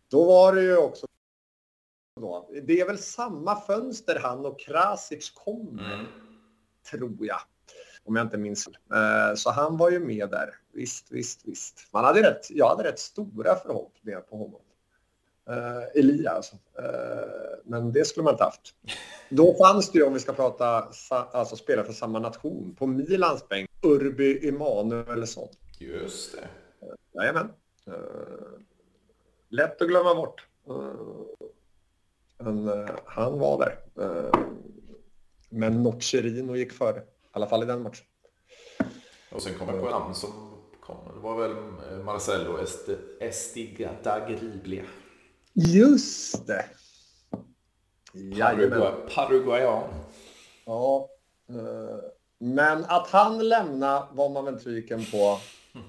[0.09, 1.07] Då var det ju också
[2.21, 5.95] då, det är väl samma fönster han och Krasic kommer.
[5.95, 6.07] Mm
[6.91, 7.41] tror jag.
[8.05, 10.55] Om jag inte minns eh, Så han var ju med där.
[10.73, 11.89] Visst, visst, visst.
[11.91, 14.61] Man hade rätt, jag hade rätt stora förhoppningar på honom.
[15.51, 16.55] Uh, Elia alltså.
[16.55, 18.75] Uh, men det skulle man inte haft.
[19.29, 23.49] Då fanns det ju, om vi ska prata alltså spela för samma nation, på Milans
[23.49, 25.49] bänk, Urby Emanuelsson.
[25.79, 26.49] Just det.
[27.15, 27.53] Jajamän.
[27.89, 27.95] Uh,
[29.49, 30.47] lätt att glömma bort.
[32.39, 33.79] men han var där.
[35.49, 37.03] Men Nocerino gick före, i
[37.33, 38.07] alla fall i den matchen.
[39.33, 40.31] Och sen kom jag på en namn som
[40.81, 40.97] kom.
[41.15, 41.51] Det var väl
[41.91, 42.59] eh, Marcelo
[43.21, 44.85] Estigadagrible.
[45.53, 46.65] Just det!
[48.13, 48.93] Jajamän.
[49.15, 49.89] Paraguayan.
[50.67, 51.09] Ja.
[52.45, 55.39] Eh, men att han lämnade var man väl tviken på.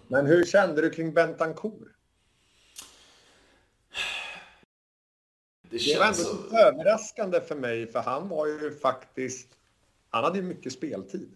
[0.08, 1.92] Men hur kände du kring Bentancourt?
[5.70, 6.58] Det, det var ändå så...
[6.58, 9.48] överraskande för mig, för han var ju faktiskt...
[10.10, 11.36] Han hade ju mycket speltid.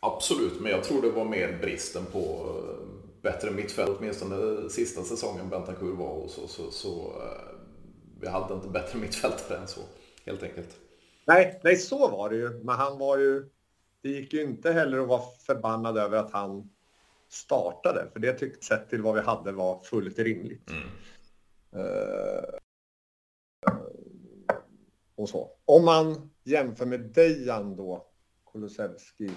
[0.00, 5.48] Absolut, men jag tror det var mer bristen på eh, bättre mittfält, åtminstone sista säsongen
[5.48, 7.58] Bentancur var och så, så, så uh,
[8.20, 9.80] vi hade inte bättre mittfältare än så,
[10.24, 10.68] helt enkelt.
[11.24, 13.48] Nej, nej, så var det ju, men han var ju...
[14.08, 16.70] Det gick ju inte heller att vara förbannad över att han
[17.28, 20.70] startade, för det tyckte sett till vad vi hade var fullt rimligt.
[20.70, 21.86] Mm.
[21.86, 22.44] Uh,
[25.14, 25.50] och så.
[25.64, 28.06] Om man jämför med Dejan då,
[28.52, 29.30] Kulusevski,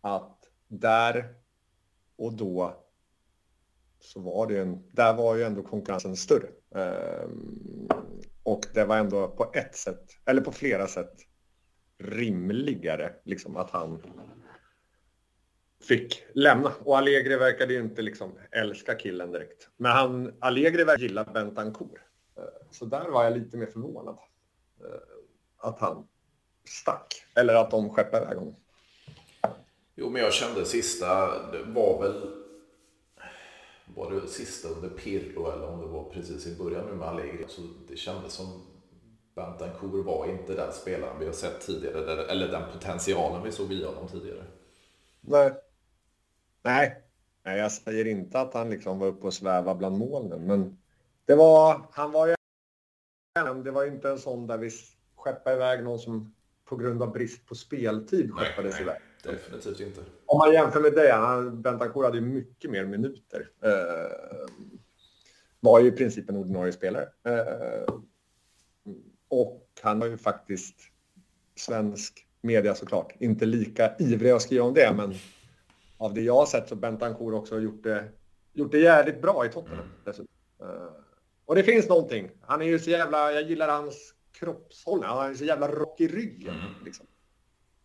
[0.00, 0.38] att
[0.68, 1.34] där
[2.16, 2.84] och då
[4.00, 6.48] så var det en, där var ju ändå konkurrensen större.
[6.74, 7.88] Ehm,
[8.42, 11.14] och det var ändå på ett sätt, eller på flera sätt,
[11.98, 14.02] rimligare liksom att han
[15.82, 16.72] fick lämna.
[16.84, 19.68] Och Allegri verkade ju inte liksom älska killen direkt.
[19.76, 22.00] Men han, Allegri verkade gilla Bentancourt.
[22.36, 24.18] Eh, så där var jag lite mer förvånad.
[24.80, 26.08] Eh, att han
[26.64, 27.14] stack.
[27.34, 28.56] Eller att de skeppade iväg honom.
[29.94, 32.46] Jo, men jag kände sista, det var väl
[33.94, 37.44] var det sista under Pirlo eller om det var precis i början nu med Allegri.
[37.48, 38.66] Så det kändes som
[39.36, 43.86] Bentancourt var inte den spelaren vi har sett tidigare, eller den potentialen vi såg via
[43.86, 44.44] honom tidigare.
[45.20, 45.52] Nej.
[46.62, 47.02] Nej.
[47.44, 50.78] Nej, jag säger inte att han liksom var uppe och svävade bland molnen, men
[51.24, 52.34] det var, han var ju
[53.64, 54.70] det var inte en sån där vi
[55.16, 56.34] skeppade iväg någon som
[56.64, 59.00] på grund av brist på speltid skeppades nej, iväg.
[59.22, 60.00] Definitivt inte.
[60.26, 63.50] Om man jämför med det, Bentancourt hade ju mycket mer minuter.
[63.62, 64.48] Eh,
[65.60, 67.08] var ju i princip en ordinarie spelare.
[67.24, 67.94] Eh,
[69.86, 70.74] han har ju faktiskt
[71.54, 75.14] svensk media såklart inte lika ivriga att skriva om det, men
[75.98, 78.04] av det jag har sett så Bentancourt också har gjort det,
[78.52, 80.28] gjort det jävligt bra i Tottenham dessutom.
[80.62, 80.88] Uh,
[81.44, 82.30] och det finns någonting.
[82.40, 85.08] Han är ju så jävla, jag gillar hans kroppshållning.
[85.08, 86.54] Han är så jävla rock i ryggen.
[86.54, 86.84] Mm.
[86.84, 87.06] Liksom.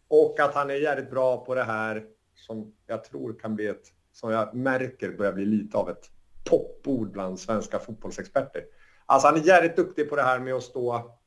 [0.07, 2.05] Och att han är jävligt bra på det här
[2.35, 6.09] som jag tror kan bli ett, som jag märker börjar bli lite av ett
[6.49, 8.63] popord bland svenska fotbollsexperter.
[9.05, 11.17] Alltså han är jävligt duktig på det här med att stå,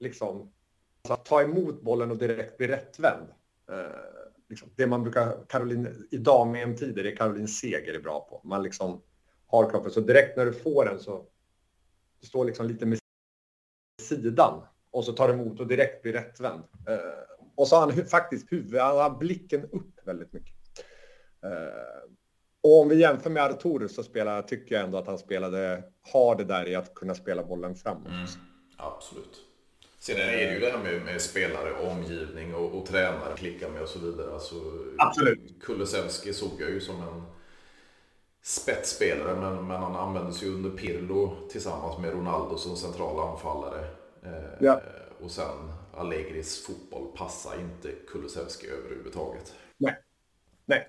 [0.00, 0.52] liksom,
[1.02, 3.28] alltså att ta emot bollen och direkt bli rättvänd.
[3.70, 3.86] Eh,
[4.48, 8.48] liksom, det man brukar, Caroline, i dam-EM-tider, det är Caroline Seger är bra på.
[8.48, 9.02] Man liksom
[9.46, 11.26] har kroppen, så direkt när du får den så
[12.20, 12.98] du står liksom lite med
[14.02, 16.62] sidan och så tar emot och direkt blir rättvänd.
[16.88, 16.98] Eh,
[17.54, 20.54] och så har han faktiskt huvudet, han har blicken upp väldigt mycket.
[21.44, 22.10] Eh,
[22.62, 26.36] och om vi jämför med Artur så spelar, tycker jag ändå att han spelade, har
[26.36, 28.08] det där i att kunna spela bollen framåt.
[28.08, 28.26] Mm,
[28.76, 29.49] absolut.
[30.00, 33.82] Sen är det ju det här med, med spelare, omgivning och, och tränare, klicka med
[33.82, 34.32] och så vidare.
[34.32, 34.54] Alltså,
[34.98, 35.62] absolut.
[35.62, 37.22] Kulusevski såg jag ju som en
[38.42, 43.84] spetsspelare men, men han användes ju under Pirlo tillsammans med Ronaldo som centrala anfallare.
[44.22, 44.80] Eh, ja.
[45.20, 49.54] Och sen Allegris fotboll passar inte Kulusevski överhuvudtaget.
[49.76, 49.96] Nej.
[50.66, 50.86] Nej.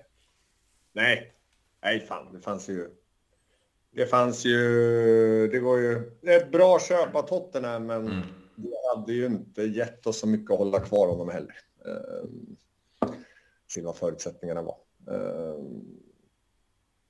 [0.92, 1.32] Nej.
[1.82, 2.32] Nej, fan.
[2.32, 2.90] Det fanns ju...
[3.90, 4.58] Det fanns ju...
[5.48, 8.22] Det var ju ett bra köp av Tottenham, men mm.
[8.96, 11.56] Hade ju inte gett oss så mycket att hålla kvar honom heller.
[11.86, 12.30] Uh,
[13.68, 14.76] se vad förutsättningarna var.
[15.10, 15.64] Uh,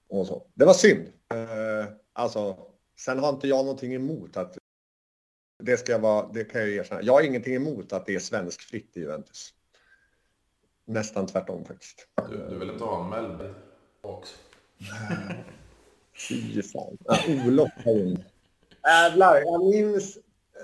[0.08, 0.46] och så.
[0.54, 1.06] Det var synd.
[1.34, 2.66] Uh, alltså,
[2.98, 4.58] sen har inte jag någonting emot att
[5.58, 7.02] det ska jag vara, det kan jag erkänna.
[7.02, 9.54] Jag har ingenting emot att det är svenskfritt i Juventus.
[10.84, 12.08] Nästan tvärtom faktiskt.
[12.30, 13.54] Du, du vill inte ha en Mellberg
[14.00, 14.36] också?
[16.28, 16.98] Fy fan.
[17.46, 17.70] Olof.
[18.84, 20.18] Jävlar, jag minns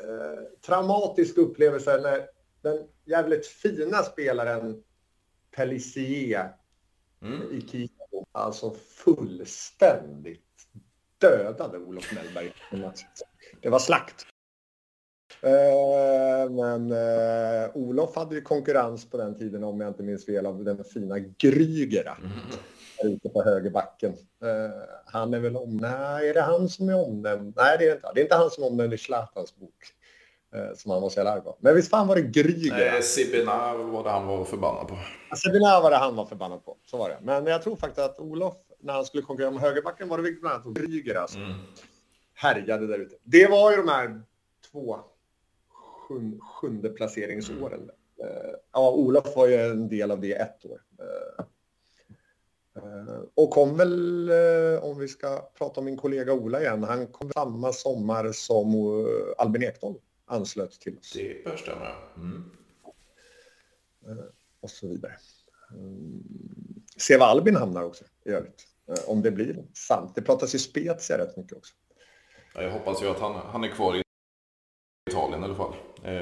[0.05, 2.27] eh, traumatiska upplevelser när
[2.63, 4.83] den jävligt fina spelaren
[5.57, 6.53] Pellissier
[7.23, 7.53] mm.
[7.53, 7.89] i Kiev
[8.33, 10.43] alltså fullständigt
[11.19, 12.53] dödade Olof Mellberg.
[13.63, 14.27] Det var slakt.
[15.41, 20.47] Eh, men eh, Olof hade ju konkurrens på den tiden om jag inte minns fel
[20.47, 22.15] av den fina Grygera.
[22.15, 22.31] Mm.
[23.03, 24.13] Ute på högerbacken.
[24.43, 25.77] Eh, han är väl om...
[25.77, 27.55] Nej, är det han som är omnämnd?
[27.57, 29.95] Nej, det är inte Det är inte han som är omnämnd i Zlatans bok.
[30.77, 31.57] Som han var så jävla arg på.
[31.61, 32.77] Men visst fan var det Grygera?
[32.77, 34.99] Nej, Sibina var det han var förbannad på.
[35.37, 36.77] Sibina var det han var förbannad på.
[36.85, 37.19] Så var det.
[37.23, 40.41] Men jag tror faktiskt att Olof, när han skulle konkurrera med högerbacken, var det viktigt
[40.41, 41.57] bland annat Grygera som mm.
[42.35, 43.17] härjade där ute.
[43.23, 44.23] Det var ju de här
[44.71, 44.99] två
[46.09, 47.81] sjun, sjunde placeringsåren.
[47.81, 47.91] Mm.
[48.73, 50.81] Ja, Olof var ju en del av det ett år.
[52.85, 54.31] Eh, eh, och kom väl,
[54.83, 58.75] om vi ska prata om min kollega Ola igen, han kom samma sommar som
[59.39, 59.95] Albin Ekdal
[60.27, 61.13] anslöt till oss.
[61.13, 61.93] Det bör stämma.
[62.17, 62.51] Mm.
[64.61, 65.13] Och så vidare.
[66.97, 68.67] Se var Albin hamnar också i övrigt.
[69.07, 70.15] Om det blir sant.
[70.15, 71.75] Det pratas ju Spezia rätt mycket också.
[72.55, 74.03] Ja, jag hoppas ju att han, han är kvar i
[75.11, 75.75] Italien i alla fall.
[76.03, 76.13] Eh,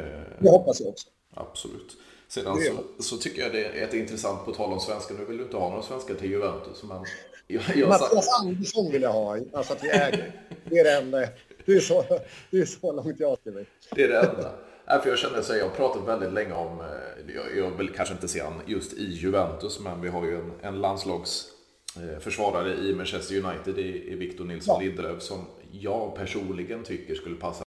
[0.40, 1.08] det hoppas jag också.
[1.34, 1.96] Absolut.
[2.28, 5.36] Sedan så, så, tycker jag det är ett intressant, på tal om svenskar, nu vill
[5.36, 7.04] du inte ha några svenskar till Juventus, men...
[7.46, 10.32] Jag, jag Mattias Andersson vill jag ha, alltså att vi äger.
[10.64, 11.28] Det är det enda.
[11.64, 12.04] Det är så,
[12.50, 13.66] det är så långt jag mig.
[13.94, 14.52] Det är det enda.
[14.88, 16.86] Nej, för jag känner så jag har pratat väldigt länge om, eh,
[17.34, 20.52] jag, jag vill kanske inte se han just i Juventus, men vi har ju en,
[20.62, 24.86] en landslagsförsvarare i Manchester United i, i Victor Nilsson ja.
[24.86, 27.64] Lindelöf som jag personligen tycker skulle passa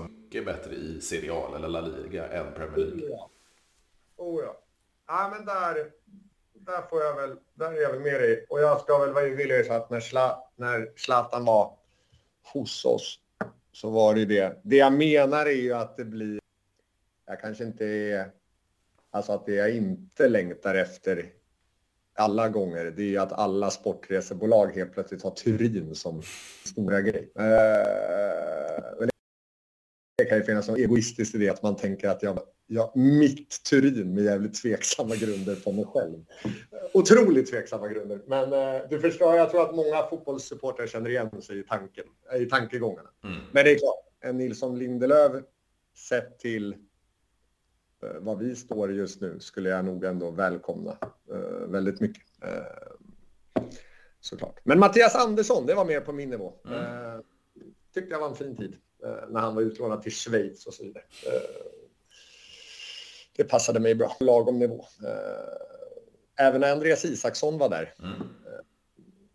[0.00, 3.08] mycket bättre i Serie A eller La Liga än Premier League.
[3.10, 3.30] Ja.
[4.20, 4.56] Oh ja.
[5.06, 5.90] ja men där,
[6.52, 8.46] där får jag väl, där är jag väl med dig.
[8.48, 11.76] Och jag ska väl vara villig så att när, Sla, när Zlatan var
[12.52, 13.18] hos oss
[13.72, 14.60] så var det ju det.
[14.62, 16.40] Det jag menar är ju att det blir,
[17.26, 18.30] jag kanske inte är,
[19.10, 21.26] alltså att det jag inte längtar efter
[22.14, 26.22] alla gånger, det är ju att alla sportresebolag helt plötsligt har Turin som
[26.64, 27.32] stora grej.
[27.38, 29.09] Uh,
[30.20, 33.62] det kan ju finnas något egoistiskt i det att man tänker att jag, jag mitt
[33.70, 36.24] Turin med jävligt tveksamma grunder på mig själv.
[36.94, 38.20] Otroligt tveksamma grunder.
[38.26, 42.04] Men eh, du förstår, jag tror att många fotbollssupportrar känner igen sig i tanken,
[42.38, 43.08] i tankegångarna.
[43.24, 43.36] Mm.
[43.52, 45.32] Men det är klart, en Nilsson Lindelöf
[46.08, 46.72] sett till
[48.02, 50.96] eh, vad vi står just nu skulle jag nog ändå välkomna
[51.32, 52.22] eh, väldigt mycket.
[52.42, 53.62] Eh,
[54.20, 54.60] såklart.
[54.64, 56.52] Men Mattias Andersson, det var mer på min nivå.
[56.66, 56.78] Mm.
[56.78, 57.20] Eh,
[57.94, 58.76] tyckte jag var en fin tid.
[59.04, 61.02] Eh, när han var utlånad till Schweiz och så vidare.
[61.26, 61.42] Eh,
[63.36, 64.86] det passade mig bra, lagom nivå.
[65.04, 68.28] Eh, även när Andreas Isaksson var där mm.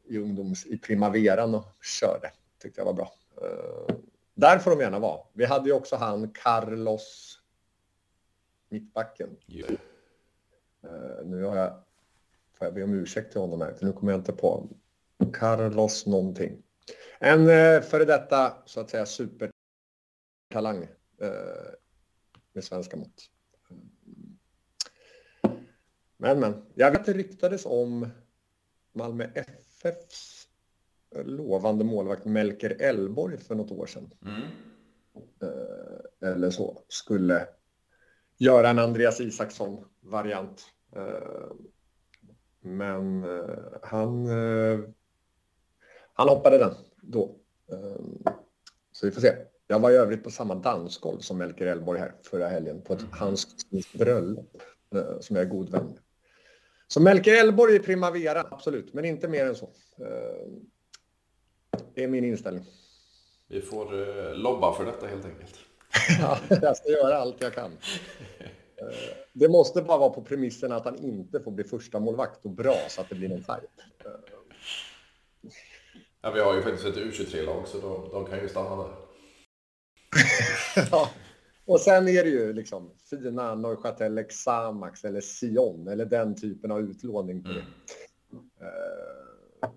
[0.03, 1.65] i ungdoms i primaveran och
[1.99, 2.31] körde,
[2.61, 3.11] tyckte jag var bra.
[4.33, 5.19] Där får de gärna vara.
[5.33, 7.39] Vi hade ju också han Carlos
[8.69, 9.29] mittbacken.
[9.47, 9.71] Yeah.
[11.23, 11.73] Nu har jag,
[12.53, 14.67] får jag be om ursäkt till honom här, för nu kommer jag inte på
[15.33, 16.63] Carlos någonting.
[17.19, 17.45] En
[17.83, 19.05] före detta, så att säga,
[20.45, 20.83] supertalang
[21.21, 21.73] uh,
[22.53, 23.29] med svenska mått.
[26.17, 26.65] Men, men.
[26.75, 28.07] Jag vet att det ryktades om
[28.93, 30.47] Malmö FFs
[31.25, 34.09] lovande målvakt Melker Elborg för något år sedan.
[34.25, 34.41] Mm.
[35.41, 36.83] Eh, eller så.
[36.87, 37.47] Skulle
[38.37, 40.65] göra en Andreas Isaksson-variant.
[40.95, 41.51] Eh,
[42.61, 44.27] men eh, han,
[46.13, 47.35] han hoppade den då.
[48.91, 49.35] Så vi får se.
[49.67, 53.01] Jag var i övrigt på samma dansgolv som Melker Elborg här förra helgen på ett
[53.01, 53.13] mm.
[53.13, 53.47] hans
[53.93, 54.57] bröllop
[55.19, 55.99] som jag är god vän med.
[56.87, 59.69] Så Melker Elborg i Primavera, absolut, men inte mer än så.
[61.93, 62.65] Det är min inställning.
[63.47, 65.55] Vi får eh, lobba för detta helt enkelt.
[66.21, 67.71] ja, jag ska göra allt jag kan.
[68.77, 68.87] Eh,
[69.33, 72.77] det måste bara vara på premissen att han inte får bli första målvakt och bra
[72.89, 73.71] så att det blir en fight.
[76.21, 79.04] Ja, vi har ju faktiskt ett U23-lag så de, de, kan ju stanna där.
[80.91, 81.09] ja.
[81.65, 86.81] Och sen är det ju liksom fina Neuchâtel Xamax eller Sion eller den typen av
[86.81, 87.65] utlåning på det.
[88.31, 88.43] Mm.
[88.61, 89.69] Uh,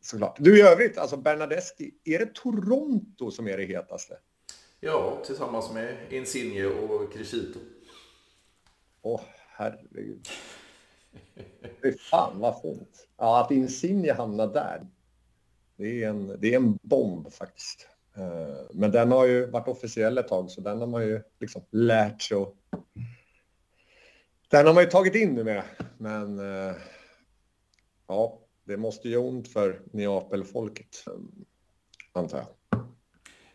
[0.00, 0.36] såklart.
[0.40, 4.18] Du i övrigt, alltså Bernadeschi, är det Toronto som är det hetaste?
[4.80, 7.58] Ja, tillsammans med Insigne och Crescito.
[9.02, 10.28] Åh, oh, herregud.
[11.82, 13.08] Fy fan vad fint.
[13.16, 14.86] Ja, att Insigne hamnar där.
[15.76, 17.88] Det är en, det är en bomb faktiskt.
[18.16, 21.62] Eh, men den har ju varit officiell ett tag, så den har man ju liksom
[21.70, 22.56] lärt sig och...
[24.50, 25.64] Den har man ju tagit in numera.
[25.98, 26.76] Men eh,
[28.08, 31.04] ja, det måste ju ont för Neapelfolket,
[32.12, 32.46] antar jag.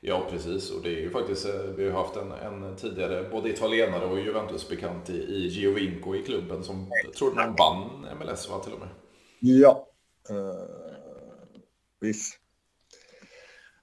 [0.03, 0.71] Ja, precis.
[0.71, 4.19] Och det är ju faktiskt, eh, vi har haft en, en tidigare både italienare och
[4.19, 8.79] Juventus-bekant i, i Giovinco i klubben som jag tror man vann MLS va, till och
[8.79, 8.89] med.
[9.39, 9.87] Ja,
[10.31, 10.55] uh,
[11.99, 12.37] visst.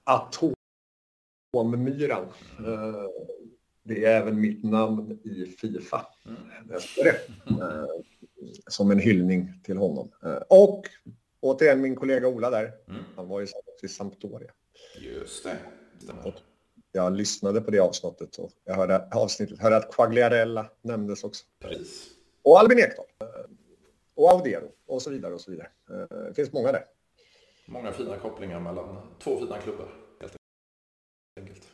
[0.03, 0.58] Atommyran.
[2.59, 3.07] Uh,
[3.83, 6.07] det är även mitt namn i Fifa.
[6.25, 7.61] Mm.
[7.61, 7.85] Uh,
[8.67, 10.11] som en hyllning till honom.
[10.25, 10.87] Uh, och
[11.39, 12.71] återigen min kollega Ola där.
[12.87, 13.03] Mm.
[13.15, 13.47] Han var ju
[13.83, 14.51] i Sampdoria.
[14.99, 15.57] Just det.
[16.91, 21.45] Jag lyssnade på det avsnittet och jag hörde, avsnittet, hörde att Quagliarella nämndes också.
[21.59, 22.07] Precis.
[22.41, 23.05] Och Albin Ekdal.
[24.15, 25.67] Och Audero och så vidare och så vidare.
[25.89, 26.83] Eh, det finns många där.
[27.65, 29.87] Många fina kopplingar mellan två fina klubbar.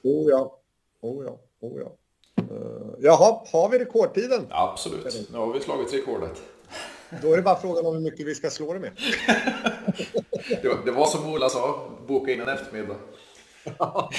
[0.06, 0.60] Oh ja.
[1.02, 1.40] Oh ja.
[1.60, 1.92] Oh ja.
[2.52, 4.48] Uh, jaha, har vi rekordtiden?
[4.50, 5.30] Absolut.
[5.32, 6.42] Nu har vi slagit rekordet.
[7.22, 8.92] Då är det bara frågan om hur mycket vi ska slå det med.
[10.62, 12.96] det, var, det var som Ola sa, boka in en eftermiddag.
[13.78, 14.10] ja,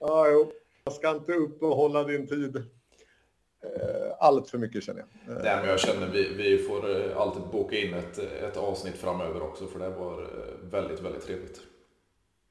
[0.30, 0.52] jo.
[0.84, 5.34] Jag ska inte uppehålla din tid eh, allt för mycket känner jag.
[5.42, 9.42] Nej, men jag känner vi, vi får eh, alltid boka in ett, ett avsnitt framöver
[9.42, 11.60] också för det var eh, väldigt, väldigt trevligt.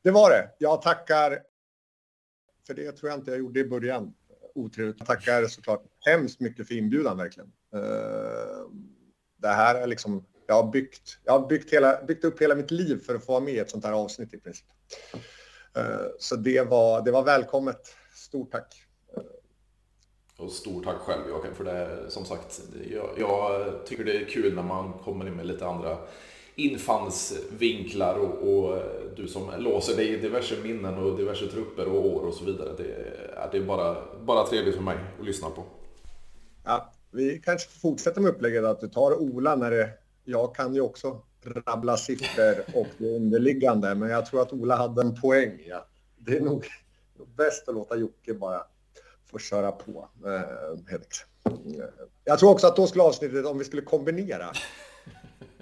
[0.03, 0.49] Det var det.
[0.57, 1.39] Jag tackar
[2.67, 4.13] för det tror jag inte jag gjorde i början.
[4.55, 4.95] Otrevligt.
[4.99, 7.51] Jag tackar såklart hemskt mycket för inbjudan verkligen
[9.37, 12.71] det här är liksom, jag har byggt, jag har byggt, hela, byggt upp hela mitt
[12.71, 14.67] liv för att få vara med i ett sånt här avsnitt i princip.
[15.75, 17.95] Eh, så det var, det var välkommet.
[18.15, 18.83] Stort tack.
[20.37, 22.11] Och stort tack själv Joakim för det.
[22.11, 22.61] Som sagt,
[22.91, 25.97] jag, jag, tycker det är kul när man kommer in med lite andra
[26.57, 28.81] infallsvinklar och, och,
[29.15, 32.69] du som låser dig i diverse minnen och diverse trupper och år och så vidare.
[32.77, 32.83] Det,
[33.51, 35.63] det är bara, bara trevligt för mig att lyssna på.
[36.65, 39.89] Ja, vi kanske fortsätter med upplägget att du tar Ola när det...
[40.23, 45.01] Jag kan ju också rabbla siffror och det underliggande, men jag tror att Ola hade
[45.01, 45.59] en poäng.
[45.67, 45.85] Ja.
[46.17, 46.65] Det är nog
[47.37, 48.61] bäst att låta Jocke bara
[49.31, 50.09] få köra på.
[50.25, 51.51] Eh,
[52.23, 54.51] jag tror också att då skulle avsnittet, om vi skulle kombinera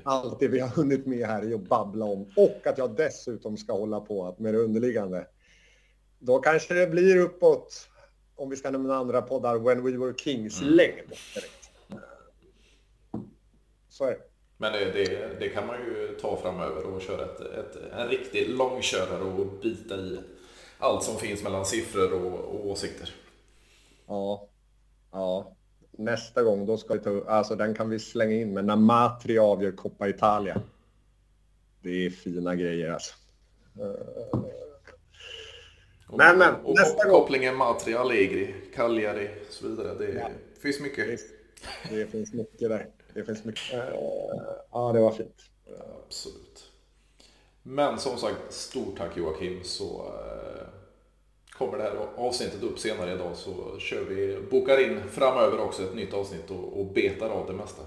[0.05, 3.57] allt det vi har hunnit med här i att babbla om och att jag dessutom
[3.57, 5.27] ska hålla på med det underliggande.
[6.19, 7.89] Då kanske det blir uppåt
[8.35, 10.73] om vi ska nämna andra poddar, When We Were Kings mm.
[10.73, 11.13] längd.
[13.89, 14.21] Så är det.
[14.57, 18.49] Men det, det, det, kan man ju ta framöver och köra ett, ett, en riktig
[18.49, 20.19] långkörare och bita i
[20.79, 23.15] allt som finns mellan siffror och, och åsikter.
[24.07, 24.49] Ja,
[25.11, 25.55] ja.
[25.97, 29.39] Nästa gång då ska vi ta alltså den kan vi slänga in med när Matri
[29.39, 30.61] avgör Coppa Italia.
[31.81, 33.13] Det är fina grejer alltså.
[36.07, 39.95] Och, men, men, och nästa kopplingen Matri, Allegri, Cagliari och så vidare.
[39.97, 40.29] Det ja.
[40.61, 41.07] finns mycket.
[41.89, 42.87] Det, det, finns mycket där.
[43.13, 43.73] Det finns mycket.
[43.73, 43.79] Uh,
[44.71, 45.41] ja, det var fint.
[46.05, 46.71] Absolut.
[47.63, 50.67] Men som sagt, stort tack Joakim så uh,
[51.57, 55.95] kommer det här avsnittet upp senare idag så kör vi, bokar in framöver också ett
[55.95, 57.81] nytt avsnitt och, och betar av det mesta.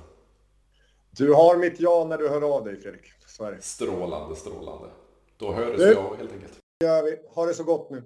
[1.11, 3.13] Du har mitt ja när du hör av dig Fredrik.
[3.61, 4.89] Strålande, strålande.
[5.37, 6.53] Då hörs vi av helt enkelt.
[6.81, 7.17] Det gör vi.
[7.35, 8.03] Ha det så gott nu.